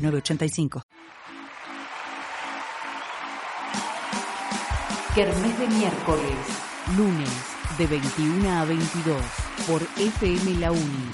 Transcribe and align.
906985. 0.00 0.82
Kermés 5.14 5.58
de 5.58 5.66
miércoles, 5.66 6.36
lunes 6.96 7.28
de 7.78 7.86
21 7.86 8.50
a 8.50 8.64
22 8.64 9.22
por 9.66 9.82
FM 9.96 10.54
La 10.60 10.70
Uni. 10.70 11.10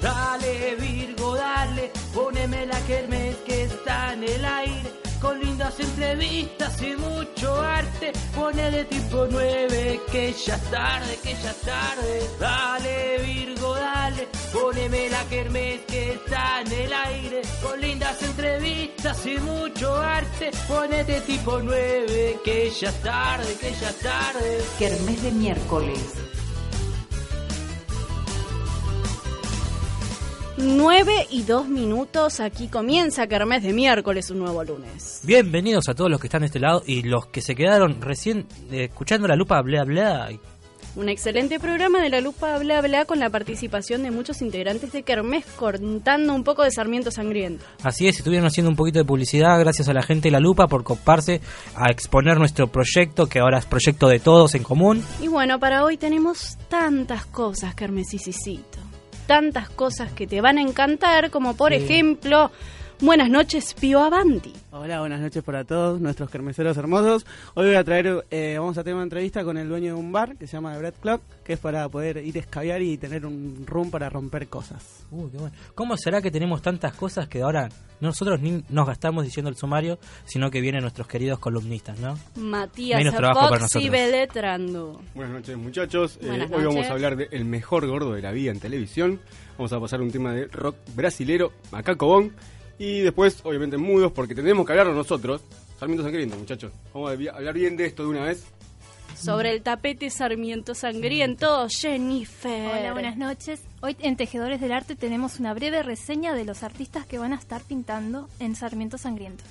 Dale 0.00 0.76
Virgo, 0.76 1.34
dale, 1.34 1.90
poneme 2.14 2.66
la 2.66 2.80
kermés 2.86 3.36
que 3.46 3.64
está 3.64 4.14
en 4.14 4.24
el 4.24 4.44
aire, 4.44 4.90
con 5.24 5.40
lindas 5.40 5.80
entrevistas 5.80 6.82
y 6.82 6.94
mucho 6.96 7.58
arte, 7.58 8.12
ponele 8.34 8.84
tipo 8.84 9.26
9, 9.30 10.00
que 10.12 10.34
ya 10.34 10.56
es 10.56 10.70
tarde, 10.70 11.18
que 11.22 11.32
ya 11.32 11.50
es 11.50 11.60
tarde. 11.62 12.30
Dale 12.38 13.18
Virgo, 13.24 13.74
dale, 13.74 14.28
poneme 14.52 15.08
la 15.08 15.24
kermés 15.30 15.80
que 15.88 16.12
está 16.12 16.60
en 16.60 16.72
el 16.72 16.92
aire, 16.92 17.40
con 17.62 17.80
lindas 17.80 18.22
entrevistas 18.22 19.24
y 19.24 19.38
mucho 19.38 19.96
arte, 19.96 20.50
ponete 20.68 21.22
tipo 21.22 21.58
9, 21.58 22.40
que 22.44 22.70
ya 22.70 22.90
es 22.90 23.02
tarde, 23.02 23.56
que 23.58 23.72
ya 23.72 23.88
es 23.88 23.98
tarde. 24.00 24.58
Kermés 24.78 25.22
de 25.22 25.30
miércoles, 25.30 26.14
9 30.56 31.26
y 31.30 31.42
2 31.42 31.68
minutos, 31.68 32.38
aquí 32.38 32.68
comienza 32.68 33.26
Kermés 33.26 33.64
de 33.64 33.72
miércoles, 33.72 34.30
un 34.30 34.38
nuevo 34.38 34.62
lunes. 34.62 35.20
Bienvenidos 35.24 35.88
a 35.88 35.94
todos 35.94 36.08
los 36.08 36.20
que 36.20 36.28
están 36.28 36.42
de 36.42 36.46
este 36.46 36.60
lado 36.60 36.82
y 36.86 37.02
los 37.02 37.26
que 37.26 37.40
se 37.40 37.56
quedaron 37.56 38.00
recién 38.00 38.46
eh, 38.70 38.84
escuchando 38.84 39.26
la 39.26 39.34
lupa 39.34 39.60
bla 39.62 39.82
bla. 39.82 40.28
Un 40.96 41.08
excelente 41.08 41.58
programa 41.58 42.00
de 42.00 42.08
la 42.08 42.20
Lupa 42.20 42.56
Bla 42.58 42.80
Bla 42.80 43.04
con 43.04 43.18
la 43.18 43.28
participación 43.28 44.04
de 44.04 44.12
muchos 44.12 44.40
integrantes 44.42 44.92
de 44.92 45.02
Kermés 45.02 45.44
contando 45.56 46.32
un 46.32 46.44
poco 46.44 46.62
de 46.62 46.70
Sarmiento 46.70 47.10
Sangriento. 47.10 47.64
Así 47.82 48.06
es, 48.06 48.18
estuvieron 48.18 48.46
haciendo 48.46 48.70
un 48.70 48.76
poquito 48.76 49.00
de 49.00 49.04
publicidad 49.04 49.58
gracias 49.58 49.88
a 49.88 49.92
la 49.92 50.02
gente 50.02 50.28
de 50.28 50.32
la 50.32 50.38
lupa 50.38 50.68
por 50.68 50.84
coparse 50.84 51.40
a 51.74 51.90
exponer 51.90 52.38
nuestro 52.38 52.68
proyecto, 52.68 53.26
que 53.26 53.40
ahora 53.40 53.58
es 53.58 53.64
proyecto 53.64 54.06
de 54.06 54.20
todos 54.20 54.54
en 54.54 54.62
común. 54.62 55.02
Y 55.20 55.26
bueno, 55.26 55.58
para 55.58 55.84
hoy 55.84 55.96
tenemos 55.96 56.56
tantas 56.68 57.26
cosas, 57.26 57.74
Kermesisicito. 57.74 58.73
Tantas 59.26 59.68
cosas 59.68 60.12
que 60.12 60.26
te 60.26 60.40
van 60.40 60.58
a 60.58 60.62
encantar, 60.62 61.30
como 61.30 61.56
por 61.56 61.72
ejemplo, 61.72 62.50
Buenas 63.00 63.28
noches, 63.28 63.74
Pío 63.74 64.00
Avanti. 64.00 64.52
Hola, 64.70 65.00
buenas 65.00 65.20
noches 65.20 65.42
para 65.42 65.64
todos 65.64 66.00
nuestros 66.00 66.30
kermeseros 66.30 66.76
hermosos. 66.76 67.26
Hoy 67.54 67.66
voy 67.66 67.74
a 67.74 67.84
traer, 67.84 68.24
eh, 68.30 68.54
vamos 68.58 68.78
a 68.78 68.82
tener 68.82 68.94
una 68.94 69.02
entrevista 69.02 69.44
con 69.44 69.58
el 69.58 69.68
dueño 69.68 69.94
de 69.94 70.00
un 70.00 70.10
bar 70.10 70.36
que 70.36 70.46
se 70.46 70.54
llama 70.56 70.72
The 70.72 70.78
Bread 70.78 70.94
Club, 71.02 71.20
que 71.44 71.52
es 71.54 71.58
para 71.58 71.88
poder 71.88 72.18
ir 72.18 72.36
a 72.36 72.40
escabiar 72.40 72.80
y 72.82 72.96
tener 72.96 73.26
un 73.26 73.64
room 73.66 73.90
para 73.90 74.08
romper 74.08 74.48
cosas. 74.48 75.04
Uy, 75.10 75.28
qué 75.30 75.36
bueno. 75.38 75.54
¿Cómo 75.74 75.96
será 75.96 76.22
que 76.22 76.30
tenemos 76.30 76.62
tantas 76.62 76.94
cosas 76.94 77.28
que 77.28 77.42
ahora 77.42 77.68
nosotros 78.00 78.40
ni 78.40 78.64
nos 78.70 78.86
gastamos 78.86 79.24
diciendo 79.24 79.50
el 79.50 79.56
sumario, 79.56 79.98
sino 80.24 80.50
que 80.50 80.60
vienen 80.60 80.80
nuestros 80.82 81.06
queridos 81.06 81.38
columnistas, 81.40 81.98
¿no? 81.98 82.16
Matías 82.36 82.98
Menos 82.98 83.14
trabajo 83.16 83.48
para 83.50 83.60
Foxy 83.68 83.78
nosotros. 83.88 83.92
Beletrando. 83.92 85.00
Buenas 85.14 85.34
noches 85.34 85.56
muchachos, 85.58 86.16
Eh, 86.22 86.26
Buenas 86.28 86.46
hoy 86.50 86.58
vamos 86.58 86.74
noches. 86.76 86.90
a 86.90 86.92
hablar 86.94 87.16
de 87.16 87.28
El 87.32 87.44
mejor 87.44 87.86
gordo 87.86 88.12
de 88.14 88.22
la 88.22 88.32
vida 88.32 88.50
en 88.50 88.60
televisión, 88.60 89.20
vamos 89.58 89.72
a 89.72 89.80
pasar 89.80 90.00
un 90.00 90.10
tema 90.10 90.32
de 90.32 90.46
rock 90.46 90.76
brasilero, 90.94 91.52
Macaco 91.70 92.06
Bon, 92.06 92.32
y 92.78 93.00
después 93.00 93.40
obviamente 93.44 93.76
mudos 93.76 94.12
porque 94.12 94.34
tenemos 94.34 94.66
que 94.66 94.72
hablar 94.72 94.88
nosotros, 94.88 95.42
Sarmiento 95.78 96.04
Sangriento 96.04 96.36
muchachos, 96.36 96.72
vamos 96.92 97.10
a 97.10 97.36
hablar 97.36 97.54
bien 97.54 97.76
de 97.76 97.86
esto 97.86 98.02
de 98.02 98.08
una 98.08 98.24
vez. 98.24 98.44
Sobre 99.16 99.52
el 99.52 99.62
tapete 99.62 100.10
Sarmiento 100.10 100.74
Sangriento, 100.74 101.68
Jennifer. 101.68 102.66
Hola, 102.66 102.92
buenas 102.92 103.16
noches. 103.16 103.62
Hoy 103.80 103.96
en 104.00 104.16
Tejedores 104.16 104.60
del 104.60 104.72
Arte 104.72 104.96
tenemos 104.96 105.38
una 105.38 105.54
breve 105.54 105.84
reseña 105.84 106.34
de 106.34 106.44
los 106.44 106.64
artistas 106.64 107.06
que 107.06 107.18
van 107.18 107.32
a 107.32 107.36
estar 107.36 107.62
pintando 107.62 108.28
en 108.40 108.56
Sarmiento 108.56 108.98
Sangriento. 108.98 109.44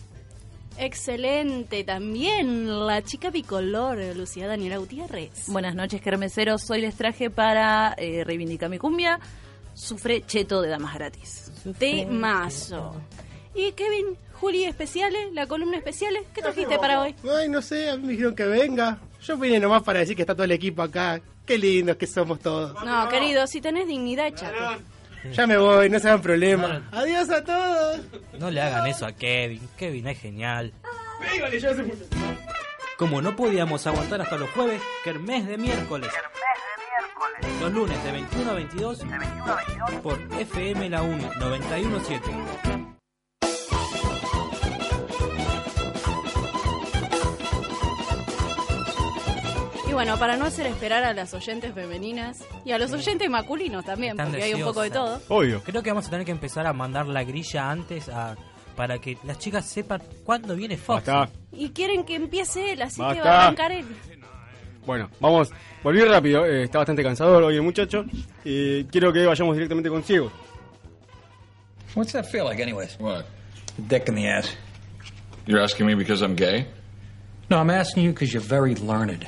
Excelente, 0.78 1.84
también 1.84 2.86
la 2.86 3.04
chica 3.04 3.30
bicolor, 3.30 4.00
Lucía 4.16 4.48
Daniela 4.48 4.78
Gutiérrez. 4.78 5.48
Buenas 5.48 5.76
noches, 5.76 6.02
kermeseros. 6.02 6.70
Hoy 6.70 6.82
les 6.82 6.96
traje 6.96 7.30
para 7.30 7.94
eh, 7.98 8.24
reivindicar 8.24 8.70
mi 8.70 8.80
cumbia. 8.80 9.20
Sufre 9.76 10.24
cheto 10.26 10.62
de 10.62 10.70
damas 10.70 10.96
gratis. 10.96 11.43
De 11.64 12.06
mazo. 12.06 12.96
Y 13.56 13.72
Kevin, 13.74 14.18
Juli 14.34 14.66
Especiales, 14.66 15.32
la 15.32 15.48
columna 15.48 15.78
Especiales, 15.78 16.24
¿qué 16.34 16.42
trajiste 16.42 16.78
para 16.78 17.02
hoy? 17.02 17.16
Ay, 17.38 17.50
no 17.50 17.62
sé, 17.62 17.90
a 17.90 17.98
mí 17.98 18.04
me 18.08 18.12
dijeron 18.14 18.36
que 18.36 18.46
venga. 18.46 18.98
Yo 19.22 19.38
vine 19.38 19.60
nomás 19.60 19.84
para 19.84 20.00
decir 20.00 20.16
que 20.16 20.24
está 20.24 20.34
todo 20.34 20.44
el 20.44 20.52
equipo 20.52 20.82
acá. 20.82 21.22
Qué 21.46 21.58
lindos 21.58 21.98
que 21.98 22.08
somos 22.08 22.40
todos. 22.40 22.74
No, 22.84 23.08
querido, 23.10 23.46
si 23.48 23.62
tenés 23.62 23.88
dignidad, 23.88 24.34
chato. 24.34 24.82
Ya 25.32 25.48
me 25.48 25.58
voy, 25.58 25.90
no 25.90 26.00
se 26.00 26.10
hagan 26.10 26.22
problema. 26.22 26.90
Adiós 26.92 27.30
a 27.30 27.44
todos. 27.44 28.02
No 28.40 28.52
le 28.52 28.62
hagan 28.62 28.88
eso 28.88 29.06
a 29.06 29.14
Kevin. 29.14 29.62
Kevin 29.78 30.08
es 30.08 30.20
genial. 30.20 30.74
Pégale, 31.22 31.60
ya 31.60 31.74
se 31.74 31.84
puso. 31.84 32.06
Como 32.98 33.22
no 33.22 33.36
podíamos 33.36 33.88
aguantar 33.88 34.22
hasta 34.22 34.38
los 34.38 34.50
jueves, 34.52 34.82
Kermés 35.04 35.48
de 35.48 35.58
miércoles. 35.58 36.10
Los 37.60 37.72
lunes 37.74 38.04
de 38.04 38.12
21 38.12 38.52
a 38.52 38.54
22, 38.54 39.00
por 40.02 40.20
FM 40.40 40.90
La 40.90 41.02
Uni 41.02 41.26
917. 41.40 42.32
Y 49.88 49.94
bueno, 49.94 50.18
para 50.18 50.38
no 50.38 50.46
hacer 50.46 50.66
esperar 50.66 51.04
a 51.04 51.14
las 51.14 51.34
oyentes 51.34 51.74
femeninas 51.74 52.44
y 52.66 52.72
a 52.72 52.78
los 52.78 52.92
oyentes 52.92 53.30
masculinos 53.30 53.86
también, 53.86 54.12
Están 54.14 54.30
porque 54.30 54.44
hay 54.44 54.54
un 54.56 54.64
poco 54.64 54.82
de 54.82 54.90
todo. 54.90 55.22
Obvio. 55.30 55.62
Creo 55.64 55.84
que 55.84 55.92
vamos 55.92 56.08
a 56.08 56.10
tener 56.10 56.26
que 56.26 56.32
empezar 56.32 56.66
a 56.66 56.74
mandar 56.74 57.06
la 57.08 57.24
grilla 57.24 57.70
antes 57.70 58.10
a, 58.10 58.36
para 58.76 58.98
que 59.00 59.18
las 59.24 59.38
chicas 59.40 59.66
sepan 59.68 60.02
cuándo 60.24 60.56
viene 60.56 60.78
Fox. 60.78 61.04
Y 61.52 61.70
quieren 61.70 62.04
que 62.06 62.16
empiece 62.16 62.74
él, 62.74 62.82
así 62.82 63.02
que 63.02 63.22
va 63.22 63.32
a 63.32 63.44
arrancar 63.44 63.72
él. 63.72 63.86
Bueno, 64.86 65.10
vamos, 65.20 65.50
volví 65.82 66.02
rápido, 66.02 66.46
eh, 66.46 66.64
está 66.64 66.80
bastante 66.80 67.04
cansador 67.04 67.44
hoy 67.44 67.56
el 67.56 67.62
muchacho, 67.62 68.06
y 68.44 68.84
quiero 68.86 69.14
que 69.14 69.26
vayamos 69.26 69.56
directamente 69.56 69.90
con 69.90 70.04
Ciegos. 70.04 70.32
What's 71.96 72.12
that 72.14 72.26
feel 72.26 72.44
like, 72.46 72.62
anyways? 72.62 72.98
What? 73.00 73.26
Dick 73.88 74.10
in 74.10 74.16
the 74.16 74.28
ass. 74.28 74.56
You're 75.46 75.62
asking 75.62 75.86
me 75.86 75.96
because 75.96 76.24
I'm 76.24 76.36
gay? 76.36 76.66
No, 77.50 77.60
I'm 77.60 77.70
asking 77.70 78.04
you 78.04 78.12
because 78.12 78.34
you're 78.34 78.46
very 78.46 78.76
learned. 78.76 79.26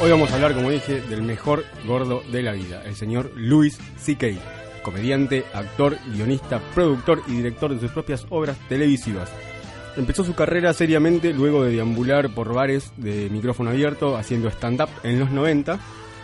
Hoy 0.00 0.10
vamos 0.10 0.30
a 0.30 0.34
hablar, 0.34 0.54
como 0.54 0.70
dije, 0.70 1.00
del 1.02 1.22
mejor 1.22 1.64
gordo 1.86 2.22
de 2.30 2.42
la 2.42 2.52
vida, 2.52 2.82
el 2.84 2.96
señor 2.96 3.32
Louis 3.36 3.78
C.K., 3.98 4.28
comediante, 4.82 5.44
actor, 5.52 5.96
guionista, 6.12 6.60
productor 6.74 7.22
y 7.28 7.36
director 7.36 7.72
de 7.72 7.80
sus 7.80 7.92
propias 7.92 8.26
obras 8.30 8.56
televisivas. 8.68 9.30
Empezó 9.96 10.24
su 10.24 10.34
carrera 10.34 10.72
seriamente 10.72 11.34
luego 11.34 11.64
de 11.64 11.72
deambular 11.72 12.34
por 12.34 12.54
bares 12.54 12.92
de 12.96 13.28
micrófono 13.28 13.70
abierto 13.70 14.16
haciendo 14.16 14.48
stand-up 14.48 14.88
en 15.02 15.18
los 15.18 15.30
90, 15.30 15.78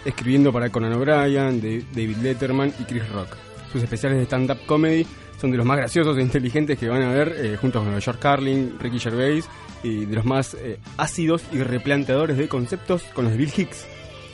escribiendo 0.06 0.52
para 0.52 0.70
Conan 0.70 0.94
O'Brien, 0.94 1.60
David 1.60 2.16
Letterman 2.22 2.72
y 2.78 2.84
Chris 2.84 3.06
Rock. 3.10 3.36
Sus 3.70 3.82
especiales 3.82 4.18
de 4.18 4.24
stand-up 4.24 4.58
comedy 4.66 5.06
son 5.38 5.50
de 5.50 5.58
los 5.58 5.66
más 5.66 5.76
graciosos 5.76 6.16
e 6.16 6.22
inteligentes 6.22 6.78
que 6.78 6.88
van 6.88 7.02
a 7.02 7.12
ver 7.12 7.34
eh, 7.36 7.56
juntos 7.56 7.84
con 7.84 8.00
George 8.00 8.20
Carlin, 8.20 8.76
Ricky 8.80 8.98
Gervais 8.98 9.46
y 9.82 10.06
de 10.06 10.16
los 10.16 10.24
más 10.24 10.54
eh, 10.54 10.78
ácidos 10.96 11.44
y 11.52 11.58
replanteadores 11.58 12.38
de 12.38 12.48
conceptos 12.48 13.02
con 13.14 13.24
los 13.24 13.32
de 13.32 13.38
Bill 13.38 13.52
Hicks. 13.54 13.86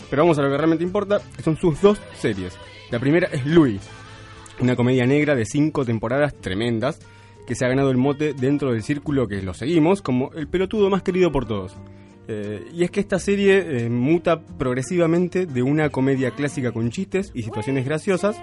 Pero 0.08 0.22
vamos 0.22 0.38
a 0.38 0.42
lo 0.42 0.50
que 0.50 0.56
realmente 0.56 0.84
importa, 0.84 1.20
que 1.36 1.42
son 1.42 1.56
sus 1.56 1.80
dos 1.82 1.98
series. 2.16 2.56
La 2.90 3.00
primera 3.00 3.28
es 3.32 3.44
Louis, 3.44 3.82
una 4.60 4.76
comedia 4.76 5.06
negra 5.06 5.34
de 5.34 5.44
cinco 5.44 5.84
temporadas 5.84 6.34
tremendas 6.40 7.00
que 7.46 7.54
se 7.54 7.64
ha 7.64 7.68
ganado 7.68 7.90
el 7.90 7.96
mote 7.96 8.34
dentro 8.34 8.72
del 8.72 8.82
círculo 8.82 9.28
que 9.28 9.42
lo 9.42 9.54
seguimos 9.54 10.02
como 10.02 10.32
el 10.32 10.48
pelotudo 10.48 10.90
más 10.90 11.02
querido 11.02 11.30
por 11.32 11.46
todos. 11.46 11.76
Eh, 12.26 12.66
y 12.72 12.84
es 12.84 12.90
que 12.90 13.00
esta 13.00 13.18
serie 13.18 13.84
eh, 13.84 13.90
muta 13.90 14.40
progresivamente 14.40 15.44
de 15.44 15.62
una 15.62 15.90
comedia 15.90 16.30
clásica 16.30 16.72
con 16.72 16.90
chistes 16.90 17.30
y 17.34 17.42
situaciones 17.42 17.84
graciosas 17.84 18.40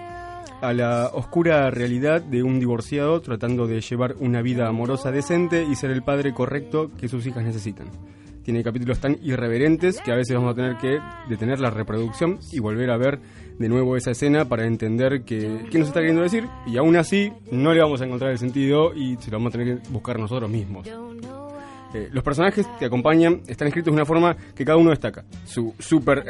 a 0.61 0.73
la 0.73 1.09
oscura 1.13 1.71
realidad 1.71 2.21
de 2.21 2.43
un 2.43 2.59
divorciado 2.59 3.21
tratando 3.21 3.65
de 3.65 3.81
llevar 3.81 4.15
una 4.19 4.43
vida 4.43 4.67
amorosa 4.67 5.11
decente 5.11 5.65
y 5.69 5.75
ser 5.75 5.89
el 5.89 6.03
padre 6.03 6.33
correcto 6.33 6.91
que 6.99 7.07
sus 7.07 7.25
hijas 7.25 7.43
necesitan. 7.43 7.87
Tiene 8.43 8.63
capítulos 8.63 8.99
tan 8.99 9.17
irreverentes 9.21 9.99
que 10.01 10.11
a 10.11 10.15
veces 10.15 10.35
vamos 10.35 10.53
a 10.53 10.55
tener 10.55 10.77
que 10.77 10.99
detener 11.29 11.59
la 11.59 11.69
reproducción 11.69 12.39
y 12.51 12.59
volver 12.59 12.91
a 12.91 12.97
ver 12.97 13.19
de 13.61 13.69
nuevo 13.69 13.95
esa 13.95 14.11
escena 14.11 14.45
para 14.45 14.65
entender 14.65 15.23
que- 15.23 15.65
qué 15.71 15.79
nos 15.79 15.87
está 15.87 15.99
queriendo 16.01 16.23
decir. 16.23 16.47
Y 16.67 16.77
aún 16.77 16.95
así, 16.97 17.31
no 17.51 17.73
le 17.73 17.81
vamos 17.81 18.01
a 18.01 18.05
encontrar 18.05 18.31
el 18.31 18.37
sentido 18.37 18.93
y 18.93 19.15
se 19.17 19.31
lo 19.31 19.37
vamos 19.37 19.53
a 19.53 19.57
tener 19.57 19.79
que 19.81 19.89
buscar 19.89 20.19
nosotros 20.19 20.49
mismos. 20.49 20.87
Eh, 21.93 22.07
los 22.13 22.23
personajes 22.23 22.65
que 22.79 22.85
acompañan 22.85 23.41
están 23.47 23.67
escritos 23.67 23.91
de 23.93 23.95
una 23.97 24.05
forma 24.05 24.37
que 24.55 24.63
cada 24.63 24.77
uno 24.77 24.91
destaca. 24.91 25.25
Su 25.45 25.73
super 25.77 26.23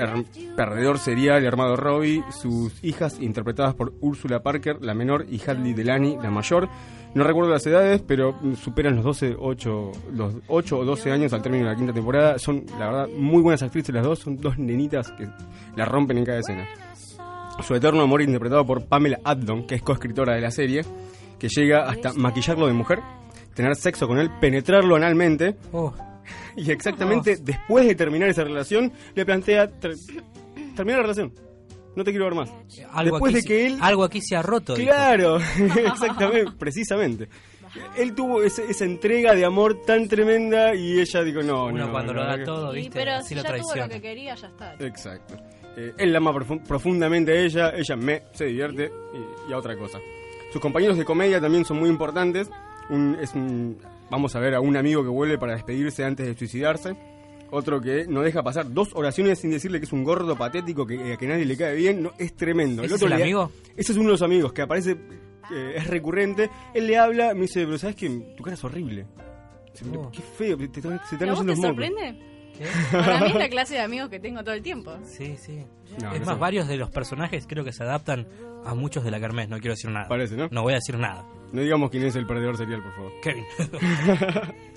perdedor 0.56 0.98
serial 0.98 1.44
llamado 1.44 1.76
Robbie, 1.76 2.24
sus 2.32 2.84
hijas 2.84 3.20
interpretadas 3.22 3.76
por 3.76 3.94
Úrsula 4.02 4.42
Parker, 4.42 4.78
la 4.82 4.96
menor, 4.96 5.28
y 5.30 5.40
Hadley 5.40 5.74
Delany, 5.74 6.18
la 6.22 6.32
mayor. 6.32 6.68
No 7.14 7.24
recuerdo 7.26 7.52
las 7.52 7.68
edades, 7.68 8.02
pero 8.02 8.36
superan 8.56 8.96
los 8.96 9.04
12, 9.04 9.36
8, 9.38 9.92
los 10.16 10.34
8 10.48 10.80
o 10.80 10.86
12 10.86 11.12
años 11.12 11.32
al 11.34 11.44
término 11.44 11.66
de 11.66 11.72
la 11.72 11.78
quinta 11.78 11.94
temporada. 11.94 12.40
Son, 12.40 12.66
la 12.80 12.88
verdad, 12.88 13.08
muy 13.16 13.44
buenas 13.44 13.62
actrices 13.62 13.94
las 13.94 14.04
dos. 14.04 14.18
Son 14.18 14.38
dos 14.38 14.58
nenitas 14.58 15.12
que 15.12 15.28
la 15.76 15.86
rompen 15.86 16.18
en 16.18 16.26
cada 16.26 16.40
escena. 16.40 16.66
Su 17.62 17.76
eterno 17.76 18.02
amor 18.02 18.22
interpretado 18.22 18.66
por 18.66 18.86
Pamela 18.86 19.20
Adlon, 19.24 19.66
que 19.68 19.76
es 19.76 19.82
coescritora 19.82 20.36
de 20.36 20.42
la 20.42 20.52
serie, 20.52 20.82
que 21.40 21.48
llega 21.50 21.90
hasta 21.90 22.14
maquillarlo 22.14 22.68
de 22.68 22.74
mujer, 22.74 23.00
tener 23.54 23.76
sexo 23.76 24.08
con 24.08 24.20
él, 24.20 24.30
penetrarlo 24.40 24.96
analmente. 24.96 25.56
Oh. 25.72 25.94
Y 26.56 26.72
exactamente 26.72 27.38
después 27.42 27.86
de 27.88 27.96
terminar 27.96 28.30
esa 28.30 28.44
relación, 28.44 28.92
le 29.16 29.26
plantea 29.26 29.68
ter- 29.68 29.96
terminar 30.76 31.00
la 31.00 31.04
relación. 31.04 31.34
No 31.96 32.04
te 32.04 32.12
quiero 32.12 32.26
ver 32.26 32.36
más. 32.36 32.50
Algo 32.94 33.18
después 33.18 33.34
aquí 33.36 33.42
de 33.42 33.48
que 33.48 33.60
se- 33.60 33.68
él 33.68 33.78
Algo 33.82 34.04
aquí 34.04 34.22
se 34.22 34.36
ha 34.36 34.42
roto. 34.42 34.76
Claro, 34.76 35.38
exactamente, 35.86 36.52
precisamente. 36.58 37.28
Él 37.98 38.14
tuvo 38.14 38.44
ese- 38.44 38.66
esa 38.70 38.86
entrega 38.86 39.34
de 39.34 39.46
amor 39.46 39.82
tan 39.86 40.08
tremenda 40.08 40.74
y 40.76 41.00
ella 41.00 41.24
dijo, 41.24 41.42
no, 41.42 41.66
Uno 41.66 41.86
no. 41.88 41.92
cuando 41.92 42.14
lo 42.14 42.24
da 42.26 42.38
que- 42.38 42.44
todo, 42.46 42.74
Y, 42.74 42.82
¿viste? 42.82 43.00
pero 43.00 43.14
Así 43.16 43.30
si 43.30 43.36
lo 43.36 43.44
ya 43.44 43.56
tuvo 43.58 43.76
lo 43.76 43.90
que 43.90 44.02
quería, 44.02 44.36
ya 44.36 44.48
está. 44.48 44.76
Exacto. 44.80 45.36
Eh, 45.78 45.94
él 45.98 46.12
la 46.12 46.18
ama 46.18 46.34
profu- 46.34 46.62
profundamente 46.64 47.32
a 47.32 47.36
ella, 47.42 47.70
ella 47.76 47.96
me 47.96 48.24
se 48.34 48.46
divierte 48.46 48.92
y, 49.14 49.50
y 49.50 49.54
a 49.54 49.58
otra 49.58 49.76
cosa. 49.78 50.00
Sus 50.52 50.62
compañeros 50.62 50.98
de 50.98 51.06
comedia 51.06 51.40
también 51.40 51.64
son 51.66 51.80
muy 51.80 51.90
importantes. 51.90 52.50
Un- 52.90 53.18
es 53.22 53.34
un- 53.34 53.78
vamos 54.10 54.36
a 54.36 54.40
ver 54.40 54.54
a 54.56 54.60
un 54.60 54.76
amigo 54.76 55.02
que 55.02 55.10
vuelve 55.10 55.38
para 55.38 55.54
despedirse 55.54 56.04
antes 56.04 56.28
de 56.28 56.36
suicidarse. 56.36 56.96
Otro 57.54 57.82
que 57.82 58.06
no 58.08 58.22
deja 58.22 58.44
pasar 58.44 58.72
dos 58.74 58.90
oraciones 58.94 59.40
sin 59.40 59.52
decirle 59.52 59.80
que 59.80 59.86
es 59.86 59.92
un 59.94 60.04
gordo 60.06 60.38
patético 60.38 60.86
que, 60.88 61.18
que 61.18 61.26
a 61.26 61.30
nadie 61.30 61.46
le 61.46 61.58
cae 61.58 61.76
bien. 61.76 62.02
No, 62.04 62.12
es 62.18 62.34
tremendo. 62.36 62.82
¿Ese 62.84 62.96
otro 62.96 63.08
es 63.08 63.12
el 63.14 63.18
le- 63.18 63.24
amigo? 63.24 63.52
Ese 63.76 63.92
es 63.92 63.98
uno 63.98 64.08
de 64.08 64.12
los 64.14 64.22
amigos 64.22 64.54
que 64.54 64.62
aparece, 64.62 64.92
eh, 65.54 65.74
es 65.76 65.88
recurrente. 65.88 66.50
Él 66.74 66.88
le 66.88 66.98
habla, 66.98 67.34
me 67.34 67.42
dice, 67.42 67.66
pero 67.66 67.78
¿sabes 67.78 67.96
qué? 67.98 68.10
Tu 68.38 68.44
cara 68.44 68.54
es 68.56 68.64
horrible. 68.64 69.06
Dice, 69.74 69.86
"Pero 69.90 70.02
Oh. 70.02 70.12
Qué 70.12 70.22
feo, 70.22 70.58
te, 70.58 70.68
te- 70.68 70.82
se 70.82 70.88
te 70.88 70.94
¿Y 70.94 70.96
están 71.14 71.30
a 71.30 71.32
vos 71.34 71.40
yendo 71.40 71.42
te 71.42 71.48
los 71.48 71.58
mocos. 71.60 71.86
sorprende? 71.86 72.31
¿Qué? 72.58 72.66
Para 72.92 73.20
mí 73.22 73.28
es 73.28 73.36
la 73.36 73.50
clase 73.50 73.74
de 73.76 73.82
amigos 73.82 74.10
que 74.10 74.20
tengo 74.20 74.44
todo 74.44 74.54
el 74.54 74.62
tiempo. 74.62 74.98
Sí, 75.04 75.36
sí. 75.38 75.66
No, 76.02 76.14
es 76.14 76.26
más, 76.26 76.40
varios 76.40 76.68
de 76.68 76.78
los 76.78 76.90
personajes 76.90 77.46
creo 77.48 77.64
que 77.64 77.74
se 77.74 77.84
adaptan 77.84 78.28
a 78.66 78.74
muchos 78.76 79.04
de 79.04 79.12
la 79.12 79.20
Kermés. 79.20 79.50
No 79.50 79.58
quiero 79.60 79.74
decir 79.74 79.90
nada. 79.90 80.08
Parece, 80.08 80.36
¿no? 80.36 80.48
No 80.52 80.62
voy 80.64 80.74
a 80.74 80.76
decir 80.76 80.98
nada. 80.98 81.26
No 81.52 81.62
digamos 81.62 81.90
quién 81.92 82.06
es 82.06 82.16
el 82.16 82.26
perdedor 82.26 82.58
serial, 82.58 82.82
por 82.82 82.96
favor. 82.96 83.12
Kevin. 83.22 83.46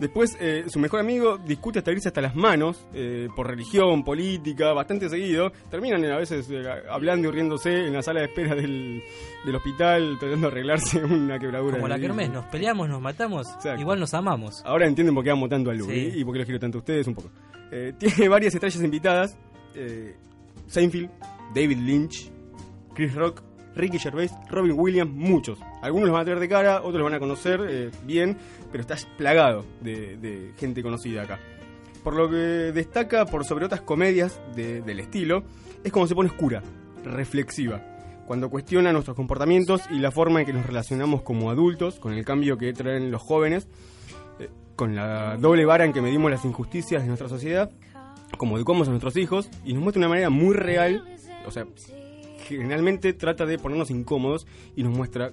Después, 0.00 0.36
eh, 0.40 0.64
su 0.68 0.78
mejor 0.80 1.00
amigo 1.00 1.38
discute 1.38 1.78
hasta 1.78 1.92
irse 1.92 2.08
hasta 2.08 2.20
las 2.20 2.34
manos 2.34 2.84
eh, 2.92 3.28
por 3.34 3.46
religión, 3.46 4.02
política, 4.04 4.72
bastante 4.72 5.08
seguido. 5.08 5.52
Terminan 5.70 6.04
eh, 6.04 6.12
a 6.12 6.16
veces 6.16 6.48
eh, 6.50 6.62
hablando 6.90 7.28
y 7.28 7.30
riéndose 7.30 7.86
en 7.86 7.92
la 7.92 8.02
sala 8.02 8.20
de 8.20 8.26
espera 8.26 8.54
del, 8.54 9.02
del 9.44 9.54
hospital, 9.54 10.16
tratando 10.18 10.48
de 10.48 10.52
arreglarse 10.52 10.98
una 11.04 11.38
quebradura. 11.38 11.76
Como 11.76 11.88
la 11.88 11.94
el- 11.94 12.00
Kermés, 12.02 12.30
nos 12.30 12.44
peleamos, 12.46 12.88
nos 12.88 13.00
matamos, 13.00 13.46
Exacto. 13.54 13.80
igual 13.80 14.00
nos 14.00 14.12
amamos. 14.14 14.62
Ahora 14.64 14.86
entienden 14.86 15.14
por 15.14 15.22
qué 15.24 15.30
amo 15.30 15.48
tanto 15.48 15.70
a 15.70 15.74
Lu 15.74 15.86
Sí. 15.86 16.10
y 16.16 16.24
por 16.24 16.32
qué 16.34 16.38
los 16.40 16.46
quiero 16.46 16.58
tanto 16.60 16.78
a 16.78 16.80
ustedes 16.80 17.06
un 17.06 17.14
poco. 17.14 17.30
Tiene 17.98 18.28
varias 18.28 18.54
estrellas 18.54 18.82
invitadas. 18.82 19.36
Seinfeld, 20.66 21.10
David 21.54 21.78
Lynch, 21.78 22.30
Chris 22.94 23.14
Rock, 23.14 23.42
Ricky 23.76 23.98
Gervais, 23.98 24.32
Robin 24.50 24.72
Williams, 24.76 25.10
muchos. 25.12 25.58
Algunos 25.82 26.08
los 26.08 26.12
van 26.14 26.22
a 26.22 26.24
tener 26.24 26.40
de 26.40 26.48
cara, 26.48 26.78
otros 26.78 26.94
los 26.94 27.04
van 27.04 27.14
a 27.14 27.18
conocer 27.18 27.60
eh, 27.68 27.90
bien, 28.04 28.36
pero 28.70 28.82
está 28.82 28.96
plagado 29.16 29.64
de, 29.80 30.52
gente 30.58 30.82
conocida 30.82 31.22
acá. 31.22 31.38
Por 32.02 32.14
lo 32.14 32.28
que 32.30 32.36
destaca 32.36 33.26
por 33.26 33.44
sobre 33.44 33.64
otras 33.66 33.80
comedias 33.80 34.40
de- 34.54 34.80
del 34.82 35.00
estilo, 35.00 35.42
es 35.82 35.90
como 35.92 36.06
se 36.06 36.14
pone 36.14 36.28
oscura, 36.30 36.62
reflexiva, 37.04 37.82
cuando 38.26 38.48
cuestiona 38.50 38.92
nuestros 38.92 39.16
comportamientos 39.16 39.82
y 39.90 39.98
la 39.98 40.10
forma 40.10 40.40
en 40.40 40.46
que 40.46 40.52
nos 40.52 40.66
relacionamos 40.66 41.22
como 41.22 41.50
adultos, 41.50 41.98
con 42.00 42.12
el 42.14 42.24
cambio 42.24 42.56
que 42.56 42.72
traen 42.72 43.10
los 43.10 43.20
jóvenes, 43.22 43.68
eh, 44.38 44.48
con 44.76 44.94
la 44.94 45.36
doble 45.36 45.64
vara 45.64 45.84
en 45.84 45.92
que 45.92 46.00
medimos 46.00 46.30
las 46.30 46.44
injusticias 46.44 47.02
de 47.02 47.08
nuestra 47.08 47.28
sociedad, 47.28 47.70
como 48.38 48.56
educamos 48.56 48.88
a 48.88 48.90
nuestros 48.90 49.16
hijos, 49.16 49.48
y 49.64 49.74
nos 49.74 49.82
muestra 49.82 50.00
una 50.00 50.08
manera 50.08 50.30
muy 50.30 50.54
real, 50.54 51.04
o 51.46 51.50
sea, 51.50 51.66
generalmente 52.46 53.12
trata 53.12 53.46
de 53.46 53.58
ponernos 53.58 53.90
incómodos 53.90 54.46
y 54.76 54.82
nos 54.82 54.96
muestra 54.96 55.32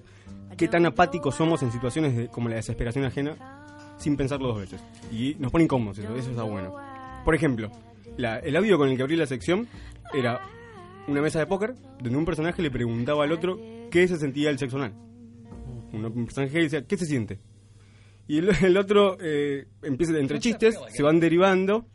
qué 0.57 0.67
tan 0.67 0.85
apáticos 0.85 1.35
somos 1.35 1.61
en 1.63 1.71
situaciones 1.71 2.15
de- 2.15 2.27
como 2.27 2.49
la 2.49 2.55
desesperación 2.55 3.05
ajena 3.05 3.35
sin 3.97 4.17
pensarlo 4.17 4.47
dos 4.49 4.59
veces. 4.59 4.81
Y 5.11 5.35
nos 5.39 5.51
pone 5.51 5.65
incómodos, 5.65 5.97
eso, 5.99 6.15
eso 6.15 6.31
está 6.31 6.43
bueno. 6.43 6.75
Por 7.23 7.35
ejemplo, 7.35 7.71
el 8.17 8.55
audio 8.55 8.77
con 8.77 8.89
el 8.89 8.97
que 8.97 9.03
abrí 9.03 9.15
la 9.15 9.25
sección 9.27 9.67
era 10.13 10.41
una 11.07 11.21
mesa 11.21 11.39
de 11.39 11.45
póker 11.45 11.75
donde 12.01 12.17
un 12.17 12.25
personaje 12.25 12.61
le 12.61 12.71
preguntaba 12.71 13.23
al 13.23 13.31
otro 13.31 13.59
qué 13.91 14.07
se 14.07 14.17
sentía 14.17 14.49
el 14.49 14.57
sexo 14.59 14.77
anal. 14.77 14.93
Un 15.93 16.05
un 16.05 16.25
personaje 16.25 16.57
le 16.57 16.63
decía, 16.63 16.85
¿qué 16.85 16.97
se 16.97 17.05
siente? 17.05 17.39
Y 18.27 18.37
el, 18.37 18.49
el 18.63 18.77
otro 18.77 19.17
eh, 19.19 19.65
empieza 19.83 20.17
entre 20.17 20.39
chistes, 20.39 20.75
se 20.89 21.03
van 21.03 21.19
derivando. 21.19 21.85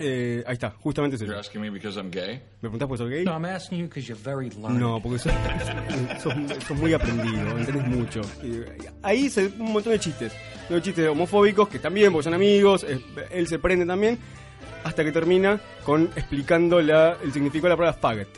Eh, 0.00 0.42
ahí 0.46 0.54
está, 0.54 0.70
justamente 0.70 1.16
es 1.16 1.22
eso. 1.22 1.30
You're 1.30 1.40
asking 1.40 1.60
me 1.60 1.70
because 1.70 1.98
I'm 1.98 2.10
gay? 2.10 2.36
¿Me 2.60 2.68
preguntás 2.68 2.88
por 2.88 2.96
ser 2.96 3.08
gay? 3.10 3.24
No, 3.24 3.32
I'm 3.32 3.44
asking 3.44 3.78
you 3.78 3.84
because 3.86 4.06
you're 4.06 4.22
very 4.22 4.48
learned. 4.50 4.80
No, 4.80 5.00
porque 5.02 5.18
sos, 5.18 5.32
sos, 6.22 6.32
sos 6.66 6.78
muy 6.78 6.94
aprendido, 6.94 7.58
entendés 7.58 7.86
mucho. 7.86 8.22
Y 8.42 8.62
ahí 9.02 9.28
se 9.28 9.46
un 9.46 9.72
montón 9.72 9.92
de 9.92 9.98
chistes. 9.98 10.32
Los 10.70 10.82
chistes 10.82 11.06
homofóbicos, 11.08 11.68
que 11.68 11.76
están 11.76 11.92
bien 11.92 12.10
porque 12.12 12.24
son 12.24 12.34
amigos, 12.34 12.86
él 13.30 13.46
se 13.46 13.58
prende 13.58 13.84
también, 13.84 14.18
hasta 14.84 15.04
que 15.04 15.12
termina 15.12 15.60
con 15.84 16.04
explicando 16.16 16.80
la, 16.80 17.16
el 17.22 17.32
significado 17.32 17.68
de 17.68 17.70
la 17.70 17.76
palabra 17.76 18.00
faggot, 18.00 18.28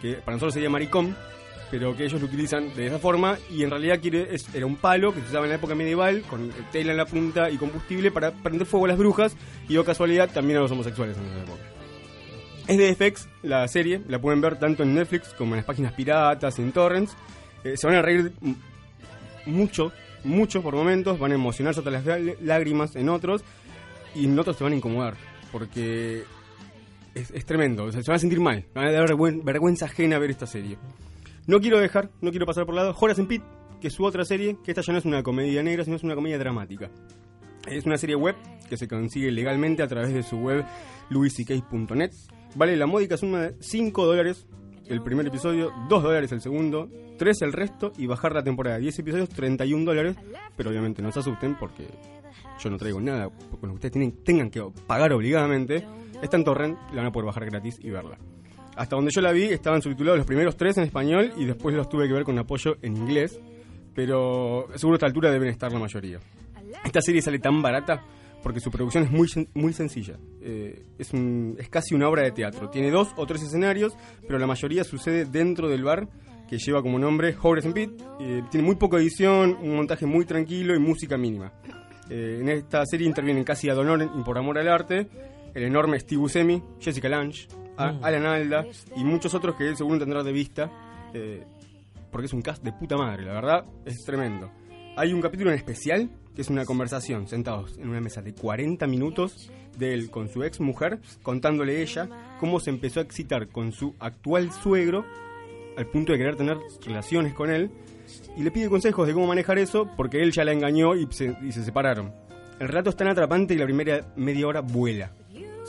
que 0.00 0.14
para 0.14 0.36
nosotros 0.36 0.54
sería 0.54 0.70
maricón, 0.70 1.16
pero 1.70 1.96
que 1.96 2.04
ellos 2.04 2.20
lo 2.20 2.26
utilizan 2.26 2.74
de 2.74 2.86
esa 2.88 2.98
forma 2.98 3.38
y 3.50 3.62
en 3.62 3.70
realidad 3.70 4.00
era 4.54 4.66
un 4.66 4.76
palo 4.76 5.14
que 5.14 5.20
se 5.20 5.26
usaba 5.28 5.44
en 5.44 5.50
la 5.50 5.56
época 5.56 5.74
medieval 5.74 6.22
con 6.28 6.50
tela 6.72 6.90
en 6.92 6.96
la 6.96 7.06
punta 7.06 7.48
y 7.50 7.56
combustible 7.58 8.10
para 8.10 8.32
prender 8.32 8.66
fuego 8.66 8.86
a 8.86 8.88
las 8.88 8.98
brujas 8.98 9.36
y 9.68 9.76
o 9.76 9.84
casualidad 9.84 10.30
también 10.30 10.58
a 10.58 10.62
los 10.62 10.70
homosexuales 10.72 11.16
en 11.16 11.24
esa 11.26 11.38
época. 11.42 11.62
Es 12.66 12.78
de 12.78 12.94
FX, 12.94 13.28
la 13.42 13.66
serie, 13.68 14.00
la 14.08 14.20
pueden 14.20 14.40
ver 14.40 14.58
tanto 14.58 14.82
en 14.82 14.94
Netflix 14.94 15.28
como 15.34 15.54
en 15.54 15.58
las 15.58 15.64
páginas 15.66 15.92
piratas 15.92 16.58
en 16.58 16.70
torrents. 16.72 17.16
Eh, 17.64 17.76
se 17.76 17.86
van 17.86 17.96
a 17.96 18.02
reír 18.02 18.32
mucho, 19.46 19.92
mucho 20.24 20.62
por 20.62 20.74
momentos, 20.74 21.18
van 21.18 21.32
a 21.32 21.34
emocionarse 21.34 21.80
hasta 21.80 21.90
las 21.90 22.04
lá- 22.04 22.18
lágrimas 22.42 22.94
en 22.96 23.08
otros 23.08 23.42
y 24.14 24.24
en 24.26 24.38
otros 24.38 24.56
se 24.56 24.64
van 24.64 24.72
a 24.72 24.76
incomodar 24.76 25.14
porque 25.52 26.24
es, 27.14 27.44
tremendo, 27.44 27.90
se 27.90 27.98
van 28.02 28.16
a 28.16 28.18
sentir 28.18 28.40
mal, 28.40 28.64
van 28.74 28.86
a 28.86 28.92
dar 28.92 29.08
vergüen- 29.08 29.42
vergüenza 29.42 29.86
ajena 29.86 30.18
ver 30.18 30.30
esta 30.30 30.46
serie. 30.46 30.76
No 31.50 31.60
quiero 31.60 31.80
dejar, 31.80 32.12
no 32.20 32.30
quiero 32.30 32.46
pasar 32.46 32.64
por 32.64 32.76
lado, 32.76 32.94
Horace 32.96 33.22
and 33.22 33.28
Pete, 33.28 33.44
que 33.80 33.88
es 33.88 33.94
su 33.94 34.04
otra 34.04 34.24
serie, 34.24 34.58
que 34.62 34.70
esta 34.70 34.82
ya 34.82 34.92
no 34.92 35.00
es 35.00 35.04
una 35.04 35.24
comedia 35.24 35.64
negra, 35.64 35.82
sino 35.82 35.96
es 35.96 36.04
una 36.04 36.14
comedia 36.14 36.38
dramática. 36.38 36.92
Es 37.66 37.86
una 37.86 37.98
serie 37.98 38.14
web 38.14 38.36
que 38.68 38.76
se 38.76 38.86
consigue 38.86 39.32
legalmente 39.32 39.82
a 39.82 39.88
través 39.88 40.14
de 40.14 40.22
su 40.22 40.36
web 40.36 40.64
louisck.net. 41.08 42.12
Vale 42.54 42.76
la 42.76 42.86
módica 42.86 43.16
suma 43.16 43.40
de 43.40 43.56
5 43.58 44.06
dólares 44.06 44.46
el 44.86 45.02
primer 45.02 45.26
episodio, 45.26 45.72
2 45.88 46.02
dólares 46.04 46.30
el 46.30 46.40
segundo, 46.40 46.88
3 47.18 47.42
el 47.42 47.52
resto 47.52 47.92
y 47.98 48.06
bajar 48.06 48.32
la 48.32 48.44
temporada 48.44 48.76
de 48.76 48.82
10 48.82 49.00
episodios, 49.00 49.28
31 49.30 49.84
dólares. 49.84 50.16
Pero 50.56 50.70
obviamente 50.70 51.02
no 51.02 51.10
se 51.10 51.18
asusten 51.18 51.56
porque 51.58 51.88
yo 52.62 52.70
no 52.70 52.76
traigo 52.76 53.00
nada 53.00 53.28
con 53.28 53.70
lo 53.70 53.76
que 53.76 53.88
ustedes 53.88 54.22
tengan 54.22 54.50
que 54.50 54.62
pagar 54.86 55.12
obligadamente. 55.12 55.84
Está 56.22 56.36
en 56.36 56.44
torrent, 56.44 56.78
la 56.90 56.98
van 56.98 57.06
a 57.06 57.12
poder 57.12 57.26
bajar 57.26 57.46
gratis 57.46 57.80
y 57.82 57.90
verla. 57.90 58.20
Hasta 58.80 58.96
donde 58.96 59.10
yo 59.14 59.20
la 59.20 59.32
vi 59.32 59.44
estaban 59.44 59.82
subtitulados 59.82 60.18
los 60.18 60.26
primeros 60.26 60.56
tres 60.56 60.78
en 60.78 60.84
español 60.84 61.32
y 61.36 61.44
después 61.44 61.74
los 61.74 61.88
tuve 61.88 62.06
que 62.08 62.14
ver 62.14 62.24
con 62.24 62.38
apoyo 62.38 62.76
en 62.82 62.96
inglés. 62.96 63.38
Pero 63.94 64.66
seguro 64.76 64.94
a 64.94 64.96
esta 64.96 65.06
altura 65.06 65.30
deben 65.30 65.48
estar 65.48 65.70
la 65.72 65.78
mayoría. 65.78 66.18
Esta 66.84 67.00
serie 67.02 67.20
sale 67.20 67.38
tan 67.38 67.60
barata 67.60 68.02
porque 68.42 68.60
su 68.60 68.70
producción 68.70 69.04
es 69.04 69.10
muy, 69.10 69.28
muy 69.54 69.72
sencilla. 69.72 70.16
Eh, 70.40 70.82
es, 70.98 71.12
un- 71.12 71.56
es 71.58 71.68
casi 71.68 71.94
una 71.94 72.08
obra 72.08 72.22
de 72.22 72.30
teatro. 72.30 72.70
Tiene 72.70 72.90
dos 72.90 73.08
o 73.16 73.26
tres 73.26 73.42
escenarios, 73.42 73.92
pero 74.26 74.38
la 74.38 74.46
mayoría 74.46 74.84
sucede 74.84 75.26
dentro 75.26 75.68
del 75.68 75.84
bar 75.84 76.08
que 76.48 76.56
lleva 76.58 76.80
como 76.82 76.98
nombre 76.98 77.36
Horace 77.42 77.66
and 77.68 77.74
Pete. 77.74 78.02
Eh, 78.20 78.42
tiene 78.50 78.66
muy 78.66 78.76
poca 78.76 78.96
edición, 78.96 79.58
un 79.60 79.76
montaje 79.76 80.06
muy 80.06 80.24
tranquilo 80.24 80.74
y 80.74 80.78
música 80.78 81.18
mínima. 81.18 81.52
Eh, 82.08 82.38
en 82.40 82.48
esta 82.48 82.84
serie 82.86 83.06
intervienen 83.06 83.44
casi 83.44 83.68
ad 83.68 83.76
honorem 83.78 84.08
y 84.18 84.22
por 84.22 84.38
amor 84.38 84.58
al 84.58 84.68
arte 84.68 85.06
el 85.52 85.64
enorme 85.64 85.98
Steve 86.00 86.20
Buscemi, 86.20 86.62
Jessica 86.80 87.08
Lange, 87.08 87.46
a- 87.69 87.69
Mm. 87.80 88.04
Alan 88.04 88.26
Alda 88.26 88.66
y 88.96 89.04
muchos 89.04 89.34
otros 89.34 89.56
que 89.56 89.74
seguro 89.76 89.98
tendrás 89.98 90.24
de 90.24 90.32
vista. 90.32 90.70
eh, 91.14 91.44
porque 92.10 92.26
es 92.26 92.32
un 92.32 92.42
cast 92.42 92.62
de 92.64 92.72
puta 92.72 92.96
madre, 92.96 93.24
la 93.24 93.32
verdad, 93.34 93.64
es 93.84 94.04
tremendo. 94.04 94.50
Hay 94.96 95.12
un 95.12 95.20
capítulo 95.20 95.50
en 95.50 95.56
especial 95.56 96.10
que 96.34 96.42
es 96.42 96.50
una 96.50 96.64
conversación 96.64 97.28
sentados 97.28 97.78
en 97.78 97.88
una 97.88 98.00
mesa 98.00 98.22
de 98.22 98.34
40 98.34 98.86
minutos 98.86 99.50
de 99.78 99.94
él 99.94 100.10
con 100.10 100.28
su 100.28 100.42
ex 100.42 100.60
mujer, 100.60 100.98
contándole 101.22 101.80
ella 101.82 102.08
cómo 102.38 102.60
se 102.60 102.70
empezó 102.70 103.00
a 103.00 103.04
excitar 103.04 103.48
con 103.48 103.72
su 103.72 103.94
actual 103.98 104.52
suegro 104.52 105.04
al 105.76 105.86
punto 105.86 106.12
de 106.12 106.18
querer 106.18 106.36
tener 106.36 106.58
relaciones 106.84 107.32
con 107.34 107.50
él 107.50 107.70
y 108.36 108.42
le 108.42 108.50
pide 108.50 108.68
consejos 108.68 109.06
de 109.06 109.14
cómo 109.14 109.26
manejar 109.28 109.58
eso 109.58 109.88
porque 109.96 110.20
él 110.20 110.32
ya 110.32 110.44
la 110.44 110.52
engañó 110.52 110.96
y 110.96 111.06
se, 111.10 111.36
y 111.42 111.52
se 111.52 111.62
separaron. 111.64 112.12
El 112.58 112.68
relato 112.68 112.90
es 112.90 112.96
tan 112.96 113.08
atrapante 113.08 113.54
que 113.54 113.60
la 113.60 113.66
primera 113.66 114.12
media 114.16 114.46
hora 114.46 114.60
vuela. 114.60 115.12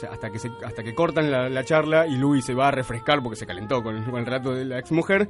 Hasta 0.08 0.30
que, 0.32 0.40
se- 0.40 0.52
hasta 0.66 0.84
que 0.84 0.94
cortan 0.96 1.30
la, 1.32 1.50
la 1.50 1.64
charla 1.64 2.08
y 2.08 2.16
Louis 2.18 2.44
se 2.46 2.54
va 2.54 2.68
a 2.70 2.72
refrescar 2.72 3.22
porque 3.22 3.36
se 3.38 3.46
calentó 3.46 3.82
con, 3.84 4.04
con 4.04 4.20
el 4.20 4.26
relato 4.26 4.54
de 4.54 4.66
la 4.66 4.80
ex 4.80 4.92
mujer. 4.92 5.28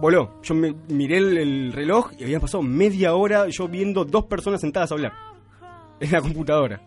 Voló. 0.00 0.40
Yo 0.42 0.54
me, 0.54 0.74
miré 0.88 1.16
el, 1.18 1.38
el 1.38 1.72
reloj 1.72 2.10
y 2.18 2.24
había 2.24 2.40
pasado 2.40 2.62
media 2.62 3.14
hora 3.14 3.48
yo 3.48 3.68
viendo 3.68 4.04
dos 4.04 4.24
personas 4.26 4.60
sentadas 4.60 4.90
a 4.92 4.94
hablar. 4.94 5.12
En 6.00 6.12
la 6.12 6.20
computadora. 6.20 6.80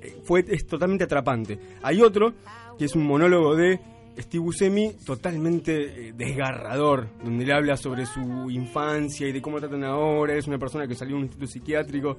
Eh, 0.00 0.18
fue, 0.24 0.44
es 0.48 0.66
totalmente 0.66 1.04
atrapante. 1.04 1.58
Hay 1.82 2.00
otro 2.02 2.32
que 2.78 2.84
es 2.86 2.94
un 2.96 3.06
monólogo 3.06 3.54
de 3.54 3.78
Steve 4.18 4.42
Buscemi 4.42 4.92
totalmente 5.04 6.08
eh, 6.08 6.12
desgarrador, 6.16 7.06
donde 7.22 7.44
le 7.46 7.52
habla 7.52 7.76
sobre 7.76 8.06
su 8.06 8.50
infancia 8.50 9.28
y 9.28 9.32
de 9.32 9.40
cómo 9.42 9.58
tratan 9.60 9.84
ahora. 9.84 10.34
Es 10.34 10.46
una 10.48 10.58
persona 10.58 10.86
que 10.88 10.94
salió 10.94 11.14
de 11.14 11.18
un 11.18 11.24
instituto 11.24 11.50
psiquiátrico. 11.50 12.16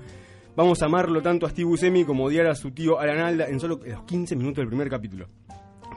Vamos 0.58 0.82
a 0.82 0.86
amarlo 0.88 1.22
tanto 1.22 1.46
a 1.46 1.50
Steve 1.52 1.66
Buscemi 1.70 2.04
como 2.04 2.24
odiar 2.26 2.48
a 2.48 2.56
su 2.56 2.72
tío 2.72 3.00
Alan 3.00 3.20
Alda 3.20 3.48
en 3.48 3.60
solo 3.60 3.80
los 3.86 4.04
15 4.06 4.36
minutos 4.36 4.58
del 4.58 4.68
primer 4.68 4.90
capítulo. 4.90 5.28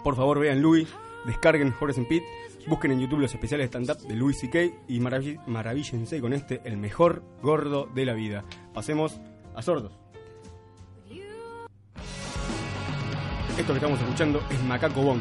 Por 0.05 0.14
favor, 0.17 0.38
vean 0.38 0.61
Louis, 0.61 0.87
descarguen 1.26 1.73
Horace 1.81 2.00
and 2.00 2.09
Pete, 2.09 2.26
busquen 2.67 2.93
en 2.93 3.00
YouTube 3.00 3.21
los 3.21 3.33
especiales 3.33 3.71
de 3.71 3.79
stand-up 3.79 4.07
de 4.07 4.14
Louis 4.14 4.38
C.K. 4.38 4.59
y 4.87 5.00
maravi- 5.00 5.40
maravíllense 5.47 6.21
con 6.21 6.35
este, 6.35 6.61
el 6.64 6.76
mejor 6.76 7.23
gordo 7.43 7.88
de 7.95 8.05
la 8.05 8.12
vida. 8.12 8.45
Pasemos 8.75 9.19
a 9.57 9.62
sordos. 9.62 9.93
Esto 13.59 13.73
que 13.73 13.79
estamos 13.79 13.99
escuchando 14.00 14.43
es 14.50 14.62
Macaco 14.64 15.00
Bong, 15.02 15.21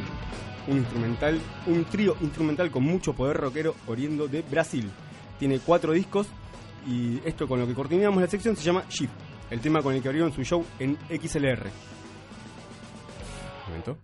un 0.68 0.78
instrumental, 0.80 1.40
un 1.66 1.86
trío 1.86 2.16
instrumental 2.22 2.72
con 2.72 2.84
mucho 2.84 3.14
poder 3.14 3.38
rockero 3.38 3.74
oriendo 3.88 4.28
de 4.28 4.42
Brasil. 4.42 4.90
Tiene 5.40 5.60
cuatro 5.60 5.94
discos 5.94 6.28
y 6.86 7.20
esto 7.26 7.48
con 7.48 7.60
lo 7.60 7.68
que 7.68 7.74
coordinamos 7.74 8.22
la 8.22 8.28
sección 8.30 8.56
se 8.56 8.64
llama 8.64 8.84
Shift, 8.90 9.12
el 9.52 9.60
tema 9.60 9.82
con 9.82 9.94
el 9.96 10.02
que 10.02 10.08
abrieron 10.08 10.32
su 10.34 10.44
show 10.44 10.66
en 10.80 10.98
XLR. 11.10 11.68
Un 13.66 13.70
momento. 13.70 13.98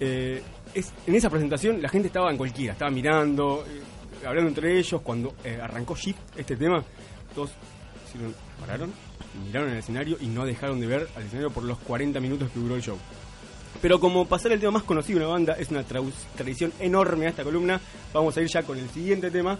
Eh, 0.00 0.42
es, 0.74 0.92
en 1.06 1.14
esa 1.14 1.30
presentación 1.30 1.80
la 1.80 1.88
gente 1.88 2.08
estaba 2.08 2.30
en 2.30 2.36
cualquiera, 2.36 2.72
estaba 2.74 2.90
mirando, 2.90 3.64
eh, 3.68 4.26
hablando 4.26 4.48
entre 4.48 4.78
ellos. 4.78 5.00
Cuando 5.02 5.34
eh, 5.44 5.58
arrancó 5.62 5.96
Shift, 5.96 6.18
este 6.36 6.56
tema, 6.56 6.84
todos 7.34 7.50
hicieron- 8.08 8.34
pararon, 8.60 8.92
miraron 9.46 9.70
el 9.70 9.78
escenario 9.78 10.16
y 10.20 10.26
no 10.26 10.44
dejaron 10.44 10.80
de 10.80 10.86
ver 10.86 11.08
al 11.16 11.22
escenario 11.24 11.50
por 11.50 11.64
los 11.64 11.78
40 11.78 12.20
minutos 12.20 12.50
que 12.50 12.58
duró 12.60 12.76
el 12.76 12.82
show. 12.82 12.98
Pero 13.82 14.00
como 14.00 14.26
pasar 14.26 14.52
el 14.52 14.60
tema 14.60 14.72
más 14.72 14.82
conocido 14.84 15.18
de 15.18 15.24
una 15.26 15.34
banda 15.34 15.52
es 15.54 15.70
una 15.70 15.82
tradición 15.84 16.72
enorme 16.80 17.26
a 17.26 17.30
esta 17.30 17.44
columna, 17.44 17.80
vamos 18.12 18.36
a 18.36 18.40
ir 18.40 18.48
ya 18.48 18.62
con 18.62 18.78
el 18.78 18.88
siguiente 18.90 19.30
tema. 19.30 19.58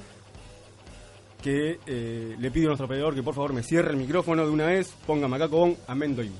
Que 1.46 1.78
eh, 1.86 2.34
le 2.40 2.50
pido 2.50 2.66
a 2.66 2.70
nuestro 2.70 2.86
operador 2.86 3.14
que 3.14 3.22
por 3.22 3.32
favor 3.32 3.52
me 3.52 3.62
cierre 3.62 3.92
el 3.92 3.96
micrófono 3.96 4.44
de 4.44 4.50
una 4.50 4.66
vez, 4.66 4.92
ponga 5.06 5.28
Macaco 5.28 5.58
Bon, 5.58 5.76
amén 5.86 6.16
doy. 6.16 6.32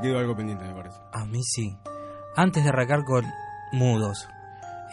Te 0.00 0.08
quedó 0.08 0.18
algo 0.18 0.36
pendiente, 0.36 0.64
me 0.64 0.74
parece. 0.74 0.98
A 1.12 1.24
mí 1.26 1.42
sí. 1.42 1.76
Antes 2.36 2.62
de 2.62 2.68
arrancar 2.70 3.04
con 3.04 3.24
mudos. 3.72 4.28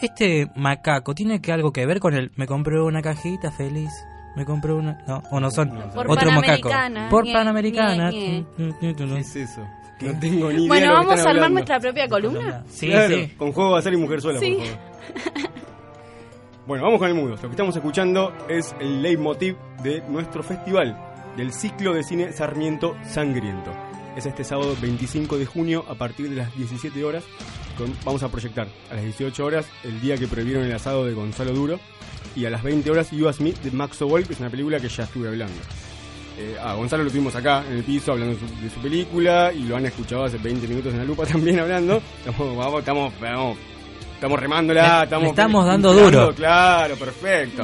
Este 0.00 0.48
macaco 0.54 1.14
tiene 1.14 1.40
que 1.40 1.52
algo 1.52 1.72
que 1.72 1.84
ver 1.86 1.98
con 2.00 2.14
el 2.14 2.30
me 2.36 2.46
compré 2.46 2.80
una 2.80 3.02
cajita 3.02 3.50
feliz. 3.50 3.90
Me 4.36 4.44
compré 4.44 4.72
una. 4.72 5.02
No, 5.08 5.22
o 5.32 5.40
no 5.40 5.50
son. 5.50 5.70
Por 5.94 6.08
Otro 6.10 6.30
macaco. 6.30 6.68
Panamericana. 6.68 7.08
Por 7.08 7.24
Ñe, 7.24 7.32
Panamericana. 7.32 8.10
Ñe, 8.12 8.46
¿Qué 8.80 9.18
es 9.18 9.36
eso? 9.36 9.66
No 10.00 10.16
tengo 10.20 10.48
ni 10.50 10.58
idea. 10.58 10.68
Bueno, 10.68 10.92
vamos 10.92 11.10
a 11.10 11.14
armar 11.14 11.28
hablando. 11.28 11.48
nuestra 11.54 11.80
propia 11.80 12.08
columna. 12.08 12.62
Sí, 12.68 12.86
Claro, 12.86 13.16
sí. 13.16 13.34
Con 13.36 13.52
juego 13.52 13.72
de 13.72 13.78
azar 13.80 13.92
y 13.92 13.96
mujer 13.96 14.20
sola, 14.20 14.38
Sí. 14.38 14.54
por 14.56 14.66
favor. 14.66 15.50
Bueno, 16.68 16.84
vamos 16.84 16.98
con 17.00 17.08
el 17.08 17.14
mudo. 17.14 17.30
Lo 17.30 17.40
que 17.40 17.46
estamos 17.48 17.74
escuchando 17.74 18.32
es 18.48 18.76
el 18.78 19.02
leitmotiv 19.02 19.56
de 19.82 20.02
nuestro 20.08 20.42
festival, 20.44 20.96
del 21.36 21.52
ciclo 21.52 21.94
de 21.94 22.04
cine 22.04 22.32
Sarmiento 22.32 22.94
Sangriento. 23.04 23.72
Es 24.18 24.26
este 24.26 24.42
sábado 24.42 24.74
25 24.82 25.38
de 25.38 25.46
junio 25.46 25.84
a 25.88 25.94
partir 25.94 26.28
de 26.28 26.34
las 26.34 26.52
17 26.56 27.04
horas. 27.04 27.22
Con- 27.76 27.94
vamos 28.04 28.20
a 28.24 28.28
proyectar 28.28 28.66
a 28.90 28.94
las 28.94 29.04
18 29.04 29.44
horas 29.44 29.64
el 29.84 30.00
día 30.00 30.16
que 30.16 30.26
prohibieron 30.26 30.64
el 30.64 30.72
asado 30.72 31.04
de 31.06 31.12
Gonzalo 31.12 31.52
Duro 31.52 31.78
y 32.34 32.44
a 32.44 32.50
las 32.50 32.64
20 32.64 32.90
horas 32.90 33.12
You 33.12 33.30
Me 33.38 33.52
de 33.52 33.70
Max 33.70 34.02
Oboy, 34.02 34.24
que 34.24 34.32
es 34.32 34.40
una 34.40 34.50
película 34.50 34.80
que 34.80 34.88
ya 34.88 35.04
estuve 35.04 35.28
hablando. 35.28 35.54
Eh, 36.36 36.56
a 36.60 36.74
Gonzalo 36.74 37.04
lo 37.04 37.10
tuvimos 37.10 37.36
acá 37.36 37.62
en 37.70 37.76
el 37.76 37.84
piso 37.84 38.10
hablando 38.10 38.34
de 38.34 38.40
su, 38.40 38.60
de 38.60 38.70
su 38.70 38.80
película 38.80 39.52
y 39.52 39.60
lo 39.62 39.76
han 39.76 39.86
escuchado 39.86 40.24
hace 40.24 40.38
20 40.38 40.66
minutos 40.66 40.92
en 40.92 40.98
la 40.98 41.04
lupa 41.04 41.24
también 41.32 41.60
hablando. 41.60 42.02
Estamos, 42.18 42.56
vamos, 42.56 42.78
estamos, 42.80 43.12
vamos, 43.20 43.56
estamos 44.14 44.40
remándola, 44.40 44.98
le 44.98 45.04
estamos, 45.04 45.28
estamos 45.28 45.64
dando 45.64 45.92
duro. 45.92 46.34
Claro, 46.34 46.96
perfecto. 46.96 47.62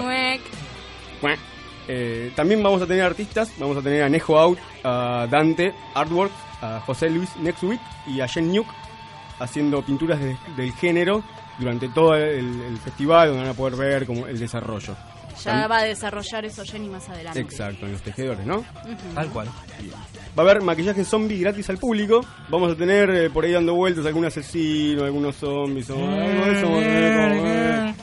Eh, 1.89 2.33
también 2.37 2.63
vamos 2.63 2.81
a 2.81 2.87
tener 2.87 3.03
artistas, 3.03 3.53
vamos 3.59 3.77
a 3.77 3.83
tener 3.83 4.05
a 4.05 4.09
Nejo 4.09 4.39
Out, 4.39 4.59
a 4.85 5.27
Dante 5.31 5.75
Artwork, 5.95 6.33
a 6.63 6.81
José 6.87 7.11
Luis 7.11 7.35
Nextweek 7.37 7.81
y 8.07 8.21
a 8.21 8.29
Jen 8.29 8.53
Nuke 8.53 8.71
haciendo 9.41 9.83
pinturas 9.83 10.21
de- 10.21 10.37
del 10.57 10.73
género 10.75 11.23
durante 11.59 11.89
todo 11.89 12.15
el, 12.17 12.61
el 12.63 12.79
festival 12.79 13.29
donde 13.29 13.43
van 13.43 13.51
a 13.51 13.55
poder 13.55 13.77
ver 13.77 14.07
como 14.07 14.27
el 14.27 14.39
desarrollo. 14.39 14.95
Ya 15.45 15.67
va 15.67 15.79
a 15.79 15.83
desarrollar 15.83 16.45
eso 16.45 16.63
Jenny 16.65 16.89
más 16.89 17.09
adelante. 17.09 17.41
Exacto, 17.41 17.87
en 17.87 17.93
los 17.93 18.03
tejedores, 18.03 18.47
¿no? 18.47 18.65
Tal 19.15 19.29
cual. 19.31 19.49
Va 20.39 20.43
a 20.45 20.47
haber 20.51 20.63
maquillaje 20.63 21.05
zombie 21.05 21.39
gratis 21.41 21.69
al 21.71 21.79
público. 21.79 22.25
Vamos 22.49 22.71
a 22.73 22.77
tener 22.77 23.11
eh, 23.11 23.31
por 23.31 23.45
ahí 23.45 23.51
dando 23.53 23.75
vueltas 23.75 24.07
algún 24.07 24.25
asesino, 24.25 25.03
algunos 25.05 25.35
zombies 25.35 25.91
o 25.91 25.95
algo 25.97 26.07
de 26.47 26.53
eso. 26.59 26.69
eh, 26.81 27.95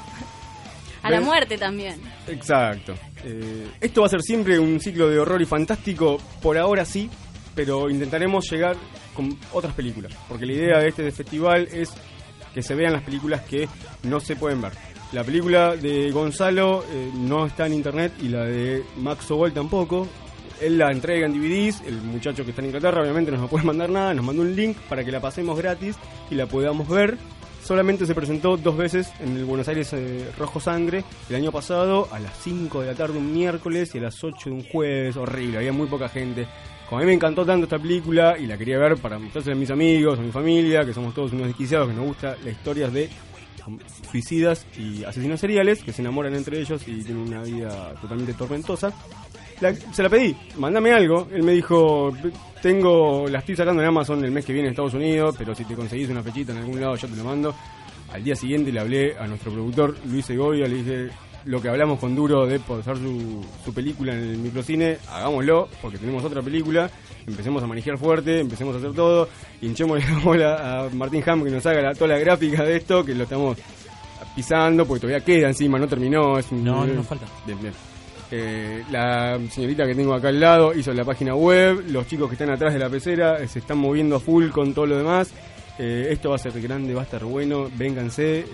A 1.04 1.10
la 1.10 1.22
muerte 1.22 1.58
también. 1.58 2.00
Exacto. 2.28 2.94
Eh, 3.24 3.68
esto 3.80 4.02
va 4.02 4.08
a 4.08 4.10
ser 4.10 4.22
siempre 4.22 4.60
un 4.60 4.80
ciclo 4.80 5.10
de 5.10 5.20
horror 5.20 5.42
y 5.42 5.46
fantástico, 5.46 6.18
por 6.42 6.58
ahora 6.58 6.86
sí, 6.86 7.10
pero 7.56 7.90
intentaremos 7.90 8.50
llegar 8.50 8.76
con 9.16 9.38
otras 9.52 9.74
películas, 9.74 10.14
porque 10.28 10.46
la 10.46 10.54
idea 10.54 10.80
de 10.80 10.90
este 10.90 11.12
festival 11.12 11.68
es 11.72 11.92
que 12.54 12.62
se 12.62 12.76
vean 12.76 12.94
las 12.94 13.04
películas 13.04 13.42
que 13.42 13.68
no 14.04 14.20
se 14.20 14.36
pueden 14.36 14.62
ver. 14.62 14.74
La 15.12 15.24
película 15.24 15.76
de 15.76 16.10
Gonzalo 16.12 16.86
eh, 16.90 17.12
no 17.14 17.46
está 17.46 17.66
en 17.66 17.74
internet 17.74 18.14
y 18.22 18.30
la 18.30 18.46
de 18.46 18.84
Max 18.98 19.30
Obol 19.32 19.52
tampoco. 19.52 20.08
Él 20.62 20.78
la 20.78 20.92
entrega 20.92 21.26
en 21.26 21.34
DVDs, 21.34 21.82
el 21.86 22.02
muchacho 22.02 22.46
que 22.46 22.52
está 22.52 22.62
en 22.62 22.68
Inglaterra 22.68 23.02
obviamente 23.02 23.32
no 23.32 23.38
nos 23.38 23.50
puede 23.50 23.66
mandar 23.66 23.90
nada, 23.90 24.14
nos 24.14 24.24
mandó 24.24 24.44
un 24.44 24.56
link 24.56 24.78
para 24.88 25.04
que 25.04 25.12
la 25.12 25.20
pasemos 25.20 25.58
gratis 25.58 25.98
y 26.30 26.36
la 26.36 26.46
podamos 26.46 26.88
ver. 26.88 27.18
Solamente 27.64 28.06
se 28.06 28.16
presentó 28.16 28.58
dos 28.58 28.76
veces 28.76 29.12
en 29.20 29.38
el 29.38 29.46
Buenos 29.46 29.68
Aires 29.68 29.94
eh, 29.94 30.30
Rojo 30.38 30.60
Sangre 30.60 31.04
el 31.30 31.36
año 31.36 31.52
pasado 31.52 32.08
a 32.12 32.20
las 32.20 32.36
5 32.40 32.82
de 32.82 32.88
la 32.88 32.96
tarde 32.96 33.20
un 33.20 33.32
miércoles 33.32 33.94
y 33.94 34.00
a 34.00 34.02
las 34.02 34.24
8 34.24 34.50
de 34.50 34.52
un 34.52 34.64
jueves, 34.64 35.16
horrible, 35.16 35.60
había 35.60 35.72
muy 35.72 35.88
poca 35.88 36.10
gente. 36.10 36.48
Como 36.90 37.00
a 37.00 37.04
mí 37.04 37.08
me 37.08 37.14
encantó 37.14 37.46
tanto 37.46 37.66
esta 37.66 37.78
película 37.78 38.38
y 38.38 38.48
la 38.48 38.58
quería 38.58 38.80
ver 38.80 38.98
para 38.98 39.20
mostrársela 39.20 39.56
a 39.56 39.60
mis 39.60 39.70
amigos, 39.70 40.20
a 40.20 40.22
mi 40.24 40.32
familia, 40.32 40.84
que 40.84 40.94
somos 40.94 41.14
todos 41.14 41.34
unos 41.34 41.48
desquiciados, 41.48 41.88
que 41.88 41.94
nos 41.94 42.06
gusta 42.06 42.36
las 42.44 42.54
historias 42.54 42.92
de 42.92 43.10
suicidas 44.10 44.66
y 44.78 45.04
asesinos 45.04 45.40
seriales 45.40 45.84
que 45.84 45.94
se 45.94 46.02
enamoran 46.02 46.34
entre 46.34 46.60
ellos 46.60 46.82
y 46.88 47.04
tienen 47.04 47.28
una 47.28 47.44
vida 47.44 47.94
totalmente 48.02 48.34
tormentosa. 48.34 48.92
La- 49.62 49.74
se 49.76 50.04
la 50.04 50.10
pedí, 50.10 50.36
mándame 50.58 50.92
algo. 50.92 51.28
Él 51.34 51.44
me 51.44 51.52
dijo, 51.54 52.12
tengo, 52.62 53.28
la 53.28 53.40
estoy 53.40 53.56
sacando 53.56 53.82
en 53.82 53.88
Amazon 53.90 54.24
el 54.26 54.32
mes 54.32 54.44
que 54.46 54.54
viene 54.54 54.68
en 54.68 54.72
Estados 54.74 54.94
Unidos, 54.96 55.36
pero 55.38 55.54
si 55.56 55.64
te 55.66 55.76
conseguís 55.76 56.10
una 56.10 56.24
fechita 56.24 56.52
en 56.52 56.60
algún 56.60 56.80
lado 56.82 56.96
yo 56.96 57.08
te 57.08 57.16
lo 57.16 57.24
mando. 57.24 57.54
Al 58.12 58.24
día 58.24 58.36
siguiente 58.36 58.72
le 58.72 58.80
hablé 58.80 59.16
a 59.18 59.26
nuestro 59.28 59.52
productor 59.54 59.96
Luis 60.10 60.26
Segovia, 60.26 60.68
le 60.68 60.76
dije 60.76 61.10
lo 61.46 61.60
que 61.62 61.70
hablamos 61.70 61.98
con 62.00 62.14
Duro 62.16 62.46
de 62.46 62.60
posar 62.60 62.98
su, 62.98 63.44
su 63.66 63.74
película 63.74 64.14
en 64.14 64.20
el 64.20 64.38
microcine, 64.38 64.98
hagámoslo, 65.10 65.70
porque 65.82 65.98
tenemos 65.98 66.24
otra 66.24 66.42
película, 66.42 66.90
empecemos 67.26 67.64
a 67.64 67.68
manejar 67.68 67.98
fuerte, 67.98 68.40
empecemos 68.42 68.76
a 68.76 68.78
hacer 68.80 68.94
todo, 68.94 69.28
hinchemos 69.62 70.00
la 70.08 70.20
bola 70.24 70.82
a 70.86 70.90
Martín 70.90 71.24
Ham 71.26 71.44
que 71.44 71.50
nos 71.50 71.66
haga 71.66 71.82
la, 71.82 71.94
toda 71.96 72.10
la 72.16 72.20
gráfica 72.20 72.64
de 72.64 72.76
esto, 72.78 73.04
que 73.06 73.16
lo 73.16 73.24
estamos 73.24 73.58
pisando, 74.36 74.86
porque 74.86 75.02
todavía 75.02 75.24
queda 75.26 75.48
encima, 75.48 75.80
no 75.80 75.88
terminó. 75.88 76.38
Es 76.38 76.52
un- 76.52 76.64
No, 76.64 76.86
no 76.86 77.04
falta. 77.04 77.26
Bien, 77.46 77.60
bien. 77.62 77.74
Eh, 78.32 78.84
la 78.90 79.40
señorita 79.50 79.86
que 79.86 79.94
tengo 79.94 80.14
acá 80.14 80.30
al 80.30 80.40
lado 80.40 80.74
hizo 80.74 80.94
la 80.94 81.04
página 81.04 81.36
web, 81.36 81.84
los 81.90 82.08
chicos 82.08 82.30
que 82.30 82.36
están 82.36 82.50
atrás 82.50 82.74
de 82.74 82.80
la 82.80 82.90
pecera 82.90 83.40
eh, 83.40 83.48
se 83.48 83.60
están 83.60 83.78
moviendo 83.78 84.16
a 84.16 84.20
full 84.20 84.50
con 84.50 84.74
todo 84.74 84.86
lo 84.86 84.98
demás. 84.98 85.34
Eh, 85.84 86.12
esto 86.12 86.30
va 86.30 86.36
a 86.36 86.38
ser 86.38 86.62
grande, 86.62 86.94
va 86.94 87.02
a 87.02 87.06
estar 87.06 87.24
bueno, 87.24 87.68
vénganse, 87.76 88.42
eh, 88.42 88.46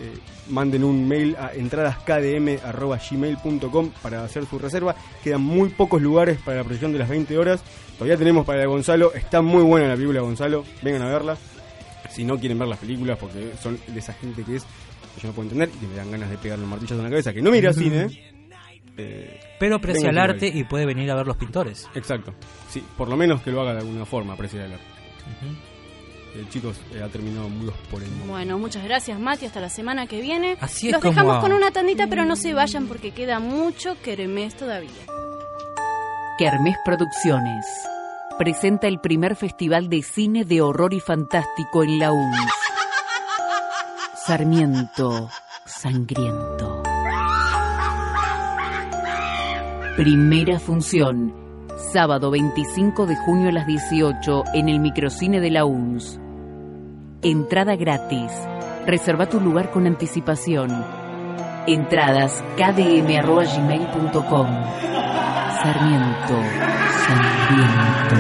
manden 0.48 0.86
un 0.86 1.06
mail 1.08 1.36
a 1.38 1.52
entradaskdm.gmail.com 1.54 3.92
para 4.02 4.24
hacer 4.24 4.46
su 4.46 4.58
reserva. 4.58 4.96
Quedan 5.22 5.42
muy 5.42 5.68
pocos 5.70 6.02
lugares 6.02 6.40
para 6.40 6.60
la 6.60 6.64
proyección 6.64 6.94
de 6.94 7.00
las 7.00 7.10
20 7.10 7.38
horas. 7.38 7.62
Todavía 7.98 8.16
tenemos 8.16 8.46
para 8.46 8.60
la 8.60 8.64
de 8.64 8.70
Gonzalo, 8.70 9.14
está 9.14 9.42
muy 9.42 9.64
buena 9.64 9.90
la 9.90 9.96
película 9.96 10.22
de 10.22 10.26
Gonzalo, 10.26 10.64
vengan 10.82 11.02
a 11.02 11.10
verla. 11.10 11.36
Si 12.12 12.24
no 12.24 12.40
quieren 12.40 12.60
ver 12.60 12.70
las 12.70 12.80
películas, 12.80 13.18
porque 13.20 13.52
son 13.62 13.78
de 13.88 14.00
esa 14.00 14.14
gente 14.14 14.44
que 14.44 14.56
es, 14.58 14.64
que 14.64 15.20
yo 15.22 15.28
no 15.28 15.34
puedo 15.34 15.50
entender, 15.50 15.70
y 15.76 15.80
que 15.80 15.88
me 15.88 15.96
dan 15.96 16.12
ganas 16.12 16.30
de 16.30 16.38
pegarle 16.38 16.64
un 16.64 16.70
martillazo 16.70 17.00
en 17.00 17.04
la 17.04 17.10
cabeza, 17.10 17.34
que 17.34 17.42
no 17.42 17.52
mira 17.52 17.74
cine, 17.74 18.08
eh, 18.98 19.40
Pero 19.60 19.76
aprecia 19.76 20.10
el 20.10 20.18
arte 20.18 20.48
y 20.48 20.64
puede 20.64 20.86
venir 20.86 21.10
a 21.12 21.16
ver 21.16 21.28
los 21.28 21.38
pintores. 21.38 21.88
Exacto. 21.96 22.34
Sí, 22.70 22.84
por 22.98 23.08
lo 23.10 23.16
menos 23.18 23.42
que 23.42 23.52
lo 23.52 23.62
haga 23.62 23.74
de 23.74 23.80
alguna 23.80 24.06
forma, 24.06 24.34
apreciar 24.34 24.66
el 24.66 24.74
arte. 24.74 24.86
Eh, 26.36 26.46
chicos, 26.50 26.78
eh, 26.94 27.02
ha 27.04 27.08
terminado 27.08 27.50
mudos 27.50 27.74
por 27.90 28.02
el 28.04 28.10
momento. 28.10 28.32
Bueno, 28.32 28.60
muchas 28.60 28.84
gracias 28.84 29.20
Mati, 29.20 29.46
hasta 29.46 29.60
la 29.60 29.70
semana 29.70 30.06
que 30.08 30.22
viene. 30.22 30.58
Así 30.62 30.88
es 30.88 30.94
Los 30.94 31.02
como- 31.02 31.14
dejamos 31.14 31.40
con 31.44 31.52
una 31.54 31.72
tandita, 31.72 32.08
pero 32.08 32.26
no 32.26 32.36
se 32.36 32.54
vayan 32.54 32.88
porque 32.88 33.12
queda 33.12 33.40
mucho 33.40 33.96
kermés 34.04 34.56
todavía. 34.56 34.92
Kermés 36.38 36.76
Producciones 36.86 37.66
presenta 38.38 38.88
el 38.88 39.00
primer 39.00 39.36
festival 39.36 39.90
de 39.90 40.04
cine 40.04 40.46
de 40.46 40.62
horror 40.62 40.94
y 40.94 41.00
fantástico 41.00 41.84
en 41.84 41.98
la 41.98 42.12
UNS. 42.12 42.52
Sarmiento 44.26 45.30
Sangriento. 45.66 46.84
Primera 49.98 50.60
función, 50.60 51.34
sábado 51.92 52.30
25 52.30 53.08
de 53.08 53.16
junio 53.16 53.50
a 53.50 53.52
las 53.52 53.66
18 53.66 54.44
en 54.54 54.70
el 54.70 54.80
microcine 54.80 55.40
de 55.40 55.50
la 55.50 55.66
UNS. 55.66 56.20
Entrada 57.24 57.76
gratis. 57.76 58.32
Reserva 58.86 59.28
tu 59.28 59.42
lugar 59.42 59.72
con 59.72 59.88
anticipación. 59.88 60.70
Entradas 61.66 62.44
kdm.gmail.com 62.58 64.48
Sarmiento 65.64 66.44
Sangriento. 67.08 68.16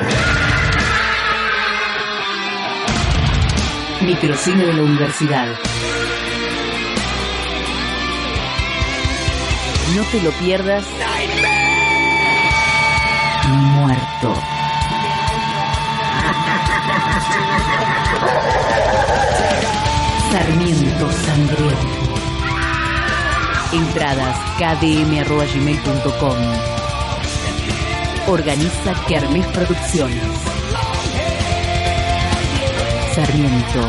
Microcine 4.03 4.65
de 4.65 4.73
la 4.73 4.81
Universidad. 4.81 5.47
No 9.95 10.03
te 10.11 10.21
lo 10.23 10.31
pierdas. 10.31 10.83
Muerto. 13.47 14.33
Sarmiento 20.31 21.11
Sangriento. 21.11 21.87
Entradas 23.73 24.37
kdm.gmail.com 24.57 26.37
Organiza 28.27 28.93
Kermés 29.07 29.45
Producciones. 29.47 30.23
Sarmiento. 33.15 33.81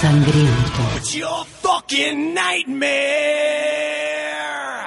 Sangriento. 0.00 0.82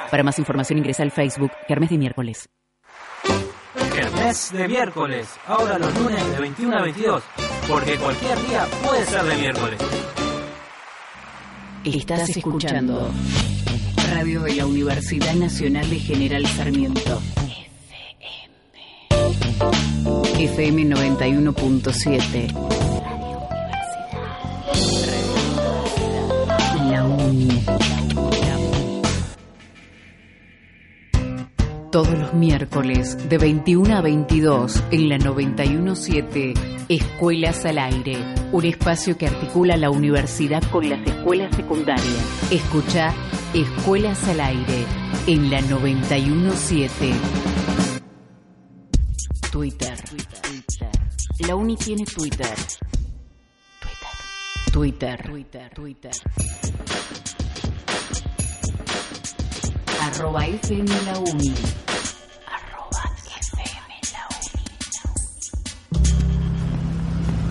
Para 0.09 0.23
más 0.23 0.39
información 0.39 0.79
ingresa 0.79 1.03
al 1.03 1.11
Facebook 1.11 1.51
Kermés 1.67 1.89
de 1.89 1.97
miércoles. 1.97 2.49
Kermés 4.27 4.51
de 4.51 4.67
miércoles, 4.67 5.27
ahora 5.45 5.79
los 5.79 5.97
lunes 5.97 6.31
de 6.31 6.39
21 6.39 6.77
a 6.77 6.81
22, 6.81 7.23
porque 7.65 7.95
cualquier 7.95 8.37
día 8.47 8.67
puede 8.85 9.05
ser 9.05 9.23
de 9.23 9.35
miércoles. 9.37 9.79
Estás 11.85 12.29
escuchando 12.29 13.09
Radio 14.11 14.41
de 14.41 14.55
la 14.55 14.65
Universidad 14.65 15.33
Nacional 15.33 15.89
de 15.89 15.99
General 15.99 16.45
Sarmiento. 16.45 17.21
FM 20.37 20.83
91.7. 20.87 22.76
Todos 31.91 32.19
los 32.19 32.33
miércoles 32.33 33.29
de 33.29 33.37
21 33.37 33.95
a 33.95 34.01
22 34.01 34.83
en 34.91 35.09
la 35.09 35.17
917 35.17 36.53
Escuelas 36.89 37.65
al 37.65 37.79
Aire, 37.79 38.17
un 38.51 38.65
espacio 38.65 39.17
que 39.17 39.27
articula 39.27 39.77
la 39.77 39.89
universidad 39.89 40.61
con 40.69 40.89
las 40.89 41.05
escuelas 41.07 41.55
secundarias. 41.55 42.51
Escucha 42.51 43.13
Escuelas 43.53 44.21
al 44.27 44.41
Aire 44.41 44.85
en 45.27 45.49
la 45.49 45.61
917. 45.61 47.11
Twitter. 49.51 49.97
La 51.47 51.55
Uni 51.55 51.77
tiene 51.77 52.03
Twitter. 52.03 52.55
Twitter. 54.71 55.21
Twitter. 55.23 55.69
Twitter. 55.73 56.11
Arroba 60.07 60.47
FM 60.47 60.87
La 61.05 61.19
Uni. 61.19 61.53
Arroba 62.47 63.03
FM 63.25 63.99
La 64.13 64.23
Uni. 64.39 64.63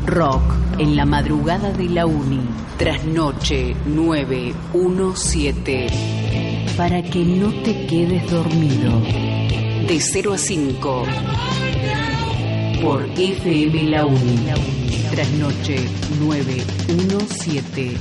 Rock 0.07 0.43
en 0.79 0.97
la 0.97 1.05
madrugada 1.05 1.71
de 1.73 1.91
la 1.91 2.07
Uni. 2.07 2.41
Trasnoche 2.79 3.77
917. 3.85 5.87
Para 6.79 7.03
que 7.03 7.27
no 7.27 7.53
te 7.63 7.87
quedes 7.87 8.31
dormido. 8.31 9.03
De 9.87 10.01
0 10.01 10.33
a 10.33 10.39
5. 10.39 11.05
Por 12.81 13.03
FM 13.19 13.83
La 13.91 14.07
Uni. 14.07 14.47
Trasnoche 15.11 15.77
917. 16.21 17.99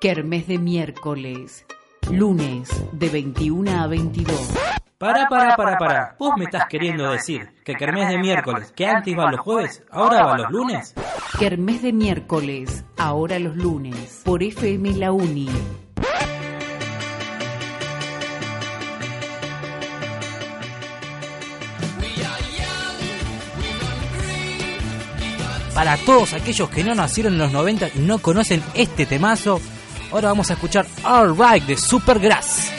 Kermes 0.00 0.46
de 0.46 0.58
miércoles. 0.58 1.66
Lunes 2.10 2.68
de 2.92 3.08
21 3.08 3.70
a 3.82 3.86
22. 3.86 4.54
Para, 4.98 5.28
para, 5.28 5.56
para, 5.56 5.76
para. 5.76 6.16
¿Vos 6.18 6.34
me 6.38 6.44
estás 6.44 6.66
queriendo 6.68 7.10
decir 7.10 7.50
que 7.64 7.74
Kermés 7.74 8.08
de 8.08 8.18
miércoles, 8.18 8.72
que 8.74 8.86
antes 8.86 9.12
iba 9.12 9.30
los 9.30 9.40
jueves, 9.40 9.82
ahora 9.90 10.24
va 10.24 10.38
los 10.38 10.50
lunes? 10.50 10.94
Kermés 11.38 11.82
de 11.82 11.92
miércoles, 11.92 12.84
ahora 12.96 13.38
los 13.38 13.56
lunes. 13.56 14.22
Por 14.24 14.42
FM 14.42 14.94
La 14.94 15.12
Uni. 15.12 15.50
Para 25.74 25.98
todos 25.98 26.32
aquellos 26.32 26.70
que 26.70 26.82
no 26.82 26.94
nacieron 26.94 27.34
en 27.34 27.38
los 27.38 27.52
90 27.52 27.88
y 27.96 27.98
no 27.98 28.18
conocen 28.18 28.62
este 28.72 29.04
temazo, 29.04 29.60
ahora 30.16 30.28
vamos 30.28 30.50
a 30.50 30.54
escuchar 30.54 30.86
All 31.04 31.36
Right 31.36 31.64
de 31.66 31.76
Supergrass. 31.76 32.75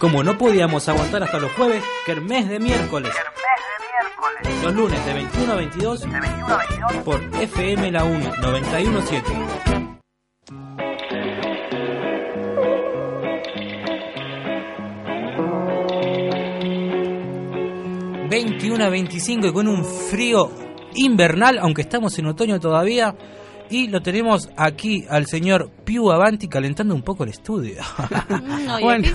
Como 0.00 0.24
no 0.24 0.38
podíamos 0.38 0.88
aguantar 0.88 1.22
hasta 1.24 1.38
los 1.38 1.52
jueves, 1.52 1.84
Kermés 2.06 2.48
de 2.48 2.58
miércoles. 2.58 3.12
Los 4.62 4.74
lunes 4.74 5.04
de 5.04 5.12
21 5.12 5.52
a 5.52 5.56
22, 5.56 6.06
por 7.04 7.20
FM 7.38 7.92
La 7.92 8.04
1 8.04 8.32
917. 8.40 9.30
...21 18.30 18.82
a 18.82 18.88
25 18.88 19.48
y 19.48 19.52
con 19.52 19.68
un 19.68 19.84
frío 19.84 20.50
invernal, 20.94 21.58
aunque 21.58 21.82
estamos 21.82 22.18
en 22.18 22.26
otoño 22.26 22.58
todavía... 22.58 23.14
Y 23.70 23.86
lo 23.86 24.02
tenemos 24.02 24.50
aquí 24.56 25.06
al 25.08 25.26
señor 25.26 25.70
Piu 25.84 26.10
Avanti 26.10 26.48
calentando 26.48 26.92
un 26.92 27.02
poco 27.02 27.22
el 27.22 27.30
estudio. 27.30 27.80
bueno, 28.82 29.08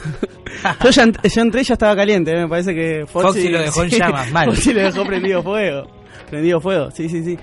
yo 0.84 0.89
ya, 0.89 1.06
ya 1.23 1.41
entré 1.41 1.62
y 1.62 1.63
ya 1.63 1.73
estaba 1.73 1.95
caliente, 1.95 2.32
¿eh? 2.32 2.41
me 2.41 2.47
parece 2.47 2.73
que 2.73 3.06
Foxy, 3.06 3.28
Foxy 3.28 3.49
lo 3.49 3.60
dejó 3.62 3.84
en 3.84 3.89
llamas, 3.89 4.32
mal. 4.34 4.45
Foxy 4.49 4.73
lo 4.73 4.82
dejó 4.82 5.04
prendido 5.06 5.43
fuego. 5.43 5.88
Prendido 6.30 6.60
fuego, 6.62 6.91
sí, 6.91 7.08
sí, 7.10 7.23
sí. 7.23 7.38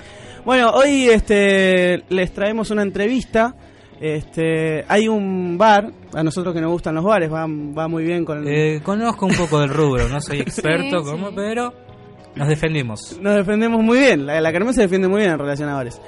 Bueno, 0.45 0.71
hoy 0.71 1.09
este 1.09 2.03
les 2.09 2.33
traemos 2.33 2.71
una 2.71 2.83
entrevista. 2.83 3.55
Este, 4.01 4.85
hay 4.89 5.07
un 5.07 5.57
bar, 5.57 5.89
a 6.13 6.25
nosotros 6.25 6.53
que 6.53 6.61
nos 6.61 6.73
gustan 6.73 6.97
los 6.97 7.05
bares, 7.05 7.33
va, 7.33 7.47
va 7.47 7.87
muy 7.87 8.03
bien 8.03 8.25
con 8.25 8.45
Eh, 8.49 8.81
conozco 8.83 9.27
un 9.27 9.35
poco 9.37 9.61
del 9.61 9.69
rubro, 9.71 10.09
no 10.09 10.21
soy 10.21 10.41
experto, 10.41 11.05
Sí, 11.05 11.11
como, 11.11 11.29
sí. 11.29 11.35
pero 11.37 11.73
Nos 12.35 12.49
defendimos. 12.49 13.17
Nos 13.21 13.37
defendemos 13.37 13.81
muy 13.81 13.99
bien, 13.99 14.27
la, 14.27 14.41
la 14.41 14.51
kermés 14.51 14.75
se 14.75 14.83
defiende 14.83 15.07
muy 15.07 15.21
bien 15.21 15.31
en 15.33 15.39
relación 15.39 15.69
a 15.69 15.75
bares. 15.75 16.01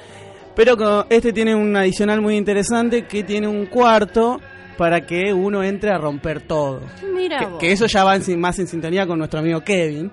Pero 0.57 0.75
con- 0.75 1.05
este 1.09 1.31
tiene 1.31 1.55
un 1.55 1.73
adicional 1.77 2.19
muy 2.19 2.35
interesante 2.35 3.05
que 3.05 3.23
tiene 3.23 3.47
un 3.47 3.67
cuarto 3.67 4.41
para 4.77 5.01
que 5.05 5.33
uno 5.33 5.63
entre 5.63 5.91
a 5.91 5.97
romper 5.97 6.41
todo. 6.41 6.81
Mira 7.13 7.39
Que, 7.39 7.45
vos. 7.45 7.59
que 7.59 7.71
eso 7.71 7.85
ya 7.85 8.03
va 8.03 8.15
en 8.15 8.39
más 8.39 8.59
en 8.59 8.67
sintonía 8.67 9.05
con 9.07 9.17
nuestro 9.17 9.39
amigo 9.39 9.61
Kevin, 9.61 10.11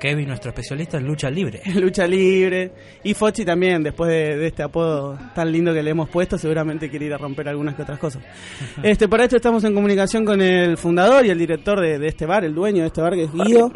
Kevin, 0.00 0.28
nuestro 0.28 0.50
especialista 0.50 0.96
en 0.98 1.06
lucha 1.06 1.28
libre. 1.28 1.60
en 1.64 1.80
lucha 1.80 2.06
libre. 2.06 2.72
Y 3.02 3.14
Fochi 3.14 3.44
también, 3.44 3.82
después 3.82 4.08
de, 4.10 4.36
de 4.36 4.46
este 4.46 4.62
apodo 4.62 5.18
tan 5.34 5.50
lindo 5.50 5.74
que 5.74 5.82
le 5.82 5.90
hemos 5.90 6.08
puesto, 6.08 6.38
seguramente 6.38 6.88
quiere 6.88 7.06
ir 7.06 7.14
a 7.14 7.18
romper 7.18 7.48
algunas 7.48 7.74
que 7.74 7.82
otras 7.82 7.98
cosas. 7.98 8.22
este 8.82 9.08
Para 9.08 9.24
esto 9.24 9.36
estamos 9.36 9.64
en 9.64 9.74
comunicación 9.74 10.24
con 10.24 10.40
el 10.40 10.76
fundador 10.76 11.26
y 11.26 11.30
el 11.30 11.38
director 11.38 11.80
de, 11.80 11.98
de 11.98 12.06
este 12.08 12.26
bar, 12.26 12.44
el 12.44 12.54
dueño 12.54 12.82
de 12.82 12.86
este 12.88 13.00
bar, 13.02 13.14
que 13.14 13.24
es 13.24 13.32
Guido. 13.32 13.70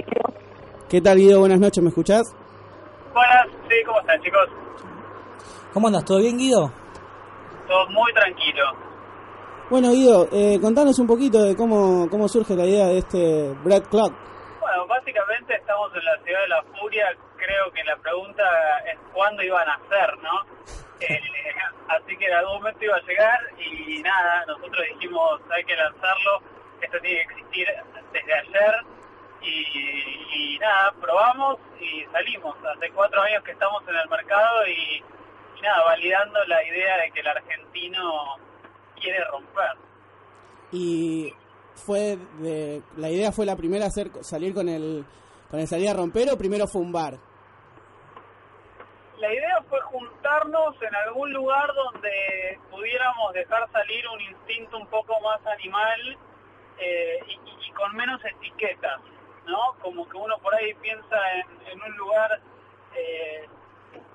¿Qué 0.89 1.01
tal, 1.01 1.19
Guido? 1.19 1.41
Buenas 1.41 1.59
noches, 1.59 1.83
¿me 1.83 1.89
escuchás? 1.89 2.23
Buenas, 3.15 3.47
sí, 3.69 3.75
¿cómo 3.85 4.01
están 4.01 4.21
chicos? 4.23 4.49
¿Cómo 5.73 5.87
andas? 5.89 6.05
¿Todo 6.05 6.19
bien, 6.21 6.37
Guido? 6.39 6.71
Todo 7.67 7.89
muy 7.91 8.13
tranquilo. 8.13 8.63
Bueno, 9.71 9.91
Guido, 9.93 10.29
eh, 10.33 10.59
contanos 10.61 10.99
un 10.99 11.07
poquito 11.07 11.43
de 11.43 11.57
cómo, 11.57 12.09
cómo 12.11 12.29
surge 12.29 12.55
la 12.55 12.67
idea 12.67 12.87
de 12.87 12.99
este 12.99 13.55
Bread 13.65 13.85
Club. 13.85 14.13
Bueno, 14.61 14.87
básicamente 14.87 15.55
estamos 15.55 15.91
en 15.95 16.05
la 16.05 16.19
ciudad 16.25 16.41
de 16.43 16.49
la 16.49 16.63
furia. 16.79 17.17
Creo 17.37 17.73
que 17.73 17.83
la 17.85 17.97
pregunta 17.97 18.43
es 18.93 18.99
cuándo 19.15 19.43
iban 19.43 19.69
a 19.69 19.77
nacer, 19.79 20.19
¿no? 20.23 20.63
Eh, 21.03 21.19
así 21.89 22.17
que 22.17 22.27
en 22.27 22.33
algún 22.35 22.59
momento 22.59 22.85
iba 22.85 22.95
a 22.95 23.01
llegar 23.01 23.41
y 23.59 24.01
nada, 24.05 24.45
nosotros 24.47 24.87
dijimos 24.95 25.41
hay 25.51 25.65
que 25.65 25.75
lanzarlo. 25.75 26.39
Esto 26.81 26.97
tiene 27.01 27.27
que 27.27 27.33
existir 27.33 27.67
desde 28.13 28.33
ayer 28.33 28.75
y, 29.41 30.55
y 30.55 30.59
nada, 30.61 30.95
probamos 31.01 31.59
y 31.81 32.05
salimos. 32.13 32.55
Hace 32.65 32.89
cuatro 32.91 33.21
años 33.21 33.43
que 33.43 33.51
estamos 33.51 33.83
en 33.89 33.97
el 33.97 34.09
mercado 34.09 34.65
y, 34.69 35.03
y 35.59 35.61
nada, 35.61 35.83
validando 35.87 36.45
la 36.45 36.63
idea 36.69 36.99
de 36.99 37.11
que 37.11 37.19
el 37.19 37.27
argentino 37.27 38.39
quiere 39.03 39.25
romper. 39.25 39.77
Y 40.73 41.35
fue 41.75 42.17
de, 42.39 42.83
la 42.97 43.11
idea 43.11 43.33
fue 43.33 43.45
la 43.45 43.57
primera 43.57 43.87
hacer 43.87 44.11
salir 44.23 44.55
con 44.55 44.69
el 44.69 45.05
con 45.51 45.61
el 45.61 45.67
salir 45.67 45.91
a 45.91 45.95
romper 45.95 46.31
o 46.31 46.39
primero 46.39 46.67
fue 46.67 46.81
un 46.81 46.93
bar. 46.93 47.19
La 49.19 49.33
idea 49.33 49.63
fue 49.69 49.81
juntarnos 49.83 50.75
en 50.83 50.95
algún 51.07 51.33
lugar 51.33 51.69
donde 51.75 52.59
pudiéramos 52.71 53.33
dejar 53.35 53.71
salir 53.71 54.09
un 54.09 54.21
instinto 54.21 54.79
un 54.79 54.87
poco 54.87 55.21
más 55.21 55.47
animal 55.47 56.19
eh, 56.79 57.19
y, 57.29 57.71
con 57.73 57.95
menos 57.95 58.21
etiquetas, 58.25 59.01
¿no? 59.47 59.77
Como 59.81 60.09
que 60.09 60.17
uno 60.17 60.39
por 60.39 60.55
ahí 60.55 60.75
piensa 60.75 61.17
en, 61.35 61.73
en 61.73 61.83
un 61.83 61.97
lugar 61.97 62.41
eh, 62.97 63.49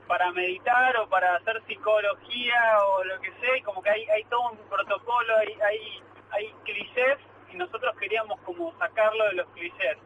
para 0.07 0.31
meditar 0.31 0.95
o 0.97 1.07
para 1.09 1.35
hacer 1.35 1.61
psicología 1.67 2.77
o 2.87 3.03
lo 3.03 3.19
que 3.19 3.31
sea, 3.39 3.57
y 3.57 3.61
como 3.61 3.81
que 3.81 3.89
hay, 3.89 4.05
hay 4.05 4.23
todo 4.25 4.51
un 4.51 4.57
protocolo, 4.69 5.37
hay, 5.37 6.01
hay, 6.31 6.53
clichés 6.63 7.17
y 7.51 7.57
nosotros 7.57 7.95
queríamos 7.97 8.39
como 8.41 8.77
sacarlo 8.77 9.25
de 9.25 9.33
los 9.33 9.47
clichés 9.49 9.97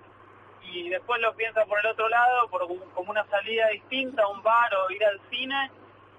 y 0.63 0.89
después 0.89 1.19
lo 1.21 1.35
piensa 1.35 1.65
por 1.65 1.79
el 1.79 1.85
otro 1.87 2.07
lado, 2.07 2.47
por 2.49 2.67
como 2.93 3.11
una 3.11 3.25
salida 3.27 3.67
distinta, 3.69 4.27
un 4.27 4.41
bar 4.43 4.73
o 4.75 4.91
ir 4.91 5.03
al 5.03 5.19
cine, 5.29 5.71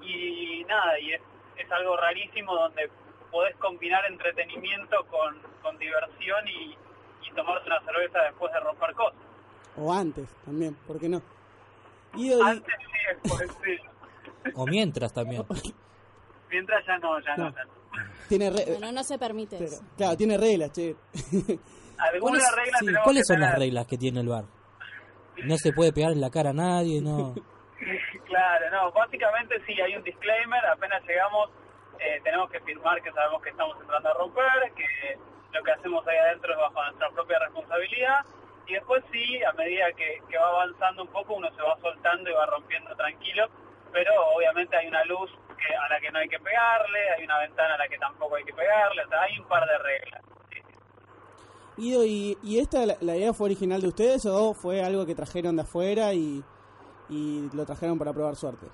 y 0.02 0.64
nada, 0.68 0.98
y 0.98 1.12
es, 1.12 1.22
es 1.56 1.70
algo 1.70 1.96
rarísimo 1.96 2.54
donde 2.54 2.90
podés 3.30 3.56
combinar 3.56 4.04
entretenimiento 4.06 5.04
con, 5.06 5.40
con 5.62 5.78
diversión 5.78 6.46
y, 6.48 6.76
y 7.22 7.30
una 7.40 7.80
cerveza 7.84 8.22
después 8.24 8.52
de 8.52 8.60
romper 8.60 8.92
cosas. 8.94 9.20
O 9.76 9.92
antes 9.92 10.28
también, 10.44 10.74
¿por 10.86 11.00
qué 11.00 11.08
no? 11.08 11.22
Antes 12.12 12.74
sí, 12.78 12.98
después 13.22 13.50
sí. 13.64 14.50
O 14.54 14.66
mientras 14.66 15.12
también. 15.12 15.44
Mientras 16.50 16.84
ya 16.86 16.98
no, 16.98 17.20
ya 17.20 17.36
no. 17.36 17.44
No. 17.44 17.54
ya 17.54 17.64
no. 17.64 17.70
tiene 18.28 18.50
re- 18.50 18.64
Bueno, 18.66 18.92
no 18.92 19.02
se 19.04 19.18
permite 19.18 19.62
eso. 19.64 19.82
claro, 19.96 20.16
tiene 20.16 20.36
reglas, 20.36 20.72
che. 20.72 20.96
Algunas 21.98 22.20
¿Cuáles, 22.42 22.56
reglas 22.56 22.80
sí, 22.80 22.86
¿cuáles 23.04 23.26
son 23.26 23.40
las 23.40 23.58
reglas 23.58 23.86
que 23.86 23.96
tiene 23.98 24.20
el 24.20 24.28
bar? 24.28 24.44
No 25.44 25.56
se 25.56 25.72
puede 25.72 25.92
pegar 25.92 26.12
en 26.12 26.20
la 26.20 26.30
cara 26.30 26.50
a 26.50 26.54
nadie, 26.54 27.00
no. 27.00 27.34
Claro, 28.26 28.70
no, 28.70 28.92
básicamente 28.92 29.56
sí, 29.66 29.78
hay 29.80 29.94
un 29.96 30.02
disclaimer, 30.04 30.64
apenas 30.66 31.02
llegamos 31.04 31.50
eh, 31.98 32.20
tenemos 32.24 32.48
que 32.50 32.60
firmar 32.60 33.02
que 33.02 33.12
sabemos 33.12 33.42
que 33.42 33.50
estamos 33.50 33.76
entrando 33.80 34.08
a 34.08 34.14
romper, 34.14 34.72
que 34.74 35.18
lo 35.52 35.62
que 35.62 35.70
hacemos 35.72 36.06
ahí 36.06 36.16
adentro 36.16 36.52
es 36.52 36.58
bajo 36.58 36.82
nuestra 36.84 37.10
propia 37.10 37.38
responsabilidad 37.40 38.20
y 38.66 38.74
después 38.74 39.02
sí, 39.12 39.42
a 39.44 39.52
medida 39.52 39.92
que, 39.92 40.22
que 40.28 40.38
va 40.38 40.48
avanzando 40.48 41.02
un 41.02 41.08
poco 41.08 41.34
uno 41.34 41.50
se 41.54 41.62
va 41.62 41.76
soltando 41.80 42.30
y 42.30 42.32
va 42.32 42.46
rompiendo 42.46 42.94
tranquilo, 42.96 43.48
pero 43.92 44.12
obviamente 44.34 44.76
hay 44.76 44.86
una 44.88 45.04
luz 45.04 45.30
que, 45.58 45.74
a 45.74 45.88
la 45.88 46.00
que 46.00 46.10
no 46.10 46.18
hay 46.18 46.28
que 46.28 46.38
pegarle, 46.38 47.10
hay 47.10 47.24
una 47.24 47.38
ventana 47.38 47.74
a 47.74 47.78
la 47.78 47.88
que 47.88 47.98
tampoco 47.98 48.36
hay 48.36 48.44
que 48.44 48.54
pegarle, 48.54 49.04
o 49.04 49.08
sea, 49.08 49.22
hay 49.22 49.38
un 49.38 49.48
par 49.48 49.66
de 49.66 49.78
reglas. 49.78 50.22
Guido, 51.76 52.04
¿y, 52.04 52.38
y 52.42 52.58
esta 52.60 52.84
la, 52.86 52.96
la 53.00 53.16
idea 53.16 53.32
fue 53.32 53.46
original 53.46 53.80
de 53.80 53.88
ustedes 53.88 54.26
o 54.26 54.54
fue 54.54 54.82
algo 54.82 55.06
que 55.06 55.14
trajeron 55.14 55.56
de 55.56 55.62
afuera 55.62 56.12
y, 56.12 56.42
y 57.08 57.48
lo 57.54 57.64
trajeron 57.64 57.98
para 57.98 58.12
probar 58.12 58.36
suerte? 58.36 58.66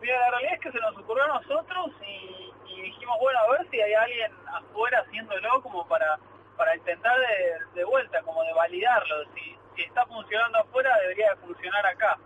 Mira, 0.00 0.18
la 0.20 0.30
realidad 0.30 0.54
es 0.54 0.60
que 0.60 0.72
se 0.72 0.78
nos 0.78 0.96
ocurrió 0.96 1.24
a 1.24 1.40
nosotros 1.40 1.90
y, 2.06 2.52
y 2.72 2.82
dijimos, 2.82 3.16
bueno, 3.20 3.38
a 3.40 3.50
ver 3.50 3.68
si 3.70 3.80
hay 3.80 3.92
alguien 3.94 4.32
afuera 4.46 5.00
haciéndolo 5.00 5.60
como 5.60 5.86
para, 5.88 6.18
para 6.58 6.76
intentar 6.76 7.16
de, 7.18 7.80
de 7.80 7.84
vuelta, 7.84 8.20
como 8.22 8.42
de 8.42 8.52
validarlo. 8.52 9.24
Si, 9.34 9.56
si 9.74 9.82
está 9.84 10.04
funcionando 10.04 10.58
afuera, 10.58 10.94
debería 11.00 11.30
de 11.30 11.36
funcionar 11.36 11.86
acá. 11.86 12.18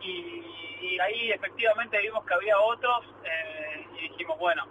Y, 0.00 0.44
y 0.80 1.00
ahí 1.00 1.32
efectivamente 1.32 1.98
vimos 1.98 2.24
que 2.26 2.34
había 2.34 2.58
otros 2.60 3.06
eh, 3.24 3.86
y 3.98 4.08
dijimos, 4.10 4.38
bueno, 4.38 4.64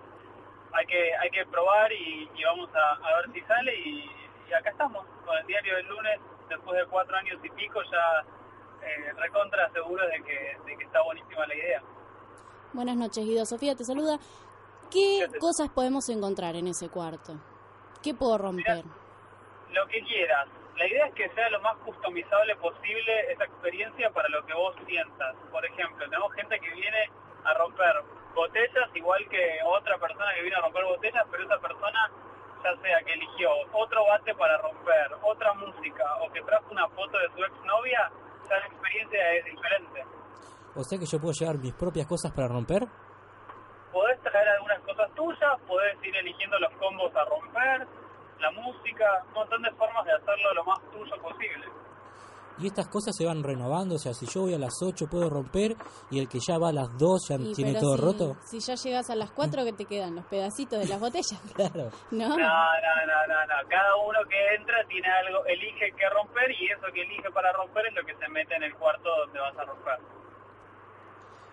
hay 0.73 0.85
que 0.85 1.15
hay 1.15 1.29
que 1.31 1.45
probar 1.47 1.91
y, 1.91 2.29
y 2.35 2.43
vamos 2.43 2.69
a, 2.75 2.91
a 2.93 3.15
ver 3.17 3.31
si 3.33 3.41
sale 3.41 3.73
y, 3.75 4.11
y 4.49 4.53
acá 4.53 4.69
estamos, 4.69 5.05
con 5.25 5.37
el 5.37 5.45
diario 5.47 5.75
del 5.77 5.87
lunes, 5.87 6.19
después 6.49 6.77
de 6.77 6.85
cuatro 6.85 7.15
años 7.17 7.39
y 7.43 7.49
pico, 7.49 7.81
ya 7.91 8.23
eh, 8.85 9.13
recontra 9.17 9.69
seguro 9.71 10.05
de 10.07 10.21
que, 10.23 10.57
de 10.65 10.77
que 10.77 10.83
está 10.83 11.01
buenísima 11.01 11.47
la 11.47 11.55
idea. 11.55 11.81
Buenas 12.73 12.95
noches, 12.97 13.25
Guido. 13.25 13.45
Sofía 13.45 13.75
te 13.75 13.83
saluda. 13.83 14.17
¿Qué 14.91 15.27
cosas 15.39 15.69
podemos 15.69 16.07
encontrar 16.09 16.55
en 16.55 16.67
ese 16.67 16.89
cuarto? 16.89 17.33
¿Qué 18.01 18.13
puedo 18.13 18.37
romper? 18.37 18.83
lo 19.77 19.87
que 19.87 20.01
quieras. 20.03 20.47
La 20.75 20.87
idea 20.87 21.07
es 21.07 21.13
que 21.15 21.29
sea 21.29 21.49
lo 21.49 21.59
más 21.61 21.75
customizable 21.77 22.55
posible 22.57 23.31
esa 23.31 23.45
experiencia 23.45 24.09
para 24.11 24.29
lo 24.29 24.45
que 24.45 24.53
vos 24.53 24.75
sientas. 24.85 25.35
Por 25.51 25.65
ejemplo, 25.65 26.05
tenemos 26.05 26.33
gente 26.33 26.59
que 26.59 26.71
viene 26.73 27.09
a 27.43 27.53
romper 27.55 27.93
botellas 28.35 28.89
igual 28.93 29.27
que 29.29 29.59
otra 29.65 29.97
persona 29.97 30.33
que 30.35 30.41
viene 30.41 30.55
a 30.55 30.61
romper 30.61 30.83
botellas, 30.85 31.25
pero 31.31 31.43
esa 31.43 31.57
persona 31.59 31.99
ya 32.63 32.75
sea 32.81 33.01
que 33.05 33.13
eligió 33.13 33.49
otro 33.73 34.05
bate 34.05 34.33
para 34.35 34.57
romper, 34.57 35.13
otra 35.23 35.53
música 35.53 36.05
o 36.21 36.31
que 36.31 36.41
trajo 36.41 36.71
una 36.71 36.87
foto 36.89 37.17
de 37.17 37.29
su 37.35 37.43
exnovia, 37.43 38.11
ya 38.49 38.59
la 38.59 38.65
experiencia 38.67 39.33
es 39.33 39.45
diferente. 39.45 40.03
O 40.75 40.83
sea 40.83 40.99
que 40.99 41.05
yo 41.05 41.19
puedo 41.19 41.33
llevar 41.33 41.57
mis 41.57 41.73
propias 41.73 42.07
cosas 42.07 42.31
para 42.31 42.47
romper. 42.47 42.87
Podés 43.97 44.21
traer 44.21 44.47
algunas 44.49 44.79
cosas 44.81 45.11
tuyas, 45.15 45.59
podés 45.65 45.97
ir 46.03 46.15
eligiendo 46.15 46.59
los 46.59 46.71
combos 46.73 47.11
a 47.15 47.25
romper, 47.25 47.87
la 48.39 48.51
música, 48.51 49.05
un 49.29 49.33
montón 49.33 49.63
de 49.63 49.71
formas 49.71 50.05
de 50.05 50.11
hacerlo 50.11 50.53
lo 50.53 50.65
más 50.65 50.79
tuyo 50.91 51.15
posible. 51.19 51.65
Y 52.59 52.67
estas 52.67 52.87
cosas 52.89 53.15
se 53.17 53.25
van 53.25 53.41
renovando. 53.41 53.95
O 53.95 53.97
sea, 53.97 54.13
si 54.13 54.27
yo 54.27 54.41
voy 54.41 54.53
a 54.53 54.59
las 54.59 54.75
8 54.83 55.07
puedo 55.09 55.31
romper 55.31 55.75
y 56.11 56.19
el 56.19 56.29
que 56.29 56.37
ya 56.37 56.59
va 56.59 56.69
a 56.69 56.73
las 56.73 56.95
2 56.95 57.27
ya 57.27 57.35
Y, 57.37 57.53
tiene 57.55 57.73
todo 57.73 57.97
si, 57.97 58.01
roto. 58.03 58.35
Si 58.45 58.59
ya 58.59 58.75
llegas 58.75 59.09
a 59.09 59.15
las 59.15 59.31
4, 59.31 59.65
que 59.65 59.73
te 59.73 59.85
quedan? 59.85 60.13
Los 60.13 60.25
pedacitos 60.25 60.77
de 60.77 60.85
las 60.85 60.99
botellas. 60.99 61.41
Claro. 61.55 61.89
¿No? 62.11 62.29
No, 62.29 62.37
no, 62.37 62.37
no, 62.37 63.19
no, 63.25 63.45
no. 63.49 63.67
Cada 63.67 63.95
uno 63.95 64.19
que 64.29 64.55
entra 64.57 64.77
tiene 64.87 65.07
algo, 65.09 65.43
elige 65.47 65.89
qué 65.97 66.07
romper 66.09 66.51
y 66.51 66.69
eso 66.69 66.85
que 66.93 67.01
elige 67.01 67.31
para 67.31 67.51
romper 67.53 67.87
es 67.87 67.95
lo 67.95 68.05
que 68.05 68.13
se 68.13 68.29
mete 68.29 68.55
en 68.57 68.61
el 68.61 68.75
cuarto 68.75 69.09
donde 69.25 69.39
vas 69.39 69.57
a 69.57 69.65
romper. 69.65 69.97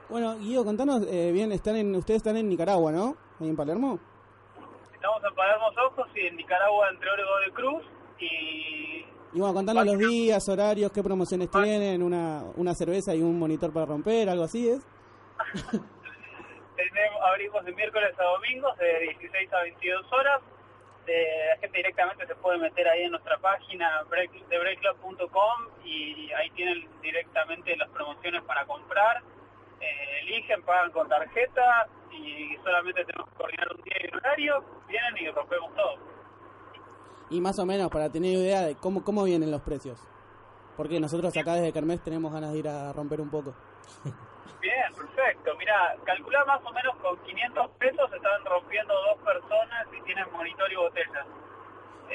Bueno, 0.08 0.36
Guido, 0.38 0.64
contanos 0.64 1.06
eh, 1.08 1.32
bien, 1.32 1.52
están 1.52 1.76
en, 1.76 1.94
ustedes 1.96 2.18
están 2.18 2.36
en 2.36 2.48
Nicaragua, 2.48 2.92
¿no? 2.92 3.16
Ahí 3.40 3.48
en 3.48 3.56
Palermo. 3.56 3.98
Estamos 4.92 5.22
en 5.24 5.34
Palermo 5.34 5.66
Ojos 5.86 6.08
y 6.14 6.26
en 6.26 6.36
Nicaragua 6.36 6.88
entre 6.90 7.10
Órego 7.10 7.38
de 7.44 7.52
Cruz 7.52 7.82
y 8.18 9.04
Y 9.32 9.40
bueno, 9.40 9.54
contanos 9.54 9.86
los 9.86 9.98
días, 9.98 10.48
horarios, 10.48 10.92
qué 10.92 11.02
promociones 11.02 11.50
tienen, 11.50 12.02
una, 12.02 12.44
una 12.56 12.74
cerveza 12.74 13.14
y 13.14 13.22
un 13.22 13.38
monitor 13.38 13.72
para 13.72 13.86
romper, 13.86 14.28
algo 14.28 14.44
así 14.44 14.68
es. 14.68 14.86
tenemos, 16.76 17.20
abrimos 17.26 17.64
de 17.64 17.72
miércoles 17.72 18.14
a 18.18 18.24
domingos 18.24 18.76
de 18.78 18.98
16 19.18 19.52
a 19.52 19.62
22 19.62 20.12
horas. 20.12 20.42
Eh, 21.06 21.48
la 21.50 21.60
gente 21.60 21.78
directamente 21.78 22.26
se 22.26 22.34
puede 22.36 22.58
meter 22.58 22.88
ahí 22.88 23.02
en 23.02 23.10
nuestra 23.10 23.36
página 23.38 24.02
break, 24.08 24.32
de 24.48 24.58
breakclub.com 24.58 25.68
y 25.84 26.32
ahí 26.32 26.50
tienen 26.50 26.88
directamente 27.02 27.76
las 27.76 27.90
promociones 27.90 28.42
para 28.44 28.64
comprar. 28.64 29.22
Eh, 29.84 30.20
eligen, 30.22 30.62
pagan 30.62 30.90
con 30.92 31.08
tarjeta 31.08 31.86
y 32.10 32.56
solamente 32.62 33.04
tenemos 33.04 33.28
que 33.30 33.36
coordinar 33.36 33.68
un 33.76 33.82
día 33.82 33.94
y 34.02 34.08
un 34.08 34.16
horario. 34.16 34.64
Vienen 34.88 35.16
y 35.18 35.30
rompemos 35.30 35.74
todo. 35.74 35.96
Y 37.30 37.40
más 37.40 37.58
o 37.58 37.66
menos 37.66 37.90
para 37.90 38.10
tener 38.10 38.32
idea 38.32 38.62
de 38.62 38.76
cómo, 38.76 39.04
cómo 39.04 39.24
vienen 39.24 39.50
los 39.50 39.62
precios. 39.62 39.98
Porque 40.76 41.00
nosotros 41.00 41.36
acá 41.36 41.54
desde 41.54 41.72
Kermés 41.72 42.02
tenemos 42.02 42.32
ganas 42.32 42.52
de 42.52 42.58
ir 42.58 42.68
a 42.68 42.92
romper 42.92 43.20
un 43.20 43.30
poco. 43.30 43.54
Bien, 44.60 44.94
perfecto. 44.96 45.54
Mira, 45.58 45.94
calcula 46.04 46.44
más 46.46 46.60
o 46.64 46.72
menos 46.72 46.96
con 46.96 47.16
500 47.22 47.70
pesos 47.72 48.12
están 48.12 48.44
rompiendo 48.46 48.94
dos 48.94 49.18
personas 49.22 49.86
y 49.92 50.02
tienen 50.04 50.24
monitor 50.32 50.72
y 50.72 50.76
botella. 50.76 51.26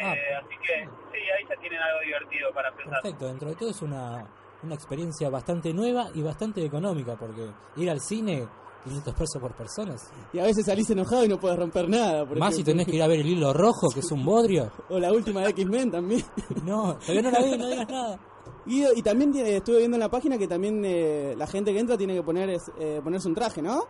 Ah. 0.02 0.14
Eh, 0.16 0.36
así 0.36 0.58
que 0.58 0.90
sí, 1.12 1.18
ahí 1.18 1.46
ya 1.48 1.56
tienen 1.58 1.80
algo 1.80 2.00
divertido 2.02 2.52
para 2.54 2.70
empezar. 2.70 3.02
Perfecto, 3.02 3.28
dentro 3.28 3.50
de 3.50 3.56
todo 3.56 3.70
es 3.70 3.82
una, 3.82 4.26
una 4.64 4.76
experiencia 4.76 5.30
bastante 5.30 5.74
nueva 5.74 6.08
y 6.14 6.22
bastante 6.22 6.64
económica, 6.66 7.16
porque 7.16 7.50
ir 7.78 7.90
al 7.90 8.00
cine, 8.02 8.48
500 8.84 9.14
pesos 9.14 9.42
por 9.42 9.54
persona. 9.54 9.96
Y 10.34 10.40
a 10.40 10.44
veces 10.44 10.66
salís 10.66 10.90
enojado 10.90 11.24
y 11.26 11.28
no 11.28 11.40
puedes 11.40 11.58
romper 11.58 11.88
nada. 11.90 12.26
por 12.26 12.38
Más 12.38 12.56
si 12.56 12.62
ejemplo. 12.62 12.72
tenés 12.74 12.88
que 12.88 12.96
ir 12.98 13.04
a 13.04 13.08
ver 13.08 13.20
el 13.20 13.28
hilo 13.28 13.54
rojo, 13.54 13.90
que 13.94 14.00
es 14.02 14.12
un 14.12 14.26
bodrio. 14.26 14.72
O 14.90 15.00
la 15.00 15.12
última 15.12 15.42
de 15.42 15.50
X-Men 15.52 15.92
también. 15.92 16.24
No, 16.66 16.96
todavía 16.98 17.22
no 17.24 17.32
la 17.32 17.40
vi, 17.44 17.58
no 17.58 17.68
digas 17.68 17.90
nada. 17.90 18.20
Y, 18.66 18.86
y 19.00 19.02
también 19.02 19.32
tiene- 19.32 19.56
estuve 19.58 19.80
viendo 19.80 19.96
en 19.96 20.02
la 20.02 20.10
página 20.10 20.38
que 20.38 20.48
también 20.48 20.84
eh, 20.86 21.34
la 21.38 21.48
gente 21.48 21.74
que 21.74 21.80
entra 21.80 21.98
tiene 21.98 22.14
que 22.16 22.24
poner 22.24 22.50
es- 22.50 22.72
eh, 22.80 23.00
ponerse 23.04 23.28
un 23.28 23.36
traje, 23.36 23.62
¿no? 23.62 23.82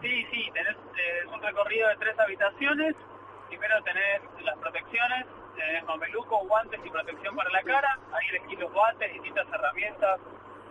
Sí, 0.00 0.10
sí, 0.30 0.40
tenés 0.52 0.76
eh, 0.76 1.24
es 1.26 1.32
un 1.32 1.40
recorrido 1.40 1.88
de 1.88 1.96
tres 1.96 2.18
habitaciones. 2.18 2.94
Primero 3.48 3.74
tenés 3.84 4.20
las 4.44 4.58
protecciones, 4.58 5.26
tenés 5.54 5.84
mameluco, 5.84 6.38
guantes 6.46 6.80
y 6.84 6.90
protección 6.90 7.34
para 7.36 7.50
la 7.50 7.62
cara. 7.62 7.98
Ahí 8.12 8.26
elegís 8.30 8.58
los 8.58 8.72
guantes, 8.72 9.12
distintas 9.12 9.46
herramientas, 9.48 10.20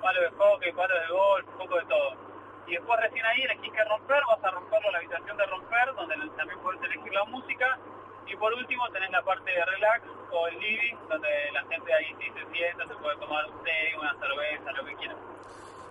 palo 0.02 0.22
de 0.22 0.30
hockey, 0.32 0.72
palo 0.74 0.93
de 0.93 1.08
golf, 1.08 1.48
un 1.48 1.58
poco 1.58 1.76
de 1.76 1.86
todo. 1.86 2.34
Y 2.67 2.72
después 2.74 3.00
recién 3.00 3.26
ahí 3.26 3.41
elegís 3.41 3.72
que 3.74 3.84
romper, 3.84 4.22
vas 4.28 4.43
a 4.43 4.52
romperlo 4.52 4.88
en 4.88 4.93
la 4.93 5.00
habitación 5.00 5.38
de 5.38 5.46
romper, 5.46 5.96
donde 5.96 6.15
también 6.38 6.60
podés 6.60 6.82
elegir 6.84 7.13
la 7.13 7.24
música. 7.26 7.78
Y 8.26 8.36
por 8.38 8.54
último 8.54 8.88
tenés 8.89 9.12
la 9.12 9.22
parte 9.22 9.52
de 9.52 9.65
relax 9.65 10.08
o 10.32 10.48
el 10.48 10.60
living, 10.60 10.96
donde 11.10 11.30
la 11.52 11.62
gente 11.65 11.93
ahí 11.93 12.15
sí 12.19 12.32
se 12.32 12.52
sienta, 12.54 12.88
se 12.88 12.96
puede 12.96 13.17
tomar 13.17 13.46
un 13.46 13.63
té, 13.63 13.98
una 14.00 14.13
cerveza, 14.15 14.72
lo 14.72 14.86
que 14.86 14.96
quiera. 14.96 15.15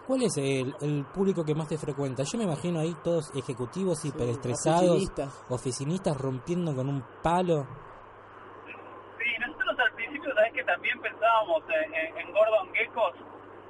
¿Cuál 0.06 0.22
es 0.24 0.36
el, 0.36 0.74
el 0.80 1.04
público 1.04 1.44
que 1.44 1.54
más 1.54 1.68
te 1.68 1.78
frecuenta? 1.78 2.24
Yo 2.24 2.38
me 2.38 2.44
imagino 2.44 2.80
ahí 2.80 2.96
todos 3.04 3.30
ejecutivos 3.36 4.04
hiperestresados, 4.04 4.90
oficinistas. 4.90 5.44
oficinistas 5.48 6.16
rompiendo 6.20 6.74
con 6.74 6.88
un 6.88 7.04
palo. 7.22 7.66
Sí, 9.18 9.30
nosotros 9.38 9.78
al 9.78 9.92
principio, 9.94 10.34
sabes 10.34 10.52
que 10.54 10.64
también 10.82 11.00
pensábamos 11.00 11.62
en, 11.70 11.94
en- 11.94 12.18
en 12.18 12.32
Gordon 12.32 12.74
Geckos, 12.74 13.14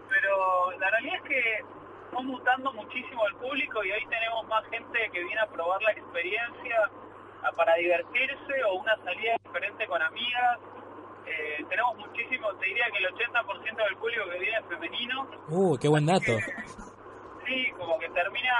pero 0.08 0.70
la 0.80 0.90
realidad 0.90 1.16
es 1.16 1.22
que 1.28 1.64
fue 2.10 2.22
mutando 2.24 2.72
muchísimo 2.72 3.26
el 3.26 3.34
público 3.36 3.84
y 3.84 3.92
hoy 3.92 4.06
tenemos 4.06 4.46
más 4.48 4.64
gente 4.70 5.10
que 5.12 5.22
viene 5.22 5.40
a 5.42 5.46
probar 5.46 5.82
la 5.82 5.92
experiencia 5.92 6.90
a- 7.42 7.52
para 7.52 7.74
divertirse 7.74 8.64
o 8.64 8.74
una 8.76 8.96
salida 9.04 9.34
diferente 9.44 9.86
con 9.86 10.00
amigas. 10.00 10.58
Eh, 11.26 11.64
tenemos 11.68 11.96
muchísimo, 11.98 12.50
te 12.54 12.66
diría 12.66 12.86
que 12.90 12.98
el 13.04 13.14
80% 13.14 13.84
del 13.84 13.96
público 13.96 14.24
que 14.30 14.38
viene 14.38 14.56
es 14.56 14.66
femenino. 14.66 15.28
Uh, 15.48 15.76
qué 15.78 15.88
buen 15.88 16.06
dato. 16.06 16.32
Sí, 17.46 17.70
como 17.76 17.98
que 17.98 18.08
termina 18.08 18.54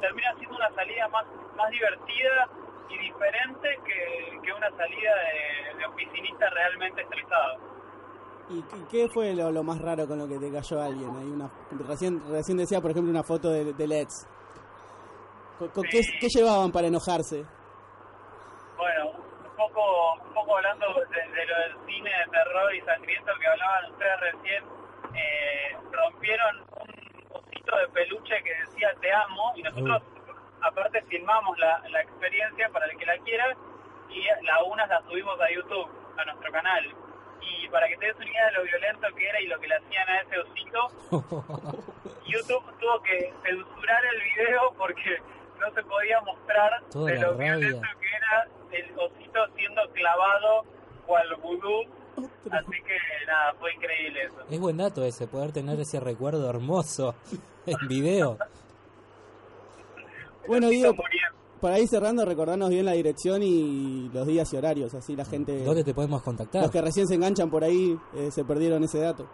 termina 0.00 0.32
siendo 0.38 0.56
una 0.56 0.70
salida 0.76 1.08
más 1.08 1.24
más 1.56 1.70
divertida 1.70 2.48
y 2.88 2.98
diferente 2.98 3.80
que, 3.84 4.38
que 4.44 4.52
una 4.52 4.70
salida 4.76 5.12
de, 5.16 5.78
de 5.78 5.86
oficinista 5.86 6.48
realmente 6.50 7.02
estresado. 7.02 7.75
¿Y 8.48 8.62
qué, 8.90 9.08
fue 9.08 9.34
lo, 9.34 9.50
lo 9.50 9.62
más 9.64 9.80
raro 9.80 10.06
con 10.06 10.18
lo 10.18 10.28
que 10.28 10.38
te 10.38 10.52
cayó 10.52 10.80
alguien? 10.80 11.10
Hay 11.16 11.26
una, 11.26 11.50
recién, 11.88 12.22
recién 12.30 12.56
decía, 12.58 12.80
por 12.80 12.92
ejemplo, 12.92 13.10
una 13.10 13.24
foto 13.24 13.50
de, 13.50 13.72
de 13.72 13.86
LEDs. 13.88 14.28
¿Con- 15.58 15.68
con 15.70 15.82
qué, 15.84 16.00
qué 16.20 16.28
llevaban 16.28 16.70
para 16.70 16.86
enojarse? 16.86 17.44
Bueno, 18.76 19.10
un 19.10 19.56
poco 19.56 20.14
un 20.22 20.34
poco 20.34 20.56
hablando 20.58 20.86
de, 20.94 21.32
de 21.32 21.46
lo 21.46 21.58
del 21.58 21.86
cine 21.86 22.10
de 22.10 22.30
terror 22.30 22.74
y 22.74 22.80
sangriento 22.82 23.32
que 23.40 23.46
hablaban 23.48 23.90
ustedes 23.90 24.20
recién, 24.20 24.64
eh, 25.14 25.76
rompieron 25.90 26.56
un 26.60 27.36
osito 27.36 27.76
de 27.78 27.88
peluche 27.88 28.34
que 28.44 28.54
decía 28.60 28.90
te 29.00 29.12
amo 29.12 29.52
y 29.56 29.62
nosotros 29.62 30.02
aparte 30.62 31.02
filmamos 31.08 31.58
la, 31.58 31.82
la 31.88 32.00
experiencia 32.02 32.68
para 32.70 32.86
el 32.86 32.96
que 32.98 33.06
la 33.06 33.18
quiera 33.18 33.44
y 34.10 34.22
la 34.44 34.62
unas 34.64 34.88
la 34.88 35.00
subimos 35.08 35.40
a 35.40 35.50
YouTube, 35.50 35.88
a 36.18 36.24
nuestro 36.26 36.52
canal. 36.52 36.84
Y 37.48 37.68
para 37.68 37.88
que 37.88 37.96
te 37.96 38.06
des 38.06 38.16
una 38.16 38.26
idea 38.30 38.46
de 38.46 38.52
lo 38.52 38.62
violento 38.64 39.06
que 39.16 39.28
era 39.28 39.40
y 39.40 39.46
lo 39.46 39.58
que 39.60 39.66
le 39.68 39.74
hacían 39.76 40.08
a 40.08 40.20
ese 40.20 40.38
osito, 40.38 40.88
YouTube 42.26 42.64
tuvo 42.80 43.02
que 43.02 43.32
censurar 43.44 44.02
el 44.04 44.22
video 44.22 44.72
porque 44.76 45.18
no 45.60 45.70
se 45.74 45.82
podía 45.84 46.20
mostrar 46.22 46.70
Toda 46.90 47.10
de 47.12 47.18
lo 47.20 47.32
rabia. 47.32 47.56
violento 47.56 47.88
que 48.00 48.08
era 48.16 48.48
el 48.72 48.98
osito 48.98 49.46
siendo 49.56 49.82
clavado 49.92 50.64
cual 51.06 51.34
vudú. 51.42 51.82
Así 52.50 52.82
que 52.82 52.96
nada, 53.26 53.54
fue 53.60 53.74
increíble 53.74 54.22
eso. 54.24 54.36
Es 54.50 54.58
buen 54.58 54.76
dato 54.78 55.04
ese, 55.04 55.26
poder 55.26 55.52
tener 55.52 55.78
ese 55.80 56.00
recuerdo 56.00 56.48
hermoso 56.48 57.14
en 57.66 57.88
video. 57.88 58.38
Bueno, 60.46 60.68
pa- 60.68 61.02
para 61.60 61.78
ir 61.78 61.88
cerrando, 61.88 62.24
recordarnos 62.24 62.70
bien 62.70 62.84
la 62.84 62.92
dirección 62.92 63.42
y 63.42 64.08
los 64.12 64.26
días 64.26 64.52
y 64.52 64.56
horarios, 64.56 64.94
así 64.94 65.16
la 65.16 65.24
gente... 65.24 65.64
¿Dónde 65.64 65.84
te 65.84 65.94
podemos 65.94 66.22
contactar? 66.22 66.62
Los 66.62 66.70
que 66.70 66.80
recién 66.80 67.06
se 67.06 67.14
enganchan 67.14 67.50
por 67.50 67.64
ahí 67.64 67.98
eh, 68.14 68.30
se 68.30 68.44
perdieron 68.44 68.82
ese 68.84 69.00
dato. 69.00 69.26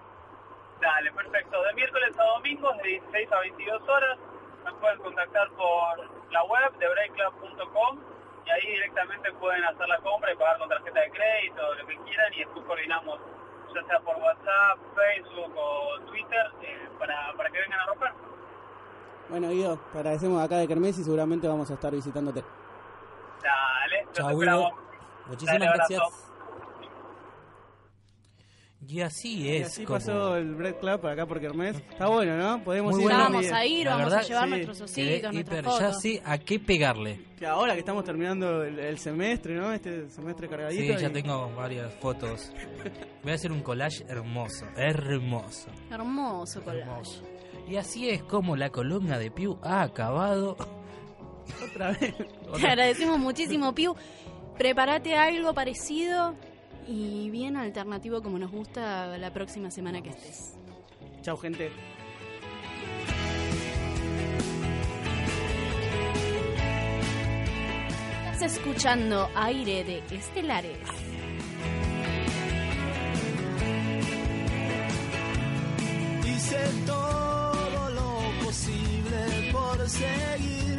Dale, 0.81 1.13
perfecto. 1.13 1.63
De 1.63 1.75
miércoles 1.75 2.11
a 2.19 2.25
domingos 2.37 2.77
de 2.83 2.89
16 2.89 3.33
a 3.33 3.41
22 3.41 3.83
horas 3.89 4.19
nos 4.65 4.75
pueden 4.81 4.99
contactar 4.99 5.49
por 5.51 6.33
la 6.33 6.43
web 6.45 6.79
de 6.79 6.89
breakclub.com 6.89 7.99
y 8.47 8.51
ahí 8.51 8.73
directamente 8.73 9.33
pueden 9.39 9.65
hacer 9.65 9.87
la 9.89 9.99
compra 9.99 10.33
y 10.33 10.37
pagar 10.37 10.59
con 10.59 10.69
tarjeta 10.69 11.01
de 11.01 11.11
crédito, 11.11 11.75
lo 11.75 11.87
que 11.87 11.97
quieran 12.05 12.35
y 12.35 12.39
después 12.39 12.65
coordinamos 12.67 13.21
ya 13.75 13.83
sea 13.87 14.01
por 14.01 14.17
WhatsApp, 14.17 14.79
Facebook 14.95 15.53
o 15.57 15.99
Twitter 16.07 16.47
eh, 16.63 16.89
para, 16.99 17.33
para 17.37 17.51
que 17.51 17.59
vengan 17.59 17.81
a 17.81 17.87
romper. 17.87 18.32
Bueno, 19.33 19.49
Guido, 19.51 19.79
te 19.93 19.99
agradecemos 19.99 20.43
acá 20.43 20.59
de 20.59 20.69
Kermés 20.69 20.99
y 20.99 21.05
seguramente 21.05 21.49
vamos 21.49 21.71
a 21.71 21.75
estar 21.75 21.91
visitándote. 21.95 22.45
Dale, 23.43 24.07
Chao. 24.13 24.39
Guido. 24.39 24.69
Muchísimas 25.27 25.59
Dale, 25.59 25.73
gracias. 25.75 26.01
Y 28.87 29.01
así 29.01 29.43
Y 29.43 29.57
es. 29.57 29.69
así 29.69 29.85
como- 29.85 29.99
pasó 30.01 30.37
el 30.37 30.55
Bread 30.57 30.75
Club 30.81 31.01
por 31.01 31.11
acá 31.11 31.25
por 31.25 31.41
Kermés. 31.41 31.77
Está 31.77 32.09
bueno, 32.09 32.37
¿no? 32.37 32.63
Podemos 32.65 32.93
Muy 32.95 33.05
ir 33.05 33.09
bueno. 33.09 33.25
Vamos 33.25 33.53
a 33.53 33.65
ir, 33.65 33.87
La 33.87 33.97
vamos 33.97 34.13
a 34.13 34.23
llevar 34.23 34.45
sí. 34.45 34.51
nuestros 34.51 34.81
ositos, 34.83 35.33
nuestras 35.33 35.61
hiper- 35.61 35.65
ya 35.65 35.71
fotos. 35.87 36.03
sé 36.03 36.23
a 36.25 36.39
qué 36.39 36.59
pegarle. 36.59 37.21
Que 37.39 37.47
ahora 37.47 37.75
que 37.75 37.79
estamos 37.79 38.05
terminando 38.05 38.65
el, 38.65 38.79
el 38.81 38.99
semestre, 38.99 39.55
¿no? 39.55 39.73
Este 39.73 40.11
semestre 40.11 40.49
cargadito. 40.49 40.95
Sí, 40.97 41.01
ya 41.01 41.09
y- 41.09 41.13
tengo 41.13 41.55
varias 41.55 41.95
fotos. 42.01 42.53
Voy 43.23 43.33
a 43.33 43.35
hacer 43.37 43.53
un 43.53 43.63
collage 43.63 44.05
hermoso, 44.09 44.67
hermoso. 44.77 45.71
Hermoso 45.89 46.61
collage. 46.63 47.23
Y 47.69 47.77
así 47.77 48.11
es 48.11 48.23
como 48.23 48.57
la 48.57 48.71
columna 48.71 49.19
de 49.19 49.31
Piu 49.31 49.59
ha 49.63 49.83
acabado. 49.83 50.57
Otra 51.65 51.93
vez. 51.93 52.15
Te 52.61 52.67
agradecemos 52.67 53.19
muchísimo, 53.19 53.75
Piu. 53.75 53.95
Prepárate 54.59 55.17
algo 55.17 55.55
parecido 55.55 56.35
y 56.87 57.31
bien 57.31 57.57
alternativo 57.57 58.23
como 58.23 58.39
nos 58.39 58.51
gusta 58.51 59.17
la 59.19 59.33
próxima 59.33 59.71
semana 59.71 60.03
que 60.03 60.11
estés. 60.11 60.57
Chau, 61.23 61.37
gente. 61.37 61.71
Estás 68.33 68.57
escuchando 68.57 69.29
aire 69.37 69.85
de 69.85 69.99
Estelares. 70.17 70.79
Hice 76.27 76.59
todo 76.85 77.22
posible 79.83 79.89
por 79.89 79.89
seguir. 79.89 80.79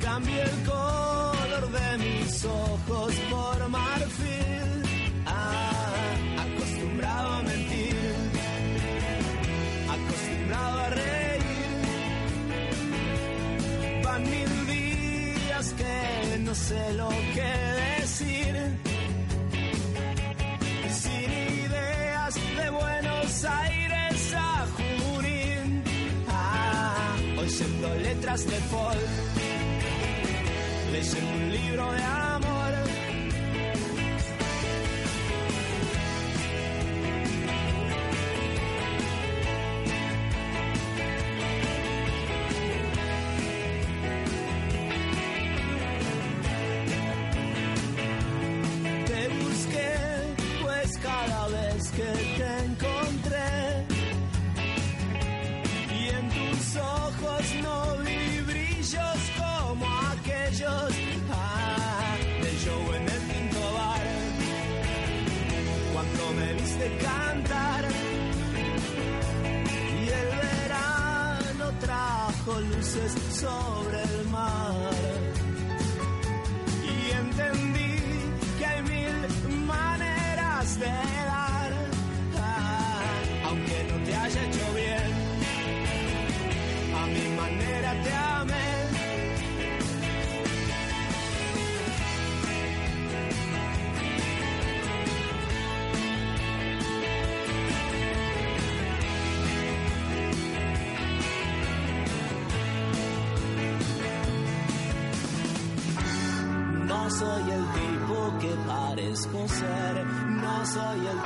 Cambié 0.00 0.42
el 0.42 0.62
color 0.64 1.70
de 1.78 1.98
mis 1.98 2.44
ojos 2.44 3.14
por 3.30 3.68
marfil. 3.68 4.82
Ah, 5.26 6.04
acostumbrado 6.44 7.28
a 7.28 7.42
mentir. 7.42 7.96
Acostumbrado 9.96 10.78
a 10.78 10.88
reír. 10.90 11.80
Van 14.04 14.22
mil 14.22 14.66
días 14.66 15.74
que 15.74 16.38
no 16.38 16.54
sé 16.54 16.92
lo 16.94 17.08
que 17.08 17.61
letras 28.22 28.46
de 28.46 28.56
folk. 28.70 28.98
Leyendo 30.92 31.32
un 31.32 31.50
libro 31.50 31.92
de 31.92 32.02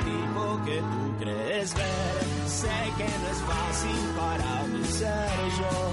tipo 0.07 0.61
que 0.65 0.77
tú 0.79 1.19
crees 1.19 1.73
ver. 1.73 2.47
Sé 2.47 2.77
que 2.97 3.09
no 3.21 3.27
es 3.33 3.41
fácil 3.51 3.99
para 4.19 4.63
mí 4.67 4.83
ser 4.85 5.39
yo. 5.59 5.91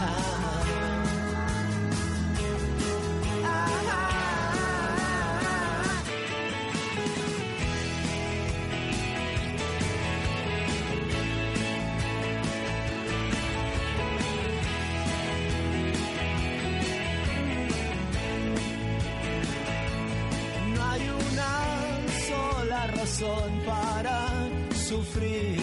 Ah. 0.00 0.85
sofrer. 24.96 25.55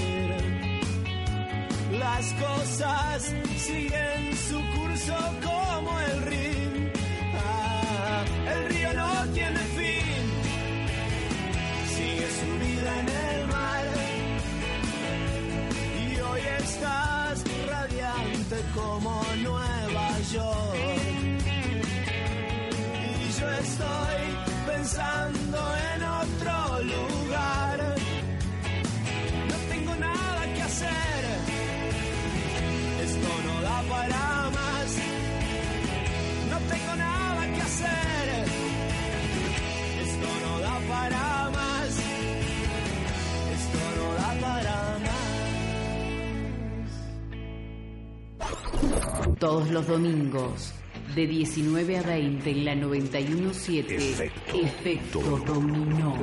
Todos 49.44 49.70
los 49.72 49.86
domingos, 49.86 50.74
de 51.14 51.28
19 51.28 51.98
a 51.98 52.02
20 52.02 52.50
en 52.50 52.64
la 52.64 52.76
917. 52.76 54.32
Efecto, 54.54 55.20
Dominó. 55.46 56.16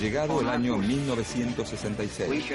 Llegado 0.00 0.40
el 0.40 0.48
año 0.48 0.78
1966, 0.78 2.52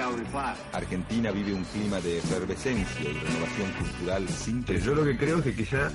Argentina 0.74 1.32
vive 1.32 1.54
un 1.54 1.64
clima 1.64 2.02
de 2.02 2.18
efervescencia 2.18 3.10
y 3.10 3.14
renovación 3.14 3.72
cultural 3.80 4.28
sin 4.28 4.66
Yo 4.66 4.94
lo 4.94 5.06
que 5.06 5.16
creo 5.16 5.38
es 5.38 5.46
que 5.46 5.56
quizá 5.56 5.90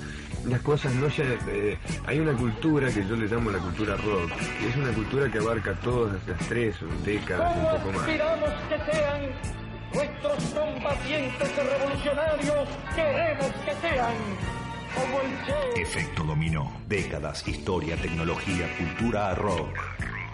las 0.47 0.63
cosas 0.63 0.95
no 0.95 1.09
ya... 1.09 1.25
eh, 1.49 1.77
hay 2.07 2.21
una 2.21 2.33
cultura 2.33 2.89
que 2.89 3.07
yo 3.07 3.17
le 3.17 3.27
llamo 3.27 3.51
la 3.51 3.59
cultura 3.59 3.97
rock, 3.97 4.31
que 4.61 4.69
es 4.71 4.77
una 4.77 4.93
cultura 4.93 5.31
que 5.31 5.37
abarca 5.37 5.75
todas 5.81 6.17
estas 6.17 6.49
tres 6.49 6.77
décadas, 7.05 7.55
un 7.55 7.83
poco 7.83 7.99
más. 7.99 9.60
Nuestros 9.95 10.45
combatientes 10.55 11.57
revolucionarios, 11.57 12.69
queremos 12.95 13.53
que 13.65 13.89
sean 13.89 14.15
como 14.95 15.21
el 15.21 15.47
Che. 15.47 15.83
Efecto 15.83 16.25
dominó. 16.25 16.73
Décadas, 16.89 17.47
historia, 17.47 17.97
tecnología, 17.97 18.69
cultura, 18.79 19.35
rock. 19.35 19.77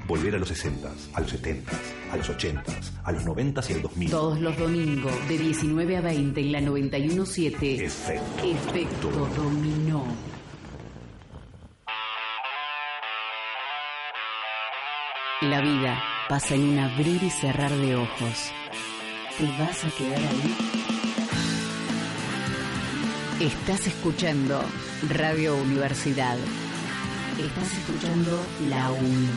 Volver 0.06 0.36
a 0.36 0.38
los 0.38 0.52
60s, 0.52 1.10
a 1.14 1.20
los 1.20 1.34
70s, 1.34 2.12
a 2.12 2.16
los 2.16 2.30
80s, 2.30 2.92
a 3.02 3.12
los 3.12 3.24
90s 3.24 3.70
y 3.70 3.72
al 3.72 3.82
2000. 3.82 4.10
Todos 4.10 4.40
los 4.40 4.56
domingos, 4.56 5.28
de 5.28 5.38
19 5.38 5.96
a 5.96 6.00
20 6.00 6.40
en 6.40 6.52
la 6.52 6.60
917. 6.60 7.84
Efecto. 7.84 8.44
Efecto 8.44 9.10
Dominó. 9.36 10.04
La 15.42 15.60
vida 15.60 16.02
pasa 16.28 16.54
en 16.54 16.62
un 16.62 16.78
abrir 16.78 17.22
y 17.22 17.30
cerrar 17.30 17.70
de 17.70 17.96
ojos. 17.96 18.52
¿Te 19.38 19.44
vas 19.58 19.84
a 19.84 19.90
quedar 19.90 20.18
ahí? 20.18 20.56
Estás 23.38 23.86
escuchando 23.86 24.64
Radio 25.10 25.56
Universidad. 25.56 26.38
Estás 27.38 27.70
escuchando 27.74 28.40
la 28.70 28.90
UNI. 28.92 29.28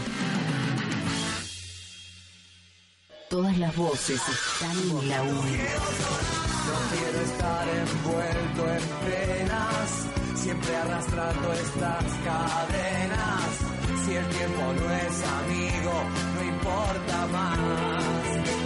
Todas 3.30 3.58
las 3.58 3.76
voces 3.76 4.22
están 4.22 4.72
en 4.72 5.10
la 5.10 5.22
UNI. 5.22 5.58
No 6.68 6.76
quiero 6.93 7.20
estar 7.26 7.68
envuelto 7.68 8.70
en 8.72 8.84
penas, 9.04 10.08
siempre 10.36 10.76
arrastrando 10.78 11.54
estas 11.54 12.06
cadenas. 12.24 13.50
Si 14.06 14.14
el 14.16 14.26
tiempo 14.30 14.74
no 14.80 14.93
es 14.95 15.24
amigo, 15.28 16.04
no 16.36 16.43
importa 16.45 17.28
más. 17.34 18.59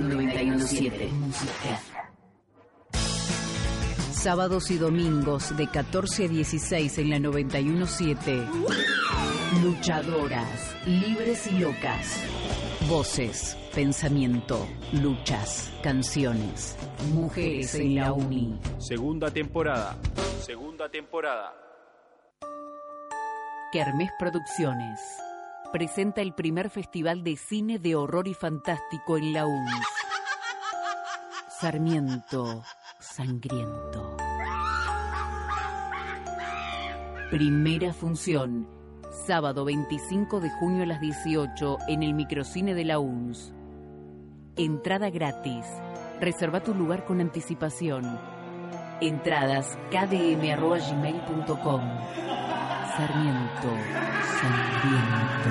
917 0.00 1.08
Música. 1.12 1.80
Sábados 4.12 4.70
y 4.70 4.78
domingos 4.78 5.56
de 5.56 5.68
14 5.68 6.24
a 6.24 6.28
16 6.28 6.98
en 6.98 7.10
la 7.10 7.18
917. 7.18 8.42
Luchadoras, 9.60 10.74
libres 10.86 11.46
y 11.46 11.58
locas. 11.58 12.24
Voces, 12.88 13.58
pensamiento, 13.74 14.66
luchas, 14.92 15.70
canciones. 15.82 16.76
Mujeres 17.12 17.74
en 17.74 17.96
la 17.96 18.12
uni. 18.14 18.58
Segunda 18.78 19.30
temporada. 19.30 19.98
Segunda 20.40 20.88
temporada. 20.88 21.52
Kermés 23.72 24.10
Producciones 24.18 25.00
presenta 25.70 26.22
el 26.22 26.34
primer 26.34 26.70
festival 26.70 27.22
de 27.22 27.36
cine 27.36 27.78
de 27.78 27.94
horror 27.94 28.28
y 28.28 28.34
fantástico 28.34 29.18
en 29.18 29.34
la 29.34 29.44
UNS. 29.44 29.86
Sarmiento 31.60 32.62
Sangriento. 32.98 34.16
Primera 37.30 37.92
función, 37.92 38.81
sábado 39.26 39.64
25 39.64 40.40
de 40.40 40.50
junio 40.50 40.82
a 40.82 40.86
las 40.86 41.00
18 41.00 41.78
en 41.88 42.02
el 42.02 42.14
microcine 42.14 42.74
de 42.74 42.84
la 42.84 42.98
UNS. 42.98 43.52
Entrada 44.56 45.10
gratis. 45.10 45.64
Reserva 46.20 46.62
tu 46.62 46.74
lugar 46.74 47.04
con 47.04 47.20
anticipación. 47.20 48.18
Entradas 49.00 49.78
kdm.gmail.com 49.90 51.80
Sarmiento 52.96 53.68
Sangriento. 54.40 55.50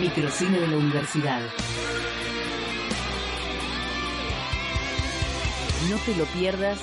Microcine 0.00 0.60
de 0.60 0.68
la 0.68 0.76
Universidad. 0.76 1.40
No 5.90 5.96
te 6.04 6.14
lo 6.16 6.24
pierdas. 6.26 6.78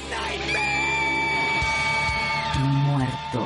Muerto. 2.89 3.45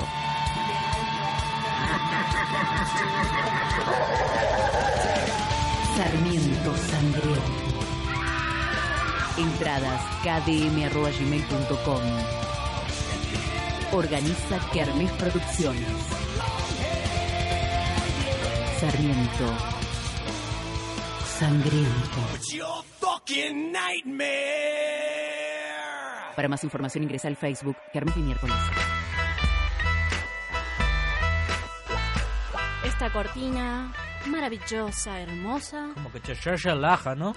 Sarmiento 5.97 6.75
Sangriento. 6.77 7.41
Entradas 9.37 10.01
kdm.gmail.com 10.23 12.03
Organiza 13.91 14.59
Kermés 14.71 15.11
Producciones. 15.11 15.87
Sarmiento. 18.79 19.57
Sangriento. 21.37 22.21
Para 26.35 26.47
más 26.47 26.63
información 26.63 27.03
ingresa 27.03 27.27
al 27.27 27.35
Facebook 27.35 27.77
Kermés 27.91 28.15
de 28.15 28.21
Miércoles. 28.21 28.55
Esta 33.03 33.11
cortina 33.21 33.91
maravillosa, 34.27 35.19
hermosa. 35.19 35.89
Como 35.93 36.09
que 36.09 36.21
te 36.21 36.35
se 36.35 36.73
laja, 36.73 37.13
¿no? 37.15 37.33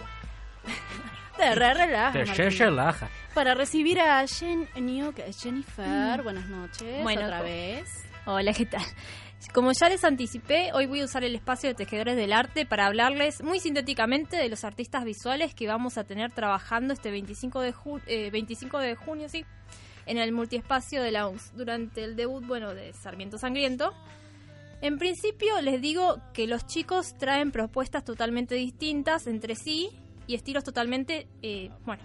Te 1.36 1.54
re 1.56 1.74
relaja, 1.74 2.12
Te 2.12 2.24
Martín. 2.24 2.52
se 2.52 2.70
laja. 2.70 3.08
Para 3.34 3.52
recibir 3.56 3.98
a 4.00 4.24
Jen 4.28 4.68
New, 4.76 5.12
que 5.12 5.26
es 5.26 5.42
Jennifer. 5.42 6.20
Mm. 6.20 6.22
Buenas 6.22 6.46
noches. 6.46 7.02
Bueno, 7.02 7.22
otra 7.24 7.42
vez. 7.42 7.90
Hola, 8.26 8.52
¿qué 8.52 8.64
tal? 8.66 8.84
Como 9.52 9.72
ya 9.72 9.88
les 9.88 10.04
anticipé, 10.04 10.70
hoy 10.72 10.86
voy 10.86 11.00
a 11.00 11.04
usar 11.04 11.24
el 11.24 11.34
espacio 11.34 11.68
de 11.70 11.74
Tejedores 11.74 12.14
del 12.14 12.32
Arte 12.32 12.64
para 12.64 12.86
hablarles 12.86 13.42
muy 13.42 13.58
sintéticamente 13.58 14.36
de 14.36 14.48
los 14.48 14.62
artistas 14.62 15.04
visuales 15.04 15.52
que 15.52 15.66
vamos 15.66 15.98
a 15.98 16.04
tener 16.04 16.30
trabajando 16.30 16.94
este 16.94 17.10
25 17.10 17.60
de, 17.60 17.74
ju- 17.74 18.02
eh, 18.06 18.30
25 18.30 18.78
de 18.78 18.94
junio, 18.94 19.28
sí, 19.28 19.44
en 20.06 20.18
el 20.18 20.30
multiespacio 20.30 21.02
de 21.02 21.10
la 21.10 21.26
UNS, 21.26 21.56
durante 21.56 22.04
el 22.04 22.14
debut, 22.14 22.46
bueno, 22.46 22.72
de 22.72 22.92
Sarmiento 22.92 23.36
Sangriento. 23.36 23.92
En 24.82 24.98
principio 24.98 25.60
les 25.62 25.80
digo 25.80 26.20
que 26.34 26.46
los 26.46 26.66
chicos 26.66 27.16
traen 27.18 27.50
propuestas 27.50 28.04
totalmente 28.04 28.54
distintas 28.54 29.26
entre 29.26 29.54
sí 29.54 29.90
y 30.26 30.34
estilos 30.34 30.64
totalmente, 30.64 31.26
eh, 31.42 31.70
bueno, 31.84 32.02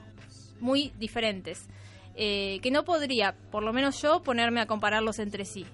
muy 0.59 0.93
diferentes. 0.97 1.67
Eh, 2.15 2.59
que 2.61 2.71
no 2.71 2.83
podría, 2.83 3.33
por 3.51 3.63
lo 3.63 3.73
menos 3.73 4.01
yo, 4.01 4.21
ponerme 4.21 4.61
a 4.61 4.67
compararlos 4.67 5.19
entre 5.19 5.45
sí. 5.45 5.65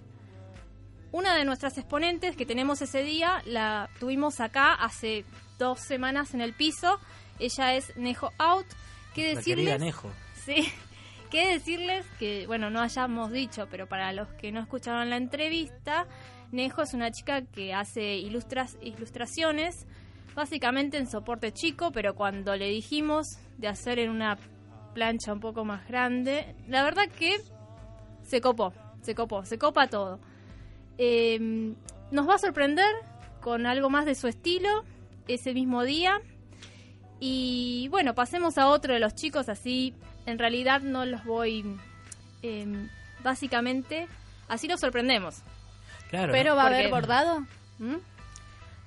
Una 1.11 1.35
de 1.35 1.45
nuestras 1.45 1.77
exponentes 1.77 2.35
que 2.35 2.45
tenemos 2.45 2.81
ese 2.81 3.01
día 3.01 3.41
la 3.45 3.89
tuvimos 3.99 4.39
acá 4.39 4.73
hace 4.73 5.25
dos 5.57 5.79
semanas 5.79 6.33
en 6.33 6.41
el 6.41 6.53
piso. 6.53 6.99
Ella 7.39 7.75
es 7.75 7.95
Nejo 7.95 8.31
Out. 8.37 8.67
¿Qué 9.13 9.29
La 9.29 9.35
decirles? 9.35 9.79
Nejo. 9.79 10.11
Sí. 10.45 10.71
¿Qué 11.31 11.47
decirles? 11.47 12.05
Que, 12.19 12.45
bueno, 12.47 12.69
no 12.69 12.81
hayamos 12.81 13.31
dicho, 13.31 13.67
pero 13.69 13.87
para 13.87 14.13
los 14.13 14.29
que 14.33 14.51
no 14.51 14.61
escucharon 14.61 15.09
la 15.09 15.17
entrevista, 15.17 16.07
Nejo 16.51 16.81
es 16.81 16.93
una 16.93 17.11
chica 17.11 17.41
que 17.41 17.73
hace 17.73 18.15
ilustras, 18.15 18.77
ilustraciones, 18.81 19.85
básicamente 20.35 20.97
en 20.97 21.07
soporte 21.07 21.51
chico, 21.51 21.91
pero 21.91 22.15
cuando 22.15 22.55
le 22.55 22.69
dijimos 22.69 23.37
de 23.57 23.67
hacer 23.67 23.99
en 23.99 24.09
una 24.09 24.37
plancha 24.93 25.33
un 25.33 25.39
poco 25.39 25.65
más 25.65 25.87
grande, 25.87 26.55
la 26.67 26.83
verdad 26.83 27.09
que 27.09 27.37
se 28.23 28.41
copó, 28.41 28.73
se 29.01 29.15
copó, 29.15 29.45
se 29.45 29.57
copa 29.57 29.87
todo. 29.87 30.19
Eh, 30.97 31.73
nos 32.11 32.27
va 32.27 32.35
a 32.35 32.39
sorprender 32.39 32.93
con 33.41 33.65
algo 33.65 33.89
más 33.89 34.05
de 34.05 34.15
su 34.15 34.27
estilo 34.27 34.83
ese 35.27 35.53
mismo 35.53 35.83
día. 35.83 36.21
Y 37.19 37.87
bueno, 37.89 38.13
pasemos 38.13 38.57
a 38.57 38.67
otro 38.67 38.93
de 38.93 38.99
los 38.99 39.15
chicos, 39.15 39.49
así 39.49 39.93
en 40.25 40.37
realidad 40.37 40.81
no 40.81 41.05
los 41.05 41.25
voy, 41.25 41.65
eh, 42.43 42.87
básicamente, 43.23 44.07
así 44.47 44.67
los 44.67 44.79
sorprendemos. 44.79 45.43
Claro. 46.09 46.31
Pero 46.31 46.55
va 46.55 46.63
a 46.63 46.67
haber 46.67 46.89
bordado. 46.89 47.41
¿Mm? 47.79 47.95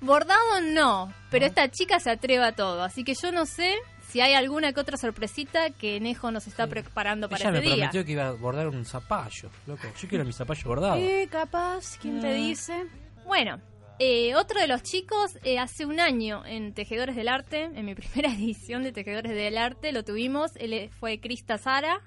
Bordado 0.01 0.61
no, 0.61 1.13
pero 1.29 1.45
esta 1.45 1.69
chica 1.69 1.99
se 1.99 2.09
atreve 2.09 2.43
a 2.43 2.53
todo, 2.53 2.81
así 2.83 3.03
que 3.03 3.13
yo 3.13 3.31
no 3.31 3.45
sé 3.45 3.75
si 4.09 4.19
hay 4.19 4.33
alguna 4.33 4.73
que 4.73 4.79
otra 4.79 4.97
sorpresita 4.97 5.69
que 5.69 5.99
Nejo 5.99 6.31
nos 6.31 6.47
está 6.47 6.65
preparando 6.67 7.29
para 7.29 7.43
Ella 7.43 7.51
me 7.51 7.57
este 7.59 7.67
día. 7.69 7.75
prometió 7.89 8.05
que 8.05 8.11
iba 8.13 8.27
a 8.29 8.31
bordar 8.31 8.67
un 8.67 8.83
zapallo, 8.83 9.49
loco. 9.67 9.83
Yo 10.01 10.07
quiero 10.09 10.25
mi 10.25 10.33
zapallo 10.33 10.63
bordado. 10.67 10.95
Eh, 10.95 11.27
capaz, 11.31 11.97
¿quién 12.01 12.19
te 12.19 12.29
Ah. 12.29 12.33
dice? 12.33 12.85
Bueno, 13.25 13.61
eh, 13.99 14.33
otro 14.35 14.59
de 14.59 14.67
los 14.67 14.81
chicos, 14.81 15.37
eh, 15.43 15.59
hace 15.59 15.85
un 15.85 15.99
año 15.99 16.43
en 16.47 16.73
Tejedores 16.73 17.15
del 17.15 17.27
Arte, 17.29 17.65
en 17.65 17.85
mi 17.85 17.93
primera 18.25 18.33
edición 18.33 18.81
de 18.81 18.91
Tejedores 18.91 19.33
del 19.33 19.55
Arte, 19.57 19.91
lo 19.91 20.03
tuvimos, 20.03 20.51
él 20.55 20.73
eh, 20.73 20.89
fue 20.99 21.19
Crista 21.19 21.59
Sara. 21.59 22.01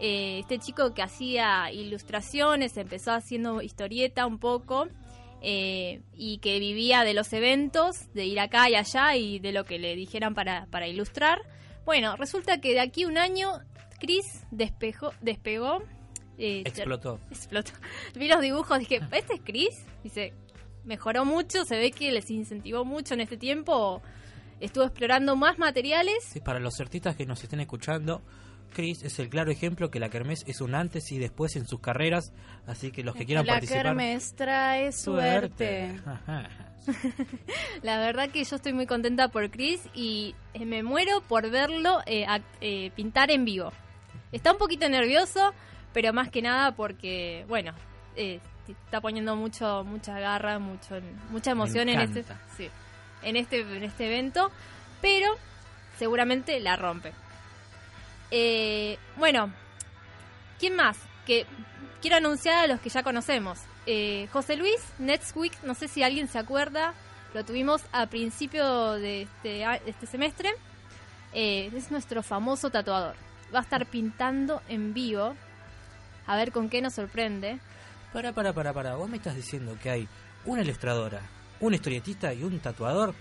Eh, 0.00 0.40
este 0.40 0.58
chico 0.58 0.92
que 0.92 1.02
hacía 1.02 1.70
ilustraciones, 1.72 2.76
empezó 2.76 3.12
haciendo 3.12 3.62
historieta 3.62 4.26
un 4.26 4.38
poco 4.38 4.88
eh, 5.40 6.02
y 6.14 6.38
que 6.38 6.58
vivía 6.58 7.04
de 7.04 7.14
los 7.14 7.32
eventos, 7.32 8.12
de 8.12 8.24
ir 8.24 8.40
acá 8.40 8.68
y 8.68 8.74
allá 8.74 9.14
y 9.16 9.38
de 9.38 9.52
lo 9.52 9.64
que 9.64 9.78
le 9.78 9.94
dijeran 9.94 10.34
para, 10.34 10.66
para 10.66 10.88
ilustrar. 10.88 11.40
Bueno, 11.84 12.16
resulta 12.16 12.60
que 12.60 12.72
de 12.72 12.80
aquí 12.80 13.04
un 13.04 13.18
año 13.18 13.52
Chris 14.00 14.44
despejó, 14.50 15.12
despegó. 15.20 15.82
eh, 16.38 16.62
Explotó. 16.64 17.20
explotó. 17.30 17.72
Vi 18.16 18.26
los 18.28 18.40
dibujos, 18.40 18.78
dije, 18.80 19.00
¿este 19.12 19.34
es 19.34 19.40
Chris? 19.44 19.84
Dice, 20.02 20.32
mejoró 20.84 21.24
mucho, 21.24 21.64
se 21.64 21.76
ve 21.76 21.92
que 21.92 22.10
les 22.10 22.30
incentivó 22.30 22.84
mucho 22.84 23.14
en 23.14 23.20
este 23.20 23.36
tiempo. 23.36 24.02
Estuvo 24.60 24.84
explorando 24.84 25.36
más 25.36 25.58
materiales. 25.58 26.16
Sí, 26.24 26.40
para 26.40 26.58
los 26.58 26.80
artistas 26.80 27.16
que 27.16 27.26
nos 27.26 27.42
estén 27.42 27.60
escuchando, 27.60 28.22
Chris 28.72 29.02
es 29.02 29.18
el 29.18 29.28
claro 29.28 29.50
ejemplo 29.50 29.90
que 29.90 30.00
la 30.00 30.08
Kermés 30.08 30.44
es 30.46 30.60
un 30.60 30.74
antes 30.74 31.10
y 31.12 31.18
después 31.18 31.56
en 31.56 31.66
sus 31.66 31.80
carreras, 31.80 32.32
así 32.66 32.90
que 32.90 33.02
los 33.04 33.14
que 33.14 33.24
quieran 33.26 33.46
la 33.46 33.54
participar... 33.54 33.84
kermés 33.84 34.34
trae 34.34 34.92
suerte. 34.92 36.00
La 37.82 37.98
verdad 37.98 38.30
que 38.30 38.44
yo 38.44 38.56
estoy 38.56 38.72
muy 38.72 38.86
contenta 38.86 39.28
por 39.28 39.50
Chris 39.50 39.80
y 39.94 40.34
eh, 40.52 40.64
me 40.64 40.82
muero 40.82 41.22
por 41.22 41.50
verlo 41.50 42.00
eh, 42.06 42.26
eh, 42.60 42.90
pintar 42.94 43.30
en 43.30 43.44
vivo. 43.44 43.72
Está 44.32 44.52
un 44.52 44.58
poquito 44.58 44.88
nervioso, 44.88 45.52
pero 45.92 46.12
más 46.12 46.30
que 46.30 46.42
nada 46.42 46.74
porque, 46.74 47.44
bueno, 47.48 47.72
eh, 48.16 48.40
está 48.68 49.00
poniendo 49.00 49.36
mucho 49.36 49.84
mucha 49.84 50.18
garra, 50.18 50.58
mucho 50.58 50.96
mucha 51.30 51.52
emoción 51.52 51.88
en 51.88 52.00
este, 52.00 52.24
sí, 52.56 52.68
en 53.22 53.36
este 53.36 53.60
en 53.60 53.84
este 53.84 54.06
evento, 54.06 54.50
pero 55.00 55.34
seguramente 55.98 56.58
la 56.60 56.76
rompe. 56.76 57.12
Eh, 58.36 58.98
bueno, 59.16 59.52
¿quién 60.58 60.74
más? 60.74 60.96
Que 61.24 61.46
quiero 62.02 62.16
anunciar 62.16 62.64
a 62.64 62.66
los 62.66 62.80
que 62.80 62.88
ya 62.88 63.04
conocemos. 63.04 63.60
Eh, 63.86 64.28
José 64.32 64.56
Luis, 64.56 64.80
Next 64.98 65.36
Week, 65.36 65.52
no 65.62 65.76
sé 65.76 65.86
si 65.86 66.02
alguien 66.02 66.26
se 66.26 66.40
acuerda, 66.40 66.94
lo 67.32 67.44
tuvimos 67.44 67.82
a 67.92 68.08
principio 68.08 68.94
de 68.94 69.22
este, 69.22 69.48
de 69.48 69.80
este 69.86 70.06
semestre. 70.06 70.50
Eh, 71.32 71.70
es 71.76 71.92
nuestro 71.92 72.24
famoso 72.24 72.70
tatuador. 72.70 73.14
Va 73.54 73.60
a 73.60 73.62
estar 73.62 73.86
pintando 73.86 74.62
en 74.68 74.94
vivo. 74.94 75.36
A 76.26 76.34
ver 76.34 76.50
con 76.50 76.68
qué 76.68 76.82
nos 76.82 76.94
sorprende. 76.94 77.60
Para, 78.12 78.32
para, 78.32 78.52
para, 78.52 78.72
para. 78.72 78.96
Vos 78.96 79.08
me 79.08 79.18
estás 79.18 79.36
diciendo 79.36 79.78
que 79.80 79.90
hay 79.90 80.08
una 80.44 80.62
ilustradora, 80.62 81.20
un 81.60 81.72
historietista 81.72 82.34
y 82.34 82.42
un 82.42 82.58
tatuador. 82.58 83.14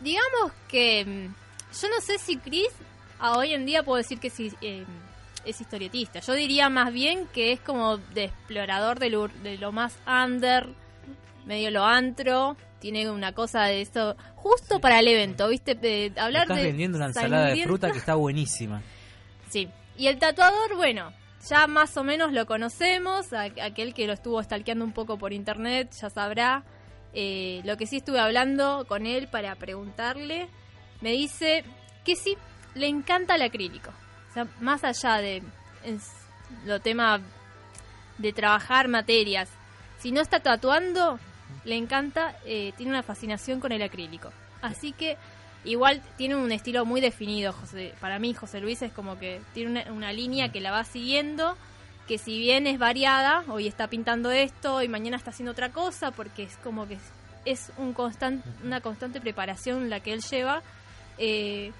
Digamos 0.00 0.52
que 0.68 1.04
mm, 1.04 1.78
yo 1.82 1.88
no 1.90 2.00
sé 2.00 2.16
si 2.16 2.38
Chris 2.38 2.72
a 3.18 3.38
hoy 3.38 3.52
en 3.52 3.66
día 3.66 3.82
puedo 3.82 3.98
decir 3.98 4.18
que 4.18 4.30
sí, 4.30 4.52
eh, 4.60 4.84
es 5.44 5.60
historietista. 5.60 6.20
Yo 6.20 6.34
diría 6.34 6.68
más 6.68 6.92
bien 6.92 7.26
que 7.32 7.52
es 7.52 7.60
como 7.60 7.96
de 7.98 8.24
explorador 8.24 8.98
de 8.98 9.10
lo, 9.10 9.28
de 9.28 9.56
lo 9.58 9.72
más 9.72 9.96
under, 10.06 10.68
medio 11.46 11.70
lo 11.70 11.84
antro. 11.84 12.56
Tiene 12.80 13.10
una 13.10 13.32
cosa 13.32 13.64
de 13.64 13.80
eso 13.80 14.16
justo 14.34 14.80
para 14.80 15.00
el 15.00 15.08
evento, 15.08 15.48
¿viste? 15.48 15.74
De 15.74 16.12
hablar 16.16 16.42
Estás 16.42 16.58
de 16.58 16.64
vendiendo 16.64 16.98
una 16.98 17.06
ensalada 17.06 17.46
de 17.46 17.64
fruta 17.64 17.90
que 17.90 17.98
está 17.98 18.14
buenísima. 18.14 18.82
Sí. 19.48 19.68
Y 19.96 20.08
el 20.08 20.18
tatuador, 20.18 20.76
bueno, 20.76 21.12
ya 21.48 21.66
más 21.66 21.96
o 21.96 22.04
menos 22.04 22.32
lo 22.32 22.46
conocemos. 22.46 23.32
aquel 23.32 23.94
que 23.94 24.06
lo 24.06 24.12
estuvo 24.12 24.42
stalkeando 24.42 24.84
un 24.84 24.92
poco 24.92 25.16
por 25.16 25.32
internet 25.32 25.90
ya 25.98 26.10
sabrá. 26.10 26.64
Eh, 27.14 27.62
lo 27.64 27.78
que 27.78 27.86
sí 27.86 27.96
estuve 27.96 28.20
hablando 28.20 28.84
con 28.86 29.06
él 29.06 29.28
para 29.28 29.54
preguntarle, 29.54 30.48
me 31.00 31.12
dice 31.12 31.64
que 32.04 32.14
sí, 32.14 32.36
le 32.76 32.86
encanta 32.86 33.34
el 33.34 33.42
acrílico. 33.42 33.90
Más 34.60 34.84
allá 34.84 35.16
de 35.16 35.36
en 35.82 35.96
s- 35.96 36.12
lo 36.64 36.78
tema 36.80 37.20
de 38.18 38.32
trabajar 38.32 38.88
materias, 38.88 39.48
si 39.98 40.12
no 40.12 40.20
está 40.20 40.40
tatuando, 40.40 41.18
le 41.64 41.76
encanta, 41.76 42.36
eh, 42.44 42.72
tiene 42.76 42.92
una 42.92 43.02
fascinación 43.02 43.60
con 43.60 43.72
el 43.72 43.82
acrílico. 43.82 44.30
Así 44.62 44.92
que 44.92 45.16
igual 45.64 46.02
tiene 46.16 46.36
un 46.36 46.52
estilo 46.52 46.84
muy 46.84 47.00
definido. 47.00 47.52
José, 47.52 47.94
para 48.00 48.18
mí 48.18 48.34
José 48.34 48.60
Luis 48.60 48.82
es 48.82 48.92
como 48.92 49.18
que 49.18 49.40
tiene 49.54 49.90
una, 49.90 50.12
línea 50.12 50.50
que 50.52 50.60
la 50.60 50.70
va 50.70 50.84
siguiendo, 50.84 51.56
que 52.06 52.18
si 52.18 52.38
bien 52.38 52.66
es 52.66 52.78
variada, 52.78 53.42
hoy 53.48 53.66
está 53.66 53.88
pintando 53.88 54.30
esto 54.30 54.82
y 54.82 54.88
mañana 54.88 55.16
está 55.16 55.30
haciendo 55.30 55.52
otra 55.52 55.70
cosa, 55.72 56.10
porque 56.10 56.42
es 56.44 56.56
como 56.58 56.86
que 56.86 56.94
es, 56.94 57.02
es 57.44 57.72
un 57.78 57.94
constan- 57.94 58.42
una 58.62 58.80
constante 58.80 59.20
preparación 59.20 59.88
la 59.90 60.00
que 60.00 60.12
él 60.12 60.20
lleva. 60.20 60.62
Eh, 61.18 61.72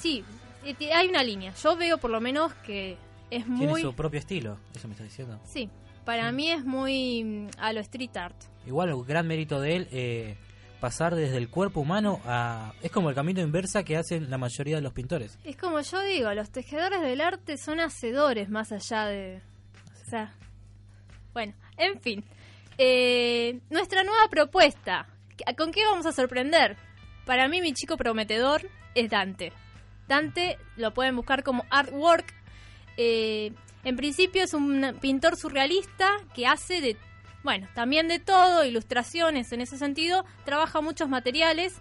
sí, 0.00 0.24
eh, 0.64 0.92
hay 0.92 1.08
una 1.08 1.22
línea. 1.22 1.52
Yo 1.54 1.76
veo 1.76 1.98
por 1.98 2.10
lo 2.10 2.20
menos 2.20 2.52
que 2.66 2.96
es 3.30 3.44
Tiene 3.44 3.66
muy... 3.66 3.82
su 3.82 3.94
propio 3.94 4.18
estilo, 4.18 4.58
eso 4.74 4.88
me 4.88 4.94
estás 4.94 5.08
diciendo. 5.08 5.40
Sí, 5.44 5.70
para 6.04 6.32
mí 6.32 6.50
es 6.50 6.64
muy 6.64 7.22
mm, 7.22 7.48
a 7.58 7.72
lo 7.72 7.80
street 7.80 8.16
art. 8.16 8.36
Igual, 8.66 8.92
un 8.92 9.06
gran 9.06 9.26
mérito 9.26 9.60
de 9.60 9.76
él, 9.76 9.88
eh, 9.92 10.36
pasar 10.80 11.14
desde 11.14 11.36
el 11.36 11.48
cuerpo 11.48 11.80
humano 11.80 12.20
a... 12.24 12.72
Es 12.82 12.90
como 12.90 13.08
el 13.08 13.14
camino 13.14 13.40
inversa 13.40 13.84
que 13.84 13.96
hacen 13.96 14.30
la 14.30 14.38
mayoría 14.38 14.76
de 14.76 14.82
los 14.82 14.92
pintores. 14.92 15.38
Es 15.44 15.56
como 15.56 15.80
yo 15.80 16.00
digo, 16.02 16.32
los 16.34 16.50
tejedores 16.50 17.00
del 17.02 17.20
arte 17.20 17.56
son 17.56 17.80
hacedores 17.80 18.48
más 18.48 18.72
allá 18.72 19.06
de... 19.06 19.42
O 20.06 20.10
sea, 20.10 20.34
Bueno, 21.32 21.54
en 21.76 22.00
fin. 22.00 22.24
Eh, 22.76 23.60
nuestra 23.70 24.02
nueva 24.02 24.28
propuesta. 24.28 25.06
¿Con 25.56 25.70
qué 25.70 25.84
vamos 25.84 26.06
a 26.06 26.12
sorprender? 26.12 26.76
Para 27.24 27.46
mí, 27.48 27.60
mi 27.60 27.72
chico 27.72 27.96
prometedor 27.96 28.62
es 28.94 29.08
Dante. 29.10 29.52
Lo 30.76 30.92
pueden 30.92 31.16
buscar 31.16 31.42
como 31.42 31.64
artwork. 31.70 32.34
Eh, 32.96 33.52
en 33.84 33.96
principio 33.96 34.44
es 34.44 34.54
un 34.54 34.96
pintor 35.00 35.36
surrealista 35.36 36.10
que 36.34 36.46
hace 36.46 36.80
de, 36.80 36.96
bueno, 37.42 37.68
también 37.74 38.08
de 38.08 38.18
todo, 38.18 38.64
ilustraciones 38.64 39.52
en 39.52 39.60
ese 39.60 39.78
sentido, 39.78 40.24
trabaja 40.44 40.80
muchos 40.80 41.08
materiales, 41.08 41.80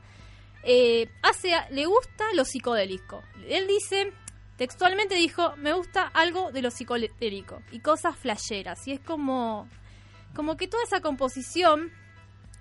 eh, 0.64 1.10
hace, 1.22 1.52
le 1.72 1.86
gusta 1.86 2.26
lo 2.34 2.46
psicodélico. 2.46 3.22
Él 3.48 3.68
dice, 3.68 4.14
textualmente 4.58 5.16
dijo, 5.16 5.56
me 5.58 5.74
gusta 5.74 6.04
algo 6.14 6.52
de 6.52 6.62
lo 6.62 6.72
psicodélico 6.72 7.62
y 7.72 7.80
cosas 7.80 8.16
flasheras. 8.16 8.88
Y 8.88 8.94
es 8.94 9.00
como, 9.00 9.68
como 10.36 10.56
que 10.56 10.68
toda 10.68 10.84
esa 10.84 11.02
composición 11.02 11.92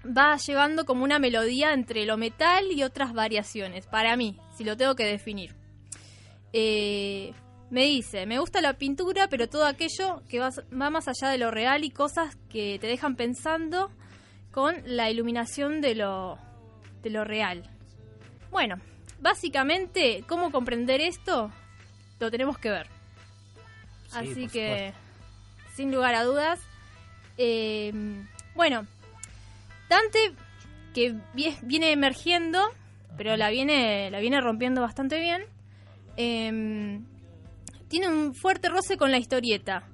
va 0.05 0.37
llevando 0.37 0.85
como 0.85 1.05
una 1.05 1.19
melodía 1.19 1.73
entre 1.73 2.07
lo 2.07 2.17
metal 2.17 2.73
y 2.73 2.83
otras 2.83 3.13
variaciones, 3.13 3.87
para 3.87 4.17
mí, 4.17 4.39
si 4.57 4.65
lo 4.65 4.77
tengo 4.77 4.95
que 4.95 5.05
definir. 5.05 5.58
Eh, 6.53 7.33
me 7.71 7.85
dice, 7.85 8.25
me 8.27 8.39
gusta 8.39 8.61
la 8.61 8.75
pintura, 8.75 9.29
pero 9.29 9.49
todo 9.49 9.67
aquello 9.67 10.23
que 10.29 10.39
va, 10.41 10.51
va, 10.73 10.91
más 10.91 11.07
allá 11.09 11.31
de 11.31 11.39
lo 11.39 11.51
real 11.51 11.85
y 11.85 11.91
cosas 11.91 12.37
que 12.51 12.79
te 12.81 12.87
dejan 12.87 13.15
pensando 13.17 13.91
con 14.53 14.75
la 14.87 15.11
iluminación 15.11 15.81
de 15.81 15.95
lo, 15.95 16.39
de 17.03 17.11
lo 17.11 17.25
real. 17.25 17.63
Bueno, 18.51 18.77
básicamente, 19.21 20.25
¿cómo 20.27 20.51
comprender 20.51 21.01
esto? 21.03 21.53
Lo 22.19 22.31
tenemos 22.31 22.57
que 22.59 22.71
ver. 22.71 22.87
Sí, 24.09 24.17
Así 24.17 24.49
que, 24.49 24.95
sin 25.75 25.93
lugar 25.93 26.15
a 26.15 26.25
dudas, 26.25 26.59
eh, 27.37 27.93
bueno, 28.55 28.87
Dante, 29.91 30.33
que 30.95 31.15
vi- 31.35 31.57
viene 31.63 31.93
emergiendo, 31.93 32.59
pero 33.19 33.37
la 33.37 33.51
viene, 33.51 34.11
la 34.11 34.19
viene 34.21 34.41
rompiendo 34.41 34.81
bastante 34.81 35.21
bien, 35.21 35.43
eh, 36.19 37.01
tiene 37.89 38.09
un 38.09 38.35
fuerte 38.35 38.69
roce 38.69 38.97
con 38.97 39.11
la 39.11 39.19
historieta. 39.19 39.85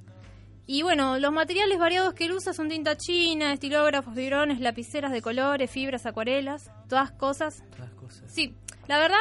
Y 0.66 0.83
bueno, 0.83 1.18
los 1.18 1.31
materiales 1.31 1.79
variados 1.79 2.14
que 2.14 2.25
él 2.25 2.33
usa 2.33 2.55
son 2.55 2.70
tinta 2.70 2.97
china, 2.97 3.53
estilógrafos, 3.53 4.14
fibrones, 4.14 4.61
lapiceras 4.61 5.12
de 5.12 5.20
colores, 5.20 5.70
fibras, 5.70 6.07
acuarelas, 6.07 6.70
todas 6.89 7.12
cosas. 7.12 7.62
Todas 7.77 7.93
cosas. 7.93 8.33
Sí, 8.33 8.55
la 8.89 8.99
verdad 8.99 9.18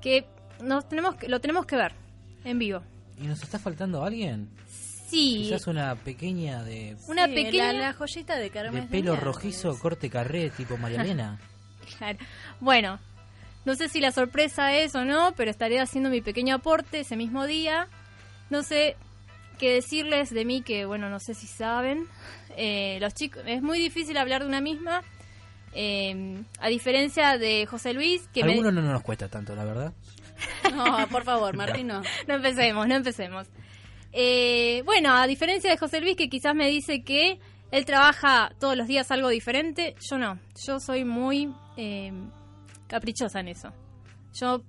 que 0.00 0.26
nos 0.62 0.88
tenemos 0.88 1.16
que, 1.16 1.28
lo 1.28 1.40
tenemos 1.40 1.66
que 1.66 1.74
ver 1.76 1.92
en 2.44 2.58
vivo. 2.60 2.82
¿Y 3.20 3.26
nos 3.26 3.42
está 3.42 3.58
faltando 3.58 4.04
alguien? 4.04 4.48
Sí, 5.08 5.42
Quizás 5.48 5.66
una 5.66 5.96
pequeña 5.96 6.62
de, 6.62 6.96
una 7.08 7.26
Sí, 7.26 7.34
pequeña... 7.34 7.72
La, 7.72 7.80
la 7.88 7.92
joyita 7.92 8.36
de 8.36 8.42
de 8.42 8.50
Carmen. 8.50 8.86
pelo 8.88 9.16
rojizo, 9.16 9.76
corte 9.76 10.08
carré, 10.08 10.50
tipo 10.50 10.76
María 10.76 11.02
Elena. 11.02 11.38
Claro. 11.98 12.18
Bueno, 12.60 13.00
no 13.64 13.74
sé 13.74 13.88
si 13.88 14.00
la 14.00 14.12
sorpresa 14.12 14.74
es 14.76 14.94
o 14.94 15.04
no, 15.04 15.32
pero 15.36 15.50
estaré 15.50 15.80
haciendo 15.80 16.10
mi 16.10 16.20
pequeño 16.20 16.54
aporte 16.56 17.00
ese 17.00 17.16
mismo 17.16 17.46
día. 17.46 17.88
No 18.50 18.62
sé 18.62 18.96
qué 19.58 19.72
decirles 19.74 20.30
de 20.30 20.44
mí, 20.44 20.62
que 20.62 20.84
bueno, 20.86 21.08
no 21.10 21.20
sé 21.20 21.34
si 21.34 21.46
saben. 21.46 22.06
Eh, 22.56 22.98
los 23.00 23.14
chicos, 23.14 23.42
es 23.46 23.62
muy 23.62 23.78
difícil 23.78 24.16
hablar 24.16 24.42
de 24.42 24.48
una 24.48 24.60
misma. 24.60 25.02
eh, 25.72 26.42
a 26.58 26.68
diferencia 26.68 27.38
de 27.38 27.64
José 27.66 27.92
Luis, 27.92 28.26
que 28.34 28.42
me- 28.42 28.52
Algunos 28.52 28.72
no 28.72 28.82
nos 28.82 29.02
cuesta 29.02 29.28
tanto, 29.28 29.54
la 29.54 29.64
verdad. 29.64 29.92
No, 30.74 31.06
por 31.08 31.22
favor, 31.22 31.54
Martín, 31.54 31.86
no. 31.88 32.02
no 32.26 32.34
empecemos, 32.34 32.88
no 32.88 32.94
empecemos. 32.96 33.46
Eh, 34.12 34.82
bueno, 34.84 35.12
a 35.14 35.26
diferencia 35.26 35.70
de 35.70 35.76
José 35.76 36.00
Luis, 36.00 36.16
que 36.16 36.28
quizás 36.28 36.54
me 36.54 36.66
dice 36.68 37.02
que 37.04 37.38
él 37.70 37.84
trabaja 37.84 38.50
todos 38.58 38.76
los 38.76 38.88
días 38.88 39.10
algo 39.12 39.28
diferente, 39.28 39.94
yo 40.10 40.18
no. 40.18 40.38
Yo 40.66 40.80
soy 40.80 41.04
muy 41.04 41.52
eh, 41.76 42.12
caprichosa 42.90 43.40
en 43.40 43.48
eso. 43.48 43.72
Yo 44.34 44.62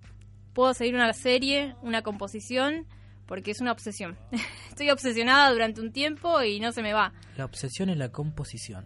puedo 0.53 0.73
seguir 0.73 0.95
una 0.95 1.11
serie, 1.13 1.75
una 1.81 2.01
composición, 2.03 2.85
porque 3.25 3.51
es 3.51 3.59
una 3.59 3.71
obsesión. 3.71 4.17
Estoy 4.69 4.89
obsesionada 4.91 5.51
durante 5.51 5.81
un 5.81 5.91
tiempo 5.91 6.41
y 6.41 6.59
no 6.59 6.71
se 6.71 6.81
me 6.81 6.93
va. 6.93 7.11
La 7.35 7.45
obsesión 7.45 7.89
es 7.89 7.97
la 7.97 8.09
composición. 8.09 8.85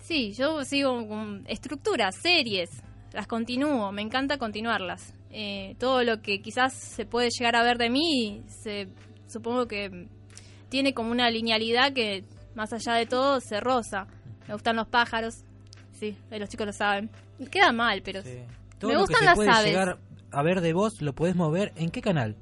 Sí, 0.00 0.34
yo 0.34 0.64
sigo 0.64 1.08
con 1.08 1.44
estructuras, 1.48 2.14
series, 2.22 2.70
las 3.12 3.26
continúo, 3.26 3.90
me 3.90 4.02
encanta 4.02 4.38
continuarlas. 4.38 5.14
Eh, 5.30 5.74
todo 5.78 6.04
lo 6.04 6.22
que 6.22 6.40
quizás 6.40 6.72
se 6.74 7.06
puede 7.06 7.30
llegar 7.30 7.56
a 7.56 7.62
ver 7.62 7.78
de 7.78 7.90
mí, 7.90 8.44
se, 8.46 8.88
supongo 9.26 9.66
que 9.66 10.08
tiene 10.68 10.94
como 10.94 11.10
una 11.10 11.30
linealidad 11.30 11.92
que 11.92 12.24
más 12.54 12.72
allá 12.72 12.94
de 12.94 13.06
todo 13.06 13.40
se 13.40 13.58
roza. 13.58 14.06
Me 14.46 14.54
gustan 14.54 14.76
los 14.76 14.86
pájaros, 14.86 15.44
sí, 15.92 16.16
los 16.30 16.48
chicos 16.48 16.66
lo 16.66 16.72
saben. 16.72 17.10
Queda 17.50 17.72
mal, 17.72 18.02
pero 18.02 18.22
Todo 18.78 18.90
me 18.90 18.94
lo 18.94 19.06
que 19.06 19.12
gustan 19.12 19.20
se 19.20 19.24
las 19.24 19.34
puede 19.36 19.50
aves. 19.50 19.66
llegar 19.66 19.98
a 20.30 20.42
ver 20.42 20.60
de 20.60 20.72
vos, 20.72 21.00
lo 21.02 21.14
podés 21.14 21.36
mover. 21.36 21.72
¿En 21.76 21.90
qué 21.90 22.02
canal? 22.02 22.36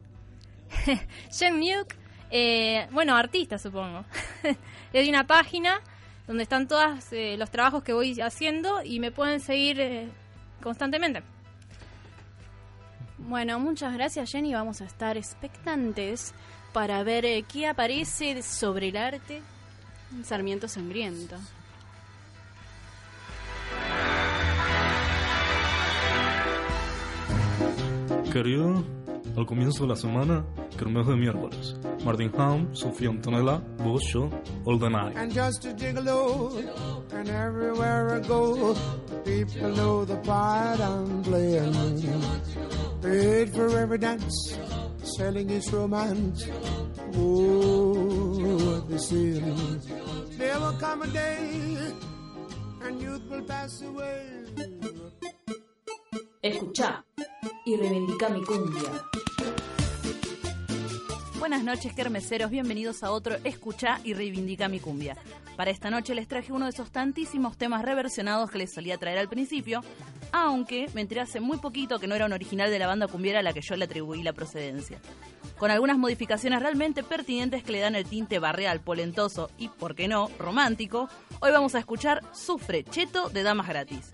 Jen 1.30 1.60
Nuke, 1.60 1.96
eh, 2.30 2.88
bueno, 2.92 3.16
artista 3.16 3.58
supongo. 3.58 4.04
es 4.42 5.04
de 5.04 5.08
una 5.08 5.26
página 5.26 5.80
donde 6.26 6.42
están 6.42 6.66
todos 6.66 7.04
los 7.38 7.50
trabajos 7.50 7.82
que 7.82 7.92
voy 7.92 8.20
haciendo 8.20 8.82
y 8.82 8.98
me 8.98 9.10
pueden 9.10 9.40
seguir 9.40 9.80
eh, 9.80 10.08
constantemente. 10.62 11.22
Bueno, 13.18 13.58
muchas 13.60 13.94
gracias 13.94 14.30
Jenny. 14.32 14.54
Vamos 14.54 14.80
a 14.80 14.84
estar 14.84 15.16
expectantes 15.16 16.34
para 16.72 17.02
ver 17.04 17.24
eh, 17.24 17.44
qué 17.50 17.66
aparece 17.66 18.42
sobre 18.42 18.88
el 18.88 18.96
arte 18.96 19.42
en 20.12 20.24
Sarmiento 20.24 20.66
Sangriento. 20.68 21.36
Querido, 28.34 28.82
al 29.36 29.46
comienzo 29.46 29.84
de 29.84 29.90
la 29.90 29.94
semana, 29.94 30.44
Kermés 30.76 31.06
de 31.06 31.14
miércoles. 31.14 31.76
Martin 32.04 32.32
Ham, 32.36 32.74
Sofía 32.74 33.08
Antonella, 33.08 33.62
vos, 33.78 34.02
yo, 34.12 34.28
All 34.64 34.76
the 34.76 34.90
Night. 34.90 35.16
And 35.16 35.32
just 35.32 35.64
a 35.66 35.72
gigolo, 35.72 36.50
and 37.12 37.28
everywhere 37.28 38.16
I 38.16 38.26
go, 38.26 38.74
people 39.24 39.68
know 39.76 40.04
the 40.04 40.16
part 40.16 40.80
I'm 40.80 41.22
playing. 41.22 42.02
Paid 43.00 43.54
for 43.54 43.68
every 43.78 43.98
dance, 43.98 44.58
selling 45.16 45.48
its 45.50 45.72
romance. 45.72 46.44
Oh, 47.14 48.48
what 48.66 48.88
they 48.88 48.98
say. 48.98 49.40
There 50.38 50.58
will 50.58 50.76
come 50.80 51.02
a 51.02 51.06
day, 51.06 51.76
and 52.82 53.00
youth 53.00 53.22
will 53.30 53.42
pass 53.42 53.80
away. 53.82 54.26
Escuchá 56.44 57.02
y 57.64 57.74
reivindica 57.74 58.28
mi 58.28 58.44
cumbia. 58.44 58.90
Buenas 61.38 61.64
noches, 61.64 61.94
kermeseros. 61.94 62.50
Bienvenidos 62.50 63.02
a 63.02 63.12
otro 63.12 63.36
Escucha 63.44 63.98
y 64.04 64.12
Reivindica 64.12 64.68
mi 64.68 64.78
cumbia. 64.78 65.16
Para 65.56 65.70
esta 65.70 65.88
noche 65.88 66.14
les 66.14 66.28
traje 66.28 66.52
uno 66.52 66.66
de 66.66 66.72
esos 66.72 66.90
tantísimos 66.90 67.56
temas 67.56 67.82
reversionados 67.82 68.50
que 68.50 68.58
les 68.58 68.74
solía 68.74 68.98
traer 68.98 69.16
al 69.16 69.30
principio, 69.30 69.80
aunque 70.32 70.90
me 70.92 71.00
enteré 71.00 71.22
hace 71.22 71.40
muy 71.40 71.56
poquito 71.56 71.98
que 71.98 72.08
no 72.08 72.14
era 72.14 72.26
un 72.26 72.34
original 72.34 72.70
de 72.70 72.78
la 72.78 72.88
banda 72.88 73.08
cumbiera 73.08 73.38
a 73.38 73.42
la 73.42 73.54
que 73.54 73.62
yo 73.62 73.74
le 73.76 73.86
atribuí 73.86 74.22
la 74.22 74.34
procedencia. 74.34 74.98
Con 75.56 75.70
algunas 75.70 75.96
modificaciones 75.96 76.60
realmente 76.60 77.02
pertinentes 77.02 77.62
que 77.62 77.72
le 77.72 77.80
dan 77.80 77.94
el 77.94 78.04
tinte 78.04 78.38
barreal, 78.38 78.80
polentoso 78.80 79.48
y, 79.56 79.68
por 79.68 79.94
qué 79.94 80.08
no, 80.08 80.28
romántico, 80.38 81.08
hoy 81.40 81.52
vamos 81.52 81.74
a 81.74 81.78
escuchar 81.78 82.20
Sufre 82.34 82.84
Cheto 82.84 83.30
de 83.30 83.42
Damas 83.44 83.66
Gratis. 83.66 84.12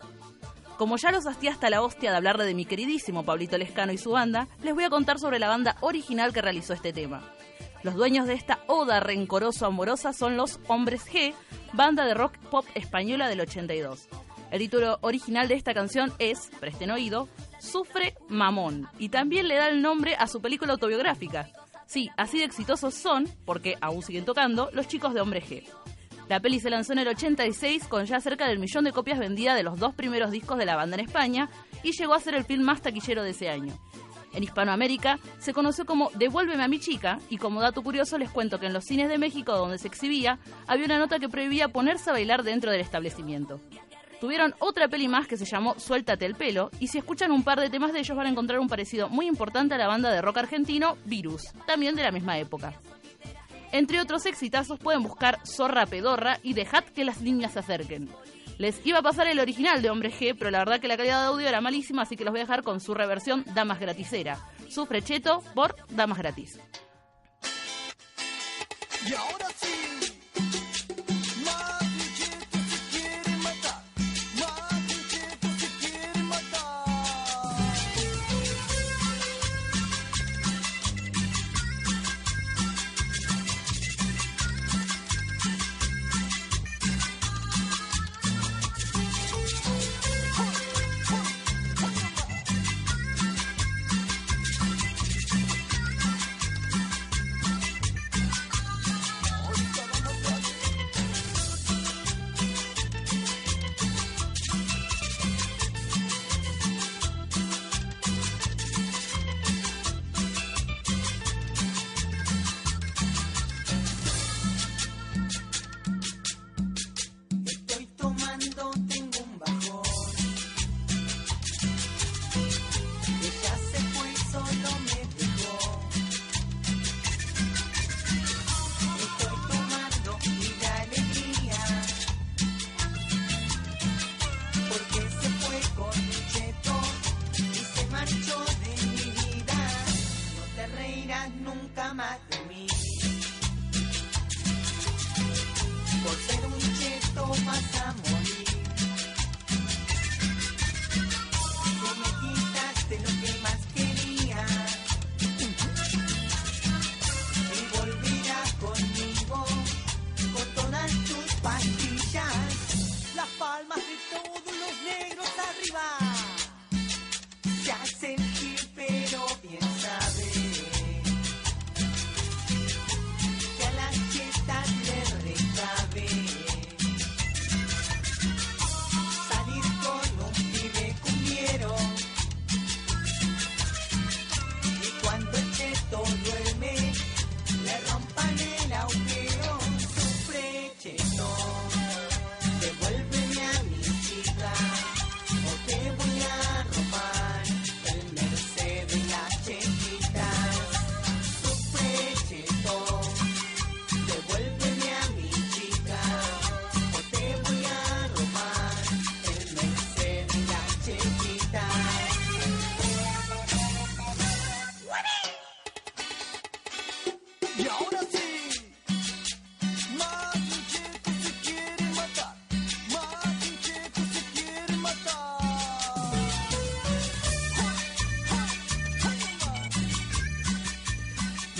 Como 0.80 0.96
ya 0.96 1.12
los 1.12 1.26
hastía 1.26 1.50
hasta 1.50 1.68
la 1.68 1.82
hostia 1.82 2.10
de 2.10 2.16
hablarle 2.16 2.46
de 2.46 2.54
mi 2.54 2.64
queridísimo 2.64 3.22
Pablito 3.22 3.58
Lescano 3.58 3.92
y 3.92 3.98
su 3.98 4.12
banda, 4.12 4.48
les 4.62 4.72
voy 4.74 4.84
a 4.84 4.88
contar 4.88 5.18
sobre 5.18 5.38
la 5.38 5.46
banda 5.46 5.76
original 5.82 6.32
que 6.32 6.40
realizó 6.40 6.72
este 6.72 6.94
tema. 6.94 7.22
Los 7.82 7.96
dueños 7.96 8.26
de 8.26 8.32
esta 8.32 8.60
oda 8.66 8.98
rencoroso-amorosa 8.98 10.14
son 10.14 10.38
los 10.38 10.58
Hombres 10.68 11.04
G, 11.06 11.34
banda 11.74 12.06
de 12.06 12.14
rock 12.14 12.38
pop 12.50 12.64
española 12.74 13.28
del 13.28 13.42
82. 13.42 14.08
El 14.50 14.58
título 14.58 14.96
original 15.02 15.48
de 15.48 15.56
esta 15.56 15.74
canción 15.74 16.14
es, 16.18 16.50
presten 16.60 16.90
oído, 16.90 17.28
Sufre 17.58 18.14
Mamón, 18.30 18.88
y 18.98 19.10
también 19.10 19.48
le 19.48 19.56
da 19.56 19.68
el 19.68 19.82
nombre 19.82 20.14
a 20.14 20.28
su 20.28 20.40
película 20.40 20.72
autobiográfica. 20.72 21.50
Sí, 21.84 22.08
así 22.16 22.38
de 22.38 22.44
exitosos 22.44 22.94
son, 22.94 23.28
porque 23.44 23.76
aún 23.82 24.02
siguen 24.02 24.24
tocando, 24.24 24.70
los 24.72 24.88
chicos 24.88 25.12
de 25.12 25.20
Hombres 25.20 25.44
G. 25.44 25.68
La 26.30 26.38
peli 26.38 26.60
se 26.60 26.70
lanzó 26.70 26.92
en 26.92 27.00
el 27.00 27.08
86 27.08 27.88
con 27.88 28.04
ya 28.04 28.20
cerca 28.20 28.46
del 28.46 28.60
millón 28.60 28.84
de 28.84 28.92
copias 28.92 29.18
vendidas 29.18 29.56
de 29.56 29.64
los 29.64 29.80
dos 29.80 29.96
primeros 29.96 30.30
discos 30.30 30.58
de 30.58 30.64
la 30.64 30.76
banda 30.76 30.94
en 30.94 31.04
España 31.04 31.50
y 31.82 31.90
llegó 31.90 32.14
a 32.14 32.20
ser 32.20 32.36
el 32.36 32.44
film 32.44 32.62
más 32.62 32.82
taquillero 32.82 33.24
de 33.24 33.30
ese 33.30 33.48
año. 33.48 33.76
En 34.32 34.44
Hispanoamérica 34.44 35.18
se 35.40 35.52
conoció 35.52 35.86
como 35.86 36.08
Devuélveme 36.14 36.62
a 36.62 36.68
mi 36.68 36.78
chica 36.78 37.18
y 37.30 37.38
como 37.38 37.60
dato 37.60 37.82
curioso 37.82 38.16
les 38.16 38.30
cuento 38.30 38.60
que 38.60 38.66
en 38.66 38.72
los 38.72 38.84
cines 38.84 39.08
de 39.08 39.18
México 39.18 39.56
donde 39.56 39.78
se 39.78 39.88
exhibía 39.88 40.38
había 40.68 40.84
una 40.84 41.00
nota 41.00 41.18
que 41.18 41.28
prohibía 41.28 41.66
ponerse 41.66 42.10
a 42.10 42.12
bailar 42.12 42.44
dentro 42.44 42.70
del 42.70 42.80
establecimiento. 42.80 43.60
Tuvieron 44.20 44.54
otra 44.60 44.86
peli 44.86 45.08
más 45.08 45.26
que 45.26 45.36
se 45.36 45.46
llamó 45.46 45.80
Suéltate 45.80 46.26
el 46.26 46.36
pelo 46.36 46.70
y 46.78 46.86
si 46.86 46.98
escuchan 46.98 47.32
un 47.32 47.42
par 47.42 47.58
de 47.58 47.70
temas 47.70 47.92
de 47.92 47.98
ellos 47.98 48.16
van 48.16 48.28
a 48.28 48.30
encontrar 48.30 48.60
un 48.60 48.68
parecido 48.68 49.08
muy 49.08 49.26
importante 49.26 49.74
a 49.74 49.78
la 49.78 49.88
banda 49.88 50.12
de 50.12 50.22
rock 50.22 50.36
argentino 50.36 50.96
Virus, 51.06 51.42
también 51.66 51.96
de 51.96 52.04
la 52.04 52.12
misma 52.12 52.38
época. 52.38 52.80
Entre 53.72 54.00
otros 54.00 54.26
exitazos 54.26 54.78
pueden 54.78 55.02
buscar 55.02 55.38
Zorra 55.46 55.86
Pedorra 55.86 56.38
y 56.42 56.54
Dejad 56.54 56.84
que 56.84 57.04
las 57.04 57.20
niñas 57.20 57.52
se 57.52 57.60
acerquen. 57.60 58.08
Les 58.58 58.84
iba 58.84 58.98
a 58.98 59.02
pasar 59.02 59.26
el 59.26 59.38
original 59.38 59.80
de 59.80 59.88
Hombre 59.88 60.12
G, 60.12 60.36
pero 60.38 60.50
la 60.50 60.58
verdad 60.58 60.80
que 60.80 60.88
la 60.88 60.96
calidad 60.96 61.20
de 61.20 61.28
audio 61.28 61.48
era 61.48 61.60
malísima, 61.62 62.02
así 62.02 62.16
que 62.16 62.24
los 62.24 62.32
voy 62.32 62.40
a 62.40 62.44
dejar 62.44 62.62
con 62.62 62.80
su 62.80 62.92
reversión 62.92 63.44
Damas 63.54 63.80
Gratisera. 63.80 64.38
Sufre 64.68 65.02
Cheto 65.02 65.42
por 65.54 65.76
Damas 65.88 66.18
Gratis. 66.18 66.60
Y 69.08 69.14
ahora 69.14 69.46
sí, 69.56 69.99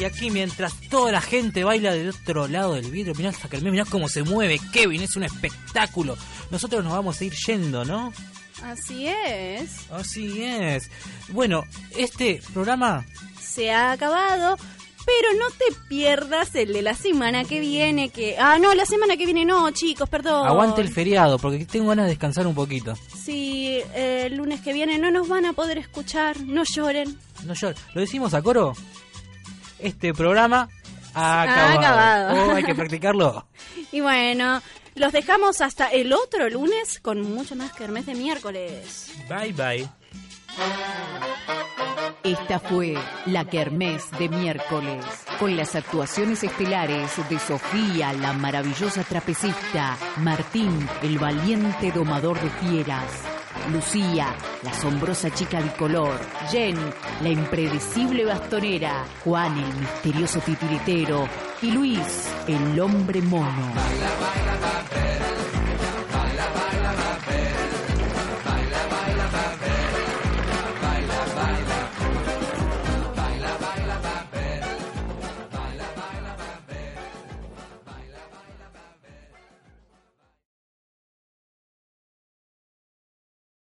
Y 0.01 0.05
aquí 0.05 0.31
mientras 0.31 0.73
toda 0.89 1.13
la 1.13 1.21
gente 1.21 1.63
baila 1.63 1.93
del 1.93 2.09
otro 2.09 2.49
lado 2.49 2.73
del 2.73 2.91
vidrio, 2.91 3.15
mirá 3.15 3.29
hasta 3.29 3.51
que 3.51 3.59
el 3.59 3.71
mirá 3.71 3.85
cómo 3.85 4.09
se 4.09 4.23
mueve 4.23 4.59
Kevin, 4.73 5.03
es 5.03 5.15
un 5.15 5.25
espectáculo. 5.25 6.17
Nosotros 6.51 6.83
nos 6.83 6.95
vamos 6.95 7.21
a 7.21 7.25
ir 7.27 7.35
yendo, 7.35 7.85
¿no? 7.85 8.11
Así 8.63 9.07
es. 9.07 9.91
Así 9.91 10.43
es. 10.43 10.91
Bueno, 11.29 11.65
este 11.99 12.41
programa 12.55 13.05
Se 13.39 13.71
ha 13.71 13.93
acabado. 13.93 14.57
Pero 15.05 15.39
no 15.39 15.51
te 15.51 15.75
pierdas 15.89 16.55
el 16.55 16.73
de 16.73 16.83
la 16.83 16.95
semana 16.95 17.45
que 17.45 17.59
viene, 17.59 18.11
que... 18.11 18.37
Ah, 18.39 18.59
no, 18.61 18.75
la 18.75 18.85
semana 18.85 19.17
que 19.17 19.25
viene 19.25 19.45
no, 19.47 19.71
chicos, 19.71 20.09
perdón. 20.09 20.47
aguante 20.47 20.83
el 20.83 20.93
feriado, 20.93 21.39
porque 21.39 21.65
tengo 21.65 21.89
ganas 21.89 22.05
de 22.05 22.11
descansar 22.11 22.47
un 22.47 22.55
poquito. 22.55 22.95
Sí, 23.17 23.81
eh, 23.95 24.25
el 24.27 24.37
lunes 24.37 24.61
que 24.61 24.75
viene 24.75 24.99
no 24.99 25.11
nos 25.11 25.27
van 25.27 25.47
a 25.47 25.55
poder 25.55 25.79
escuchar, 25.79 26.39
no 26.41 26.65
lloren. 26.65 27.19
No 27.45 27.55
yo, 27.55 27.73
¿Lo 27.95 28.01
decimos 28.03 28.35
a 28.35 28.43
coro? 28.43 28.75
Este 29.83 30.13
programa 30.15 30.69
ha 31.15 31.43
Ha 31.43 31.43
acabado. 31.43 31.79
acabado. 31.81 32.51
Oh, 32.51 32.55
hay 32.55 32.63
que 32.65 32.75
practicarlo. 32.75 33.47
Y 33.93 34.01
bueno, 34.01 34.63
los 34.95 35.13
dejamos 35.13 35.61
hasta 35.61 35.89
el 35.89 36.13
otro 36.13 36.49
lunes 36.49 37.01
con 37.01 37.21
mucho 37.35 37.57
más 37.57 37.73
que 37.73 37.85
el 37.87 37.91
mes 37.93 38.07
de 38.07 38.15
miércoles. 38.15 39.11
Bye 39.29 39.53
bye. 39.53 39.89
Esta 42.23 42.61
fue 42.61 42.97
la 43.27 43.45
Kermés 43.47 44.11
de 44.19 44.29
miércoles, 44.29 45.05
con 45.39 45.57
las 45.57 45.75
actuaciones 45.75 46.45
estelares 46.45 47.11
de 47.29 47.39
Sofía, 47.39 48.13
la 48.13 48.33
maravillosa 48.33 49.03
trapecista, 49.05 49.97
Martín, 50.19 50.87
el 51.03 51.19
valiente 51.19 51.91
domador 51.93 52.39
de 52.41 52.51
fieras, 52.51 53.07
Lucía, 53.73 54.35
la 54.63 54.71
asombrosa 54.71 55.31
chica 55.31 55.61
bicolor, 55.61 56.19
Jen, 56.51 56.77
la 57.23 57.29
impredecible 57.29 58.25
bastonera, 58.25 59.05
Juan, 59.25 59.57
el 59.59 59.81
misterioso 59.81 60.41
titiritero, 60.41 61.29
y 61.63 61.71
Luis, 61.71 62.31
el 62.47 62.81
hombre 62.81 63.21
mono. 63.23 63.73